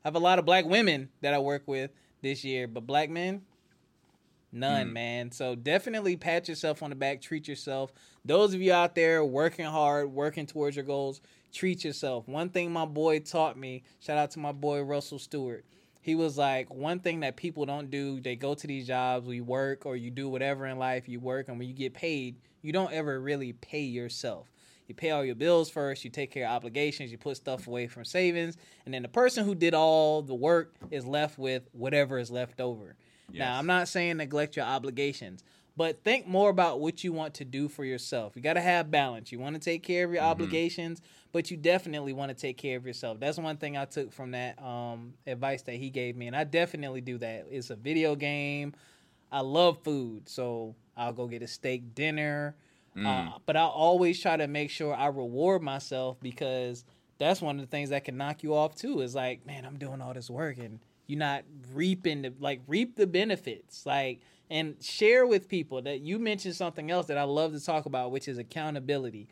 I 0.06 0.08
have 0.08 0.16
a 0.16 0.20
lot 0.20 0.38
of 0.40 0.46
black 0.46 0.66
women 0.66 1.10
that 1.22 1.34
I 1.34 1.40
work 1.40 1.64
with 1.68 1.92
this 2.22 2.44
year, 2.44 2.68
but 2.68 2.86
black 2.86 3.10
men, 3.10 3.42
none, 4.52 4.90
Mm. 4.90 4.94
man. 4.94 5.32
So 5.32 5.56
definitely 5.56 6.16
pat 6.16 6.48
yourself 6.48 6.84
on 6.84 6.90
the 6.92 6.96
back, 6.96 7.22
treat 7.22 7.48
yourself. 7.48 7.92
Those 8.24 8.54
of 8.54 8.62
you 8.62 8.72
out 8.74 8.94
there 8.96 9.26
working 9.26 9.66
hard, 9.66 10.12
working 10.12 10.46
towards 10.46 10.76
your 10.76 10.86
goals, 10.86 11.22
treat 11.52 11.84
yourself. 11.84 12.28
One 12.28 12.50
thing 12.50 12.72
my 12.72 12.86
boy 12.86 13.20
taught 13.20 13.58
me, 13.58 13.84
shout 14.00 14.18
out 14.18 14.32
to 14.32 14.40
my 14.40 14.52
boy 14.52 14.82
Russell 14.82 15.18
Stewart. 15.20 15.66
He 16.04 16.16
was 16.16 16.38
like, 16.38 16.72
one 16.74 17.00
thing 17.00 17.22
that 17.22 17.38
people 17.38 17.66
don't 17.66 17.90
do, 17.90 18.20
they 18.20 18.36
go 18.36 18.54
to 18.54 18.68
these 18.68 18.86
jobs, 18.86 19.26
we 19.26 19.40
work, 19.40 19.86
or 19.86 19.96
you 19.96 20.12
do 20.12 20.28
whatever 20.28 20.66
in 20.68 20.78
life, 20.78 21.08
you 21.08 21.22
work, 21.22 21.48
and 21.48 21.58
when 21.58 21.70
you 21.70 21.74
get 21.74 21.94
paid, 21.94 22.36
you 22.62 22.74
don't 22.74 22.92
ever 22.92 23.22
really 23.22 23.54
pay 23.54 23.84
yourself. 23.84 24.52
You 24.86 24.96
pay 24.96 25.12
all 25.12 25.24
your 25.24 25.36
bills 25.36 25.70
first, 25.70 26.04
you 26.04 26.10
take 26.10 26.30
care 26.30 26.46
of 26.46 26.52
obligations, 26.52 27.10
you 27.10 27.18
put 27.18 27.38
stuff 27.38 27.68
away 27.68 27.88
from 27.88 28.04
savings, 28.04 28.58
and 28.84 28.94
then 28.94 29.02
the 29.02 29.08
person 29.08 29.46
who 29.46 29.56
did 29.56 29.74
all 29.74 30.22
the 30.22 30.36
work 30.36 30.76
is 30.92 31.06
left 31.06 31.40
with 31.40 31.70
whatever 31.72 32.18
is 32.20 32.30
left 32.30 32.60
over. 32.60 32.98
Now, 33.32 33.58
I'm 33.58 33.66
not 33.66 33.88
saying 33.88 34.18
neglect 34.18 34.58
your 34.58 34.66
obligations, 34.66 35.42
but 35.78 36.04
think 36.04 36.28
more 36.28 36.50
about 36.50 36.82
what 36.82 37.04
you 37.06 37.14
want 37.14 37.34
to 37.36 37.46
do 37.46 37.70
for 37.70 37.86
yourself. 37.86 38.36
You 38.36 38.42
got 38.42 38.54
to 38.54 38.62
have 38.62 38.92
balance. 38.92 39.32
You 39.32 39.40
want 39.40 39.56
to 39.56 39.62
take 39.62 39.84
care 39.84 40.04
of 40.06 40.12
your 40.14 40.22
Mhm. 40.22 40.28
obligations, 40.28 41.02
but 41.34 41.52
you 41.52 41.58
definitely 41.58 42.14
want 42.14 42.30
to 42.30 42.36
take 42.36 42.58
care 42.58 42.78
of 42.78 42.86
yourself. 42.86 43.20
That's 43.20 43.38
one 43.38 43.58
thing 43.58 43.76
I 43.76 43.86
took 43.86 44.14
from 44.14 44.32
that 44.32 44.62
um, 44.64 45.16
advice 45.28 45.64
that 45.64 45.76
he 45.76 45.90
gave 45.90 46.16
me, 46.16 46.28
and 46.28 46.36
I 46.36 46.46
definitely 46.46 47.02
do 47.02 47.18
that. 47.18 47.48
It's 47.50 47.72
a 47.72 47.76
video 47.76 48.16
game. 48.16 48.74
I 49.32 49.42
love 49.42 49.80
food, 49.84 50.30
so 50.30 50.76
I'll 50.96 51.12
go 51.12 51.28
get 51.28 51.42
a 51.42 51.48
steak 51.48 51.96
dinner. 51.96 52.56
Mm. 52.96 53.08
Uh, 53.08 53.38
but 53.48 53.58
I 53.58 53.64
always 53.64 54.22
try 54.22 54.38
to 54.38 54.48
make 54.48 54.70
sure 54.70 54.94
I 54.94 55.08
reward 55.08 55.64
myself 55.64 56.18
because 56.22 56.86
that's 57.18 57.42
one 57.42 57.56
of 57.56 57.62
the 57.62 57.68
things 57.68 57.90
that 57.90 58.06
can 58.06 58.16
knock 58.16 58.44
you 58.44 58.56
off 58.56 58.76
too. 58.76 59.02
Is 59.02 59.16
like, 59.16 59.46
man, 59.48 59.66
I'm 59.66 59.80
doing 59.80 60.00
all 60.02 60.14
this 60.14 60.30
work 60.30 60.60
and 60.60 60.80
you're 61.08 61.18
not 61.18 61.44
reaping 61.74 62.22
the 62.22 62.34
like 62.40 62.62
reap 62.68 62.96
the 62.96 63.08
benefits. 63.08 63.88
Like 63.88 64.22
and 64.52 64.76
share 64.84 65.26
with 65.26 65.50
people 65.50 65.82
that 65.82 66.02
you 66.02 66.20
mentioned 66.20 66.56
something 66.56 66.92
else 66.92 67.08
that 67.08 67.18
I 67.18 67.24
love 67.24 67.54
to 67.54 67.66
talk 67.66 67.88
about, 67.88 68.12
which 68.12 68.28
is 68.28 68.38
accountability. 68.38 69.28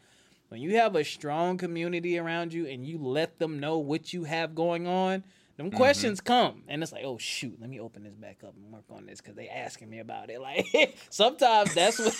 When 0.52 0.60
you 0.60 0.76
have 0.76 0.98
a 0.98 1.04
strong 1.06 1.58
community 1.58 2.18
around 2.20 2.52
you 2.52 2.66
and 2.68 2.86
you 2.86 2.98
let 2.98 3.40
them 3.40 3.58
know 3.62 3.78
what 3.78 4.12
you 4.12 4.26
have 4.26 4.54
going 4.54 4.86
on, 4.86 5.24
them 5.56 5.72
Mhm. 5.72 5.76
questions 5.78 6.20
come, 6.20 6.64
and 6.68 6.84
it's 6.84 6.92
like, 6.92 7.06
oh 7.06 7.18
shoot, 7.18 7.56
let 7.62 7.70
me 7.70 7.80
open 7.80 8.04
this 8.04 8.16
back 8.16 8.44
up 8.44 8.54
and 8.58 8.70
work 8.70 8.84
on 8.90 9.06
this 9.06 9.22
because 9.22 9.36
they 9.38 9.48
asking 9.48 9.90
me 9.90 10.00
about 10.00 10.30
it. 10.30 10.42
Like 10.42 10.98
sometimes 11.10 11.74
that's 11.74 12.00
what 12.00 12.14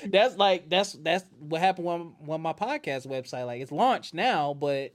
that's 0.10 0.36
like 0.38 0.70
that's 0.70 0.94
that's 0.94 1.26
what 1.38 1.60
happened 1.60 1.86
when 1.86 2.00
when 2.24 2.40
my 2.40 2.54
podcast 2.54 3.06
website 3.06 3.44
like 3.44 3.60
it's 3.60 3.70
launched 3.72 4.14
now, 4.14 4.54
but 4.54 4.94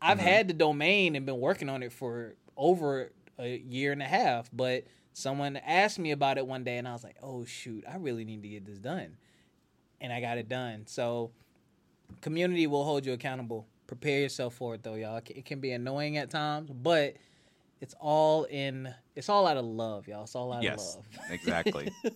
I've 0.00 0.18
Mhm. 0.18 0.22
had 0.22 0.46
the 0.48 0.54
domain 0.54 1.16
and 1.16 1.26
been 1.26 1.40
working 1.40 1.68
on 1.68 1.82
it 1.82 1.92
for 1.92 2.36
over 2.56 3.10
a 3.36 3.56
year 3.58 3.90
and 3.90 4.00
a 4.00 4.06
half, 4.06 4.48
but 4.52 4.84
someone 5.12 5.56
asked 5.56 5.98
me 5.98 6.12
about 6.12 6.38
it 6.38 6.46
one 6.46 6.62
day 6.62 6.76
and 6.76 6.86
I 6.86 6.92
was 6.92 7.02
like, 7.02 7.16
"Oh 7.20 7.44
shoot, 7.44 7.82
I 7.90 7.96
really 7.96 8.24
need 8.24 8.42
to 8.44 8.48
get 8.48 8.64
this 8.64 8.78
done." 8.78 9.16
And 10.00 10.12
I 10.12 10.20
got 10.20 10.38
it 10.38 10.48
done. 10.48 10.86
So 10.86 11.32
community 12.20 12.66
will 12.66 12.84
hold 12.84 13.06
you 13.06 13.12
accountable. 13.12 13.66
Prepare 13.86 14.20
yourself 14.20 14.54
for 14.54 14.74
it 14.74 14.82
though, 14.82 14.94
y'all. 14.94 15.20
It 15.26 15.44
can 15.44 15.60
be 15.60 15.72
annoying 15.72 16.16
at 16.16 16.30
times, 16.30 16.70
but 16.70 17.16
it's 17.80 17.94
all 18.00 18.44
in 18.44 18.94
it's 19.14 19.28
all 19.28 19.46
out 19.46 19.56
of 19.56 19.64
love, 19.64 20.08
y'all. 20.08 20.24
It's 20.24 20.34
all 20.34 20.52
out 20.52 20.62
Yes, 20.62 20.96
of 20.96 20.96
love. 20.96 21.04
exactly. 21.30 21.88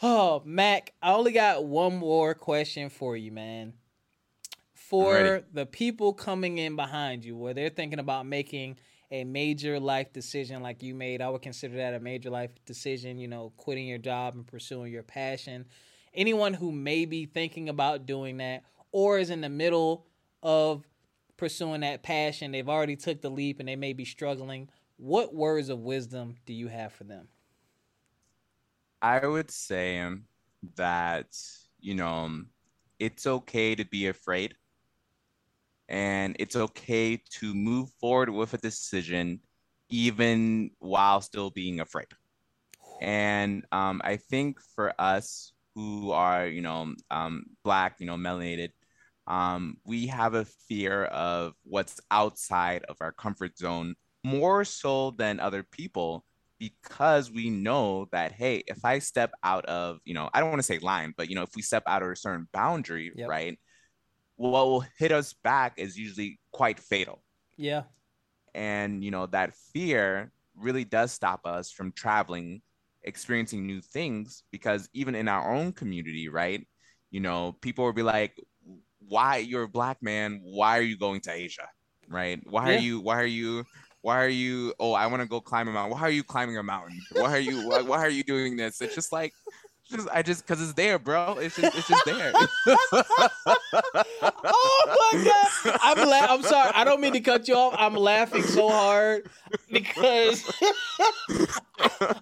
Oh, 0.00 0.42
Mac, 0.44 0.92
I 1.02 1.12
only 1.12 1.32
got 1.32 1.64
one 1.64 1.96
more 1.96 2.32
question 2.32 2.88
for 2.88 3.16
you, 3.16 3.32
man. 3.32 3.72
for 4.74 5.42
the 5.52 5.66
people 5.66 6.12
coming 6.12 6.58
in 6.58 6.76
behind 6.76 7.24
you, 7.24 7.36
where 7.36 7.52
they're 7.52 7.68
thinking 7.68 7.98
about 7.98 8.26
making 8.26 8.78
a 9.10 9.24
major 9.24 9.80
life 9.80 10.12
decision 10.12 10.62
like 10.62 10.82
you 10.82 10.94
made, 10.94 11.20
I 11.20 11.28
would 11.30 11.42
consider 11.42 11.76
that 11.78 11.94
a 11.94 12.00
major 12.00 12.30
life 12.30 12.50
decision, 12.64 13.18
you 13.18 13.26
know, 13.26 13.52
quitting 13.56 13.86
your 13.88 13.98
job 13.98 14.34
and 14.34 14.46
pursuing 14.46 14.92
your 14.92 15.02
passion. 15.02 15.66
Anyone 16.14 16.54
who 16.54 16.70
may 16.72 17.04
be 17.04 17.26
thinking 17.26 17.68
about 17.68 18.06
doing 18.06 18.36
that 18.38 18.62
or 18.92 19.18
is 19.18 19.30
in 19.30 19.40
the 19.40 19.48
middle 19.48 20.06
of 20.42 20.86
pursuing 21.36 21.80
that 21.82 22.02
passion, 22.02 22.52
they've 22.52 22.68
already 22.68 22.96
took 22.96 23.20
the 23.20 23.30
leap 23.30 23.60
and 23.60 23.68
they 23.68 23.76
may 23.76 23.92
be 23.92 24.04
struggling. 24.04 24.68
What 24.96 25.34
words 25.34 25.68
of 25.68 25.80
wisdom 25.80 26.36
do 26.46 26.52
you 26.52 26.68
have 26.68 26.92
for 26.92 27.04
them? 27.04 27.28
I 29.00 29.26
would 29.26 29.50
say 29.50 30.04
that, 30.76 31.36
you 31.80 31.94
know, 31.94 32.42
it's 32.98 33.26
okay 33.26 33.74
to 33.76 33.84
be 33.84 34.08
afraid 34.08 34.54
and 35.88 36.36
it's 36.38 36.56
okay 36.56 37.16
to 37.30 37.54
move 37.54 37.90
forward 38.00 38.28
with 38.28 38.54
a 38.54 38.58
decision 38.58 39.40
even 39.88 40.70
while 40.80 41.20
still 41.20 41.50
being 41.50 41.80
afraid. 41.80 42.08
And 43.00 43.64
um, 43.72 44.02
I 44.04 44.16
think 44.16 44.60
for 44.74 44.92
us 45.00 45.52
who 45.78 46.10
are, 46.12 46.46
you 46.46 46.60
know, 46.60 46.94
um, 47.10 47.44
black, 47.64 47.96
you 47.98 48.06
know, 48.06 48.16
melanated, 48.16 48.70
um, 49.26 49.76
we 49.84 50.06
have 50.06 50.34
a 50.34 50.44
fear 50.44 51.04
of 51.04 51.54
what's 51.64 52.00
outside 52.10 52.84
of 52.88 52.96
our 53.00 53.12
comfort 53.12 53.58
zone 53.58 53.94
more 54.24 54.64
so 54.64 55.12
than 55.12 55.40
other 55.40 55.62
people 55.62 56.24
because 56.58 57.30
we 57.30 57.50
know 57.50 58.08
that 58.10 58.32
hey 58.32 58.64
if 58.66 58.84
i 58.84 58.98
step 58.98 59.30
out 59.44 59.64
of 59.66 60.00
you 60.04 60.12
know 60.12 60.28
i 60.34 60.40
don't 60.40 60.48
want 60.48 60.58
to 60.58 60.64
say 60.64 60.80
line 60.80 61.14
but 61.16 61.30
you 61.30 61.36
know 61.36 61.42
if 61.42 61.50
we 61.54 61.62
step 61.62 61.84
out 61.86 62.02
of 62.02 62.08
a 62.08 62.16
certain 62.16 62.48
boundary 62.52 63.12
yep. 63.14 63.28
right 63.28 63.60
what 64.38 64.68
will 64.68 64.84
hit 64.96 65.10
us 65.10 65.34
back 65.42 65.74
is 65.76 65.98
usually 65.98 66.38
quite 66.52 66.78
fatal. 66.78 67.22
Yeah. 67.56 67.82
And, 68.54 69.02
you 69.02 69.10
know, 69.10 69.26
that 69.26 69.54
fear 69.74 70.30
really 70.56 70.84
does 70.84 71.10
stop 71.10 71.44
us 71.44 71.72
from 71.72 71.90
traveling, 71.90 72.62
experiencing 73.02 73.66
new 73.66 73.80
things, 73.80 74.42
because 74.50 74.88
even 74.92 75.14
in 75.14 75.28
our 75.28 75.54
own 75.54 75.72
community, 75.72 76.28
right? 76.28 76.66
You 77.10 77.20
know, 77.20 77.56
people 77.60 77.84
will 77.84 77.92
be 77.92 78.02
like, 78.02 78.34
why 78.98 79.38
you're 79.38 79.62
a 79.62 79.68
black 79.68 80.02
man, 80.02 80.40
why 80.42 80.78
are 80.78 80.82
you 80.82 80.98
going 80.98 81.20
to 81.22 81.32
Asia? 81.32 81.68
Right? 82.08 82.40
Why 82.44 82.70
yeah. 82.70 82.76
are 82.76 82.80
you, 82.80 83.00
why 83.00 83.20
are 83.20 83.26
you, 83.26 83.64
why 84.02 84.22
are 84.22 84.28
you, 84.28 84.74
oh, 84.78 84.92
I 84.92 85.06
want 85.06 85.22
to 85.22 85.28
go 85.28 85.40
climb 85.40 85.68
a 85.68 85.72
mountain. 85.72 85.92
Why 85.92 86.02
are 86.02 86.10
you 86.10 86.22
climbing 86.22 86.56
a 86.56 86.62
mountain? 86.62 87.00
Why 87.12 87.30
are 87.30 87.38
you, 87.38 87.68
why, 87.68 87.82
why 87.82 87.98
are 87.98 88.10
you 88.10 88.22
doing 88.22 88.56
this? 88.56 88.80
It's 88.80 88.94
just 88.94 89.12
like, 89.12 89.32
just 89.90 90.08
I 90.12 90.22
just 90.22 90.46
because 90.46 90.62
it's 90.62 90.74
there, 90.74 90.98
bro. 90.98 91.38
It's 91.38 91.56
just 91.56 91.76
it's 91.76 91.88
just 91.88 92.04
there. 92.04 92.32
oh 94.44 95.10
my 95.12 95.24
god! 95.24 95.78
I'm 95.82 96.08
la- 96.08 96.34
I'm 96.34 96.42
sorry. 96.42 96.72
I 96.74 96.84
don't 96.84 97.00
mean 97.00 97.14
to 97.14 97.20
cut 97.20 97.48
you 97.48 97.54
off. 97.54 97.74
I'm 97.78 97.94
laughing 97.94 98.42
so 98.42 98.68
hard 98.68 99.28
because 99.70 100.44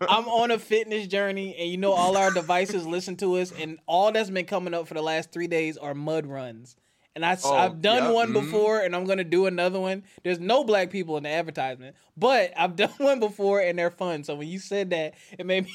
I'm 0.08 0.28
on 0.28 0.50
a 0.50 0.58
fitness 0.58 1.06
journey, 1.06 1.56
and 1.58 1.68
you 1.68 1.76
know 1.76 1.92
all 1.92 2.16
our 2.16 2.30
devices 2.32 2.86
listen 2.86 3.16
to 3.16 3.36
us, 3.36 3.52
and 3.52 3.78
all 3.86 4.12
that's 4.12 4.30
been 4.30 4.46
coming 4.46 4.74
up 4.74 4.86
for 4.86 4.94
the 4.94 5.02
last 5.02 5.32
three 5.32 5.48
days 5.48 5.76
are 5.76 5.94
mud 5.94 6.26
runs. 6.26 6.76
And 7.16 7.24
I, 7.24 7.36
oh, 7.44 7.54
I've 7.54 7.80
done 7.80 8.04
yep, 8.04 8.12
one 8.12 8.28
mm-hmm. 8.28 8.44
before, 8.44 8.80
and 8.80 8.94
I'm 8.94 9.06
gonna 9.06 9.24
do 9.24 9.46
another 9.46 9.80
one. 9.80 10.04
There's 10.22 10.38
no 10.38 10.64
black 10.64 10.90
people 10.90 11.16
in 11.16 11.22
the 11.22 11.30
advertisement, 11.30 11.96
but 12.14 12.52
I've 12.56 12.76
done 12.76 12.90
one 12.98 13.20
before, 13.20 13.60
and 13.60 13.78
they're 13.78 13.90
fun. 13.90 14.22
So 14.22 14.34
when 14.34 14.48
you 14.48 14.58
said 14.58 14.90
that, 14.90 15.14
it 15.38 15.46
made 15.46 15.64
me. 15.64 15.72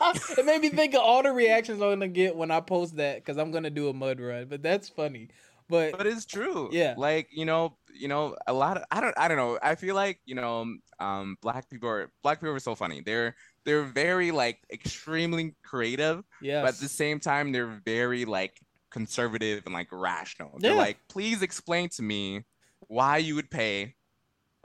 it 0.38 0.44
made 0.44 0.60
me 0.60 0.70
think 0.70 0.94
of 0.94 1.00
all 1.00 1.22
the 1.22 1.32
reactions 1.32 1.80
I'm 1.80 1.90
gonna 1.90 2.08
get 2.08 2.36
when 2.36 2.50
I 2.50 2.60
post 2.60 2.96
that 2.96 3.16
because 3.16 3.36
I'm 3.36 3.50
gonna 3.50 3.70
do 3.70 3.88
a 3.88 3.92
mud 3.92 4.20
run. 4.20 4.46
But 4.46 4.62
that's 4.62 4.88
funny. 4.88 5.28
But 5.68 5.96
but 5.96 6.06
it's 6.06 6.26
true. 6.26 6.68
Yeah. 6.72 6.94
Like 6.96 7.28
you 7.30 7.44
know, 7.44 7.76
you 7.94 8.08
know, 8.08 8.36
a 8.46 8.52
lot 8.52 8.76
of 8.76 8.84
I 8.90 9.00
don't 9.00 9.14
I 9.16 9.28
don't 9.28 9.36
know. 9.36 9.58
I 9.62 9.74
feel 9.76 9.94
like 9.94 10.20
you 10.24 10.34
know, 10.34 10.76
um, 10.98 11.36
black 11.40 11.70
people 11.70 11.88
are 11.88 12.10
black 12.22 12.40
people 12.40 12.54
are 12.54 12.60
so 12.60 12.74
funny. 12.74 13.02
They're 13.04 13.36
they're 13.64 13.84
very 13.84 14.30
like 14.30 14.58
extremely 14.72 15.54
creative. 15.62 16.24
Yeah. 16.40 16.62
But 16.62 16.74
at 16.74 16.80
the 16.80 16.88
same 16.88 17.20
time, 17.20 17.52
they're 17.52 17.80
very 17.84 18.24
like 18.24 18.60
conservative 18.90 19.62
and 19.64 19.74
like 19.74 19.88
rational. 19.92 20.58
They're 20.58 20.72
yeah. 20.72 20.78
like, 20.78 20.98
please 21.08 21.42
explain 21.42 21.88
to 21.90 22.02
me 22.02 22.44
why 22.88 23.18
you 23.18 23.34
would 23.36 23.50
pay 23.50 23.94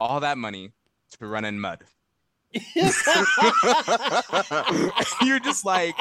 all 0.00 0.20
that 0.20 0.38
money 0.38 0.72
to 1.18 1.26
run 1.26 1.44
in 1.44 1.60
mud. 1.60 1.84
You're 5.22 5.40
just 5.40 5.64
like 5.64 5.96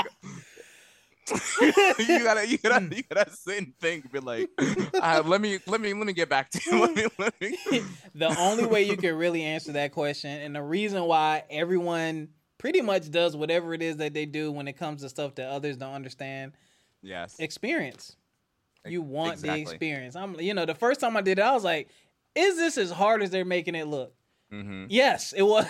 you 1.62 2.24
gotta 2.24 2.48
you 2.48 2.58
gotta 2.60 2.96
you 2.96 3.04
gotta 3.04 3.32
sit 3.32 3.58
and 3.58 3.74
think 3.80 4.12
be 4.12 4.20
like 4.20 4.48
uh, 5.02 5.24
let 5.26 5.42
me 5.42 5.58
let 5.66 5.82
me 5.82 5.94
let 5.94 6.06
me 6.06 6.14
get 6.14 6.30
back 6.30 6.52
to 6.52 6.62
you. 6.66 6.80
Let 6.82 6.96
me, 6.96 7.06
let 7.18 7.42
me. 7.42 7.58
the 8.14 8.36
only 8.40 8.68
way 8.68 8.84
you 8.84 8.96
can 8.96 9.16
really 9.16 9.42
answer 9.42 9.72
that 9.72 9.92
question 9.92 10.30
and 10.30 10.56
the 10.56 10.62
reason 10.62 11.04
why 11.06 11.44
everyone 11.50 12.30
pretty 12.60 12.82
much 12.82 13.10
does 13.10 13.36
whatever 13.36 13.74
it 13.74 13.82
is 13.82 13.98
that 13.98 14.14
they 14.14 14.26
do 14.26 14.52
when 14.52 14.68
it 14.68 14.74
comes 14.74 15.02
to 15.02 15.10
stuff 15.10 15.34
that 15.36 15.50
others 15.50 15.78
don't 15.78 15.94
understand 15.94 16.52
yes. 17.02 17.40
experience. 17.40 18.16
You 18.86 19.02
want 19.02 19.34
exactly. 19.34 19.64
the 19.64 19.72
experience. 19.72 20.16
I'm 20.16 20.40
you 20.40 20.54
know 20.54 20.66
the 20.66 20.76
first 20.76 21.00
time 21.00 21.18
i 21.18 21.22
did 21.22 21.40
it 21.40 21.42
i 21.42 21.54
was 21.54 21.64
like 21.64 21.90
is 22.36 22.58
this 22.58 22.78
as 22.78 22.92
hard 22.92 23.24
as 23.24 23.32
they're 23.32 23.46
making 23.46 23.74
it 23.74 23.88
look 23.88 24.14
Mm-hmm. 24.52 24.86
Yes, 24.90 25.34
it 25.34 25.42
was. 25.42 25.66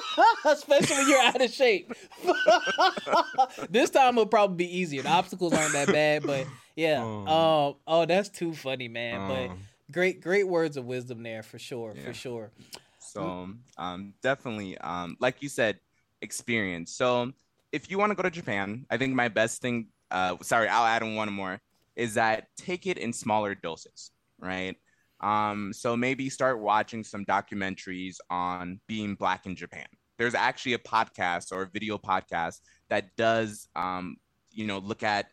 Especially 0.44 0.96
when 0.96 1.08
you're 1.08 1.22
out 1.22 1.42
of 1.42 1.50
shape. 1.50 1.92
this 3.70 3.90
time 3.90 4.14
it'll 4.14 4.26
probably 4.26 4.56
be 4.56 4.78
easier. 4.78 5.02
The 5.02 5.10
obstacles 5.10 5.52
aren't 5.52 5.72
that 5.72 5.88
bad, 5.88 6.22
but 6.24 6.46
yeah. 6.76 7.02
Um, 7.02 7.28
oh, 7.28 7.76
oh 7.86 8.06
that's 8.06 8.28
too 8.28 8.54
funny, 8.54 8.88
man. 8.88 9.28
but 9.28 9.56
great, 9.92 10.20
great 10.20 10.48
words 10.48 10.76
of 10.76 10.86
wisdom 10.86 11.22
there 11.22 11.42
for 11.42 11.58
sure, 11.58 11.94
yeah. 11.96 12.04
for 12.04 12.14
sure. 12.14 12.50
So, 12.98 13.50
um, 13.76 14.14
definitely, 14.22 14.78
um, 14.78 15.16
like 15.20 15.42
you 15.42 15.48
said, 15.48 15.80
experience. 16.22 16.92
So, 16.92 17.32
if 17.72 17.90
you 17.90 17.98
want 17.98 18.10
to 18.10 18.14
go 18.14 18.22
to 18.22 18.30
Japan, 18.30 18.86
I 18.90 18.96
think 18.96 19.14
my 19.14 19.28
best 19.28 19.60
thing. 19.60 19.88
Uh, 20.10 20.36
sorry, 20.42 20.68
I'll 20.68 20.86
add 20.86 21.02
in 21.02 21.14
one 21.14 21.32
more. 21.32 21.60
Is 21.96 22.14
that 22.14 22.48
take 22.56 22.86
it 22.86 22.98
in 22.98 23.12
smaller 23.12 23.54
doses, 23.54 24.12
right? 24.38 24.76
Um, 25.20 25.72
so 25.72 25.96
maybe 25.96 26.30
start 26.30 26.60
watching 26.60 27.04
some 27.04 27.24
documentaries 27.24 28.16
on 28.30 28.80
being 28.86 29.14
black 29.14 29.46
in 29.46 29.54
Japan. 29.54 29.86
There's 30.18 30.34
actually 30.34 30.74
a 30.74 30.78
podcast 30.78 31.52
or 31.52 31.62
a 31.62 31.70
video 31.70 31.98
podcast 31.98 32.60
that 32.88 33.14
does, 33.16 33.68
um, 33.76 34.16
you 34.50 34.66
know, 34.66 34.78
look 34.78 35.02
at 35.02 35.26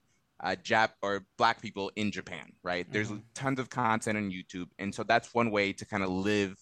uh, 0.43 0.55
Jap 0.63 0.89
or 1.01 1.25
black 1.37 1.61
people 1.61 1.91
in 1.95 2.11
Japan, 2.11 2.51
right? 2.63 2.85
Mm-hmm. 2.85 2.93
There's 2.93 3.11
tons 3.33 3.59
of 3.59 3.69
content 3.69 4.17
on 4.17 4.31
YouTube. 4.31 4.67
And 4.79 4.93
so 4.93 5.03
that's 5.03 5.33
one 5.33 5.51
way 5.51 5.73
to 5.73 5.85
kind 5.85 6.03
of 6.03 6.09
live 6.09 6.55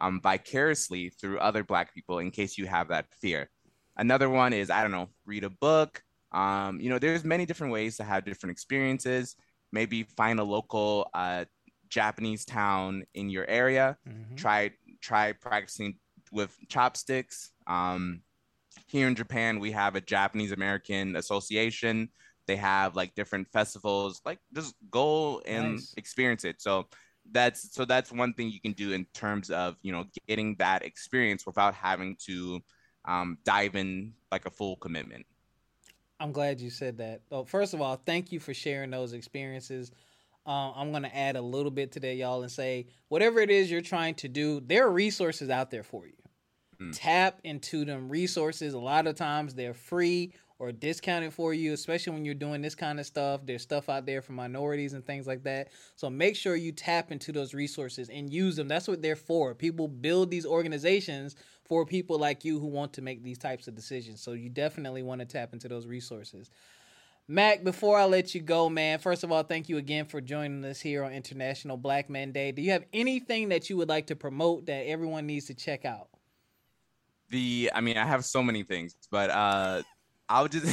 um, 0.00 0.20
vicariously 0.22 1.10
through 1.10 1.38
other 1.38 1.64
black 1.64 1.94
people 1.94 2.18
in 2.18 2.30
case 2.30 2.56
you 2.56 2.66
have 2.66 2.88
that 2.88 3.06
fear. 3.20 3.48
Another 3.96 4.30
one 4.30 4.52
is, 4.52 4.70
I 4.70 4.82
don't 4.82 4.92
know, 4.92 5.08
read 5.26 5.44
a 5.44 5.50
book. 5.50 6.00
Um, 6.32 6.80
you 6.80 6.88
know, 6.88 6.98
there's 6.98 7.24
many 7.24 7.46
different 7.46 7.72
ways 7.72 7.96
to 7.96 8.04
have 8.04 8.24
different 8.24 8.52
experiences. 8.52 9.34
Maybe 9.72 10.04
find 10.04 10.38
a 10.38 10.44
local 10.44 11.10
uh, 11.14 11.44
Japanese 11.88 12.44
town 12.44 13.04
in 13.14 13.28
your 13.30 13.48
area. 13.48 13.96
Mm-hmm. 14.08 14.36
Try 14.36 14.70
try 15.00 15.32
practicing 15.32 15.96
with 16.32 16.56
chopsticks. 16.68 17.52
Um, 17.66 18.22
here 18.86 19.08
in 19.08 19.14
Japan, 19.14 19.60
we 19.60 19.72
have 19.72 19.96
a 19.96 20.00
Japanese 20.00 20.52
American 20.52 21.16
Association. 21.16 22.08
They 22.46 22.56
have 22.56 22.96
like 22.96 23.14
different 23.14 23.48
festivals. 23.48 24.20
Like 24.24 24.38
just 24.54 24.74
go 24.90 25.40
and 25.40 25.72
nice. 25.72 25.94
experience 25.96 26.44
it. 26.44 26.60
So 26.60 26.86
that's 27.30 27.74
so 27.74 27.84
that's 27.84 28.10
one 28.10 28.32
thing 28.32 28.50
you 28.50 28.60
can 28.60 28.72
do 28.72 28.92
in 28.92 29.06
terms 29.12 29.50
of 29.50 29.76
you 29.82 29.92
know 29.92 30.04
getting 30.26 30.56
that 30.56 30.84
experience 30.84 31.44
without 31.46 31.74
having 31.74 32.16
to 32.26 32.60
um, 33.04 33.38
dive 33.44 33.74
in 33.74 34.14
like 34.32 34.46
a 34.46 34.50
full 34.50 34.76
commitment. 34.76 35.26
I'm 36.20 36.32
glad 36.32 36.60
you 36.60 36.70
said 36.70 36.98
that. 36.98 37.20
Well, 37.30 37.44
first 37.44 37.74
of 37.74 37.80
all, 37.80 37.96
thank 38.04 38.32
you 38.32 38.40
for 38.40 38.52
sharing 38.52 38.90
those 38.90 39.12
experiences. 39.12 39.92
Uh, 40.48 40.72
I'm 40.72 40.92
going 40.92 41.02
to 41.02 41.14
add 41.14 41.36
a 41.36 41.42
little 41.42 41.70
bit 41.70 41.92
to 41.92 42.00
that, 42.00 42.14
y'all, 42.14 42.40
and 42.40 42.50
say 42.50 42.86
whatever 43.08 43.40
it 43.40 43.50
is 43.50 43.70
you're 43.70 43.82
trying 43.82 44.14
to 44.14 44.28
do, 44.28 44.60
there 44.60 44.86
are 44.86 44.90
resources 44.90 45.50
out 45.50 45.70
there 45.70 45.82
for 45.82 46.06
you. 46.06 46.14
Mm. 46.80 46.96
Tap 46.98 47.40
into 47.44 47.84
them 47.84 48.08
resources. 48.08 48.72
A 48.72 48.78
lot 48.78 49.06
of 49.06 49.14
times 49.14 49.54
they're 49.54 49.74
free 49.74 50.32
or 50.58 50.72
discounted 50.72 51.34
for 51.34 51.52
you, 51.52 51.74
especially 51.74 52.14
when 52.14 52.24
you're 52.24 52.34
doing 52.34 52.62
this 52.62 52.74
kind 52.74 52.98
of 52.98 53.04
stuff. 53.04 53.42
There's 53.44 53.62
stuff 53.62 53.90
out 53.90 54.06
there 54.06 54.22
for 54.22 54.32
minorities 54.32 54.94
and 54.94 55.04
things 55.04 55.26
like 55.26 55.44
that. 55.44 55.68
So 55.96 56.08
make 56.08 56.34
sure 56.34 56.56
you 56.56 56.72
tap 56.72 57.12
into 57.12 57.30
those 57.30 57.52
resources 57.52 58.08
and 58.08 58.32
use 58.32 58.56
them. 58.56 58.68
That's 58.68 58.88
what 58.88 59.02
they're 59.02 59.16
for. 59.16 59.54
People 59.54 59.86
build 59.86 60.30
these 60.30 60.46
organizations 60.46 61.36
for 61.64 61.84
people 61.84 62.18
like 62.18 62.44
you 62.44 62.58
who 62.58 62.66
want 62.66 62.94
to 62.94 63.02
make 63.02 63.22
these 63.22 63.38
types 63.38 63.68
of 63.68 63.74
decisions. 63.74 64.22
So 64.22 64.32
you 64.32 64.48
definitely 64.48 65.02
want 65.02 65.20
to 65.20 65.26
tap 65.26 65.52
into 65.52 65.68
those 65.68 65.86
resources. 65.86 66.50
Mac, 67.30 67.62
before 67.62 67.98
I 67.98 68.06
let 68.06 68.34
you 68.34 68.40
go, 68.40 68.70
man, 68.70 68.98
first 68.98 69.22
of 69.22 69.30
all, 69.30 69.42
thank 69.42 69.68
you 69.68 69.76
again 69.76 70.06
for 70.06 70.20
joining 70.20 70.64
us 70.64 70.80
here 70.80 71.04
on 71.04 71.12
International 71.12 71.76
Black 71.76 72.08
Man 72.08 72.32
Day. 72.32 72.52
Do 72.52 72.62
you 72.62 72.70
have 72.72 72.84
anything 72.92 73.50
that 73.50 73.68
you 73.68 73.76
would 73.76 73.88
like 73.88 74.06
to 74.06 74.16
promote 74.16 74.66
that 74.66 74.86
everyone 74.88 75.26
needs 75.26 75.46
to 75.46 75.54
check 75.54 75.84
out? 75.84 76.08
The, 77.30 77.70
I 77.74 77.82
mean, 77.82 77.98
I 77.98 78.06
have 78.06 78.24
so 78.24 78.42
many 78.42 78.62
things, 78.62 78.96
but 79.10 79.28
uh, 79.28 79.82
I'll 80.28 80.48
just, 80.48 80.66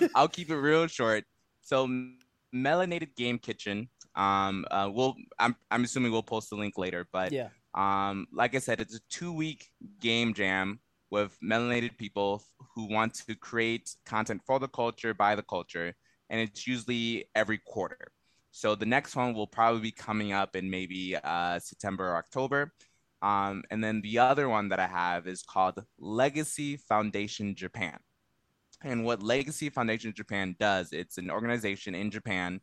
I'll 0.14 0.28
keep 0.28 0.50
it 0.50 0.56
real 0.56 0.86
short. 0.86 1.24
So, 1.60 1.86
Melanated 2.54 3.14
Game 3.14 3.38
Kitchen, 3.38 3.90
Um, 4.14 4.64
uh, 4.70 4.90
we'll 4.92 5.16
I'm 5.38 5.54
I'm 5.70 5.84
assuming 5.84 6.10
we'll 6.12 6.22
post 6.22 6.48
the 6.50 6.56
link 6.56 6.78
later, 6.78 7.06
but 7.12 7.32
Yeah. 7.32 7.50
um, 7.74 8.26
like 8.32 8.54
I 8.54 8.58
said, 8.58 8.80
it's 8.80 8.96
a 8.96 9.00
two 9.10 9.32
week 9.32 9.70
game 10.00 10.32
jam 10.32 10.80
with 11.10 11.36
melanated 11.42 11.96
people 11.96 12.42
who 12.74 12.84
want 12.88 13.14
to 13.14 13.34
create 13.34 13.94
content 14.04 14.42
for 14.46 14.58
the 14.58 14.68
culture 14.68 15.14
by 15.14 15.34
the 15.34 15.42
culture, 15.42 15.94
and 16.30 16.40
it's 16.40 16.66
usually 16.66 17.24
every 17.34 17.58
quarter. 17.58 18.12
So 18.50 18.74
the 18.74 18.86
next 18.86 19.16
one 19.16 19.34
will 19.34 19.46
probably 19.46 19.80
be 19.80 19.92
coming 19.92 20.32
up 20.32 20.56
in 20.56 20.70
maybe 20.70 21.16
uh, 21.16 21.58
September 21.58 22.08
or 22.08 22.16
October. 22.16 22.72
Um, 23.20 23.62
and 23.70 23.82
then 23.82 24.00
the 24.00 24.18
other 24.18 24.48
one 24.48 24.68
that 24.68 24.80
I 24.80 24.86
have 24.86 25.26
is 25.26 25.42
called 25.42 25.82
Legacy 25.98 26.76
Foundation 26.76 27.54
Japan. 27.54 27.98
And 28.82 29.04
what 29.04 29.22
Legacy 29.22 29.70
Foundation 29.70 30.12
Japan 30.14 30.54
does, 30.60 30.92
it's 30.92 31.18
an 31.18 31.30
organization 31.30 31.94
in 31.94 32.10
Japan, 32.10 32.60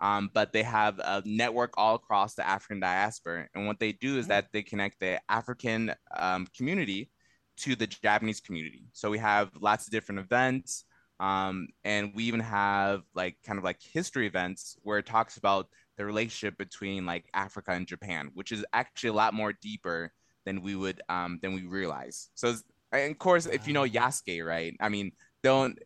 um, 0.00 0.30
but 0.32 0.52
they 0.52 0.62
have 0.62 0.98
a 1.00 1.22
network 1.24 1.74
all 1.76 1.96
across 1.96 2.34
the 2.34 2.46
African 2.46 2.80
diaspora. 2.80 3.48
And 3.54 3.66
what 3.66 3.80
they 3.80 3.92
do 3.92 4.16
is 4.16 4.28
that 4.28 4.46
they 4.52 4.62
connect 4.62 5.00
the 5.00 5.20
African 5.28 5.92
um, 6.16 6.46
community 6.56 7.10
to 7.58 7.76
the 7.76 7.86
Japanese 7.86 8.40
community. 8.40 8.84
So 8.92 9.10
we 9.10 9.18
have 9.18 9.50
lots 9.60 9.86
of 9.86 9.92
different 9.92 10.20
events. 10.20 10.84
Um, 11.18 11.68
and 11.84 12.12
we 12.14 12.24
even 12.24 12.40
have 12.40 13.02
like 13.14 13.36
kind 13.44 13.58
of 13.58 13.64
like 13.64 13.80
history 13.80 14.26
events 14.26 14.76
where 14.82 14.98
it 14.98 15.06
talks 15.06 15.38
about 15.38 15.68
the 15.96 16.04
relationship 16.04 16.58
between 16.58 17.06
like 17.06 17.24
Africa 17.32 17.72
and 17.72 17.86
Japan, 17.86 18.30
which 18.34 18.52
is 18.52 18.64
actually 18.72 19.10
a 19.10 19.14
lot 19.14 19.32
more 19.32 19.52
deeper 19.52 20.12
than 20.44 20.62
we 20.62 20.76
would 20.76 21.00
um, 21.08 21.38
than 21.42 21.54
we 21.54 21.62
realize. 21.62 22.28
So, 22.34 22.54
and 22.92 23.10
of 23.10 23.18
course, 23.18 23.46
if 23.46 23.66
you 23.66 23.72
know 23.72 23.84
Yasuke, 23.84 24.44
right? 24.44 24.74
I 24.78 24.88
mean, 24.88 25.12
don't 25.42 25.78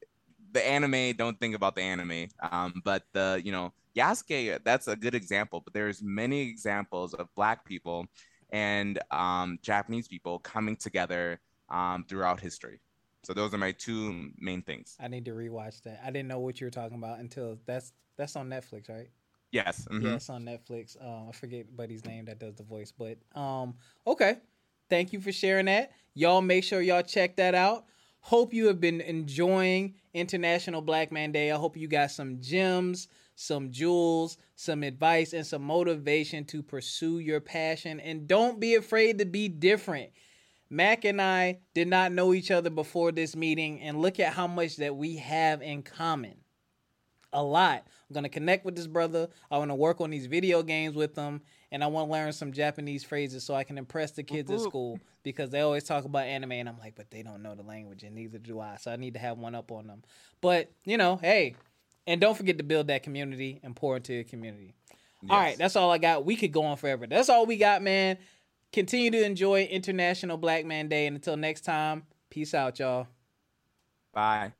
the 0.53 0.67
anime, 0.67 1.17
don't 1.17 1.39
think 1.39 1.55
about 1.55 1.77
the 1.77 1.83
anime, 1.83 2.29
um, 2.51 2.83
but 2.85 3.05
the 3.13 3.41
you 3.45 3.53
know 3.53 3.73
Yasuke, 3.97 4.59
that's 4.65 4.89
a 4.89 4.97
good 4.97 5.15
example. 5.15 5.61
But 5.61 5.75
there's 5.75 6.03
many 6.03 6.41
examples 6.41 7.15
of 7.15 7.29
Black 7.37 7.65
people 7.65 8.07
and 8.53 8.99
um, 9.11 9.59
Japanese 9.63 10.09
people 10.09 10.39
coming 10.41 10.77
together 10.77 11.41
um, 11.71 12.05
throughout 12.09 12.41
history. 12.41 12.81
So 13.23 13.35
those 13.35 13.53
are 13.53 13.59
my 13.59 13.73
two 13.73 14.31
main 14.39 14.63
things. 14.63 14.97
I 14.99 15.09
need 15.09 15.25
to 15.27 15.33
rewatch 15.33 15.83
that. 15.83 16.01
I 16.05 16.11
didn't 16.11 16.29
know 16.29 16.41
what 16.41 16.61
you 16.61 16.67
were 16.67 16.71
talking 16.71 16.97
about 16.97 17.19
until 17.19 17.59
that's 17.67 17.93
that's 18.17 18.37
on 18.37 18.49
Netflix, 18.49 18.89
right? 18.89 19.09
Yes. 19.53 19.87
mhm. 19.91 20.03
Yeah, 20.03 20.15
it's 20.15 20.31
on 20.31 20.45
Netflix. 20.45 20.97
Uh, 21.03 21.29
I 21.29 21.33
forget 21.33 21.75
buddy's 21.77 22.05
name 22.05 22.27
that 22.27 22.39
does 22.39 22.55
the 22.55 22.63
voice, 22.63 22.93
but 22.97 23.19
um, 23.39 23.75
okay. 24.07 24.37
Thank 24.89 25.13
you 25.13 25.21
for 25.21 25.33
sharing 25.33 25.67
that. 25.67 25.93
Y'all 26.15 26.41
make 26.43 26.65
sure 26.65 26.81
y'all 26.81 27.03
check 27.03 27.37
that 27.37 27.55
out. 27.55 27.85
Hope 28.21 28.53
you 28.53 28.67
have 28.67 28.81
been 28.81 29.01
enjoying 29.01 29.95
International 30.13 30.83
Black 30.83 31.13
Man 31.13 31.33
Day. 31.33 31.51
I 31.53 31.57
hope 31.57 31.77
you 31.77 31.87
got 31.89 32.11
some 32.11 32.41
gems, 32.41 33.09
some 33.35 33.71
jewels, 33.71 34.37
some 34.57 34.83
advice, 34.83 35.33
and 35.33 35.47
some 35.47 35.63
motivation 35.63 36.45
to 36.47 36.63
pursue 36.63 37.21
your 37.21 37.41
passion. 37.41 38.01
And 38.01 38.27
don't 38.27 38.59
be 38.61 38.75
afraid 38.75 39.19
to 39.19 39.25
be 39.25 39.49
different. 39.49 40.11
Mac 40.71 41.05
and 41.05 41.21
I 41.21 41.59
did 41.75 41.89
not 41.89 42.13
know 42.13 42.33
each 42.33 42.51
other 42.51 42.71
before 42.71 43.11
this 43.13 43.35
meeting, 43.35 43.81
and 43.81 44.01
look 44.01 44.21
at 44.21 44.33
how 44.33 44.47
much 44.47 44.77
that 44.77 44.95
we 44.95 45.17
have 45.17 45.61
in 45.63 45.83
common 45.83 46.37
a 47.33 47.43
lot. 47.43 47.85
I'm 48.09 48.15
gonna 48.15 48.29
connect 48.29 48.65
with 48.65 48.77
this 48.77 48.87
brother. 48.87 49.29
I 49.51 49.59
want 49.59 49.71
to 49.71 49.75
work 49.75 50.01
on 50.01 50.11
these 50.11 50.27
video 50.27 50.63
games 50.63 50.95
with 50.95 51.17
him, 51.17 51.43
and 51.71 51.83
I 51.83 51.87
want 51.89 52.09
to 52.09 52.13
learn 52.13 52.33
some 52.33 52.53
Japanese 52.53 53.05
phrases 53.05 53.45
so 53.45 53.55
I 53.55 53.65
can 53.65 53.79
impress 53.79 54.13
the 54.13 54.23
kids 54.23 54.51
at 54.51 54.61
school 54.61 54.99
because 55.23 55.51
they 55.51 55.61
always 55.61 55.85
talk 55.85 56.05
about 56.05 56.25
anime, 56.25 56.53
and 56.53 56.69
I'm 56.69 56.79
like, 56.79 56.95
but 56.95 57.11
they 57.11 57.23
don't 57.23 57.43
know 57.43 57.55
the 57.55 57.63
language, 57.63 58.03
and 58.03 58.15
neither 58.15 58.39
do 58.39 58.61
I. 58.61 58.77
So 58.77 58.93
I 58.93 58.97
need 58.97 59.15
to 59.15 59.21
have 59.21 59.39
one 59.39 59.55
up 59.55 59.71
on 59.71 59.87
them. 59.87 60.03
But 60.41 60.73
you 60.85 60.97
know, 60.97 61.17
hey, 61.17 61.55
and 62.07 62.21
don't 62.21 62.37
forget 62.37 62.59
to 62.59 62.65
build 62.65 62.89
that 62.89 63.03
community 63.03 63.61
and 63.63 63.77
pour 63.77 63.97
into 63.97 64.15
your 64.15 64.25
community. 64.25 64.75
All 65.29 65.39
right, 65.39 65.59
that's 65.59 65.77
all 65.77 65.91
I 65.91 65.99
got. 65.99 66.25
We 66.25 66.35
could 66.35 66.51
go 66.51 66.65
on 66.65 66.79
forever. 66.79 67.07
That's 67.07 67.29
all 67.29 67.45
we 67.45 67.59
got, 67.59 67.83
man. 67.83 68.17
Continue 68.73 69.11
to 69.11 69.25
enjoy 69.25 69.65
International 69.65 70.37
Black 70.37 70.65
Man 70.65 70.89
Day, 70.89 71.07
and 71.07 71.17
until 71.17 71.37
next 71.37 71.63
time, 71.63 72.05
peace 72.31 72.55
out, 72.55 72.79
y'all. 72.79 73.09
Bye. 74.13 74.53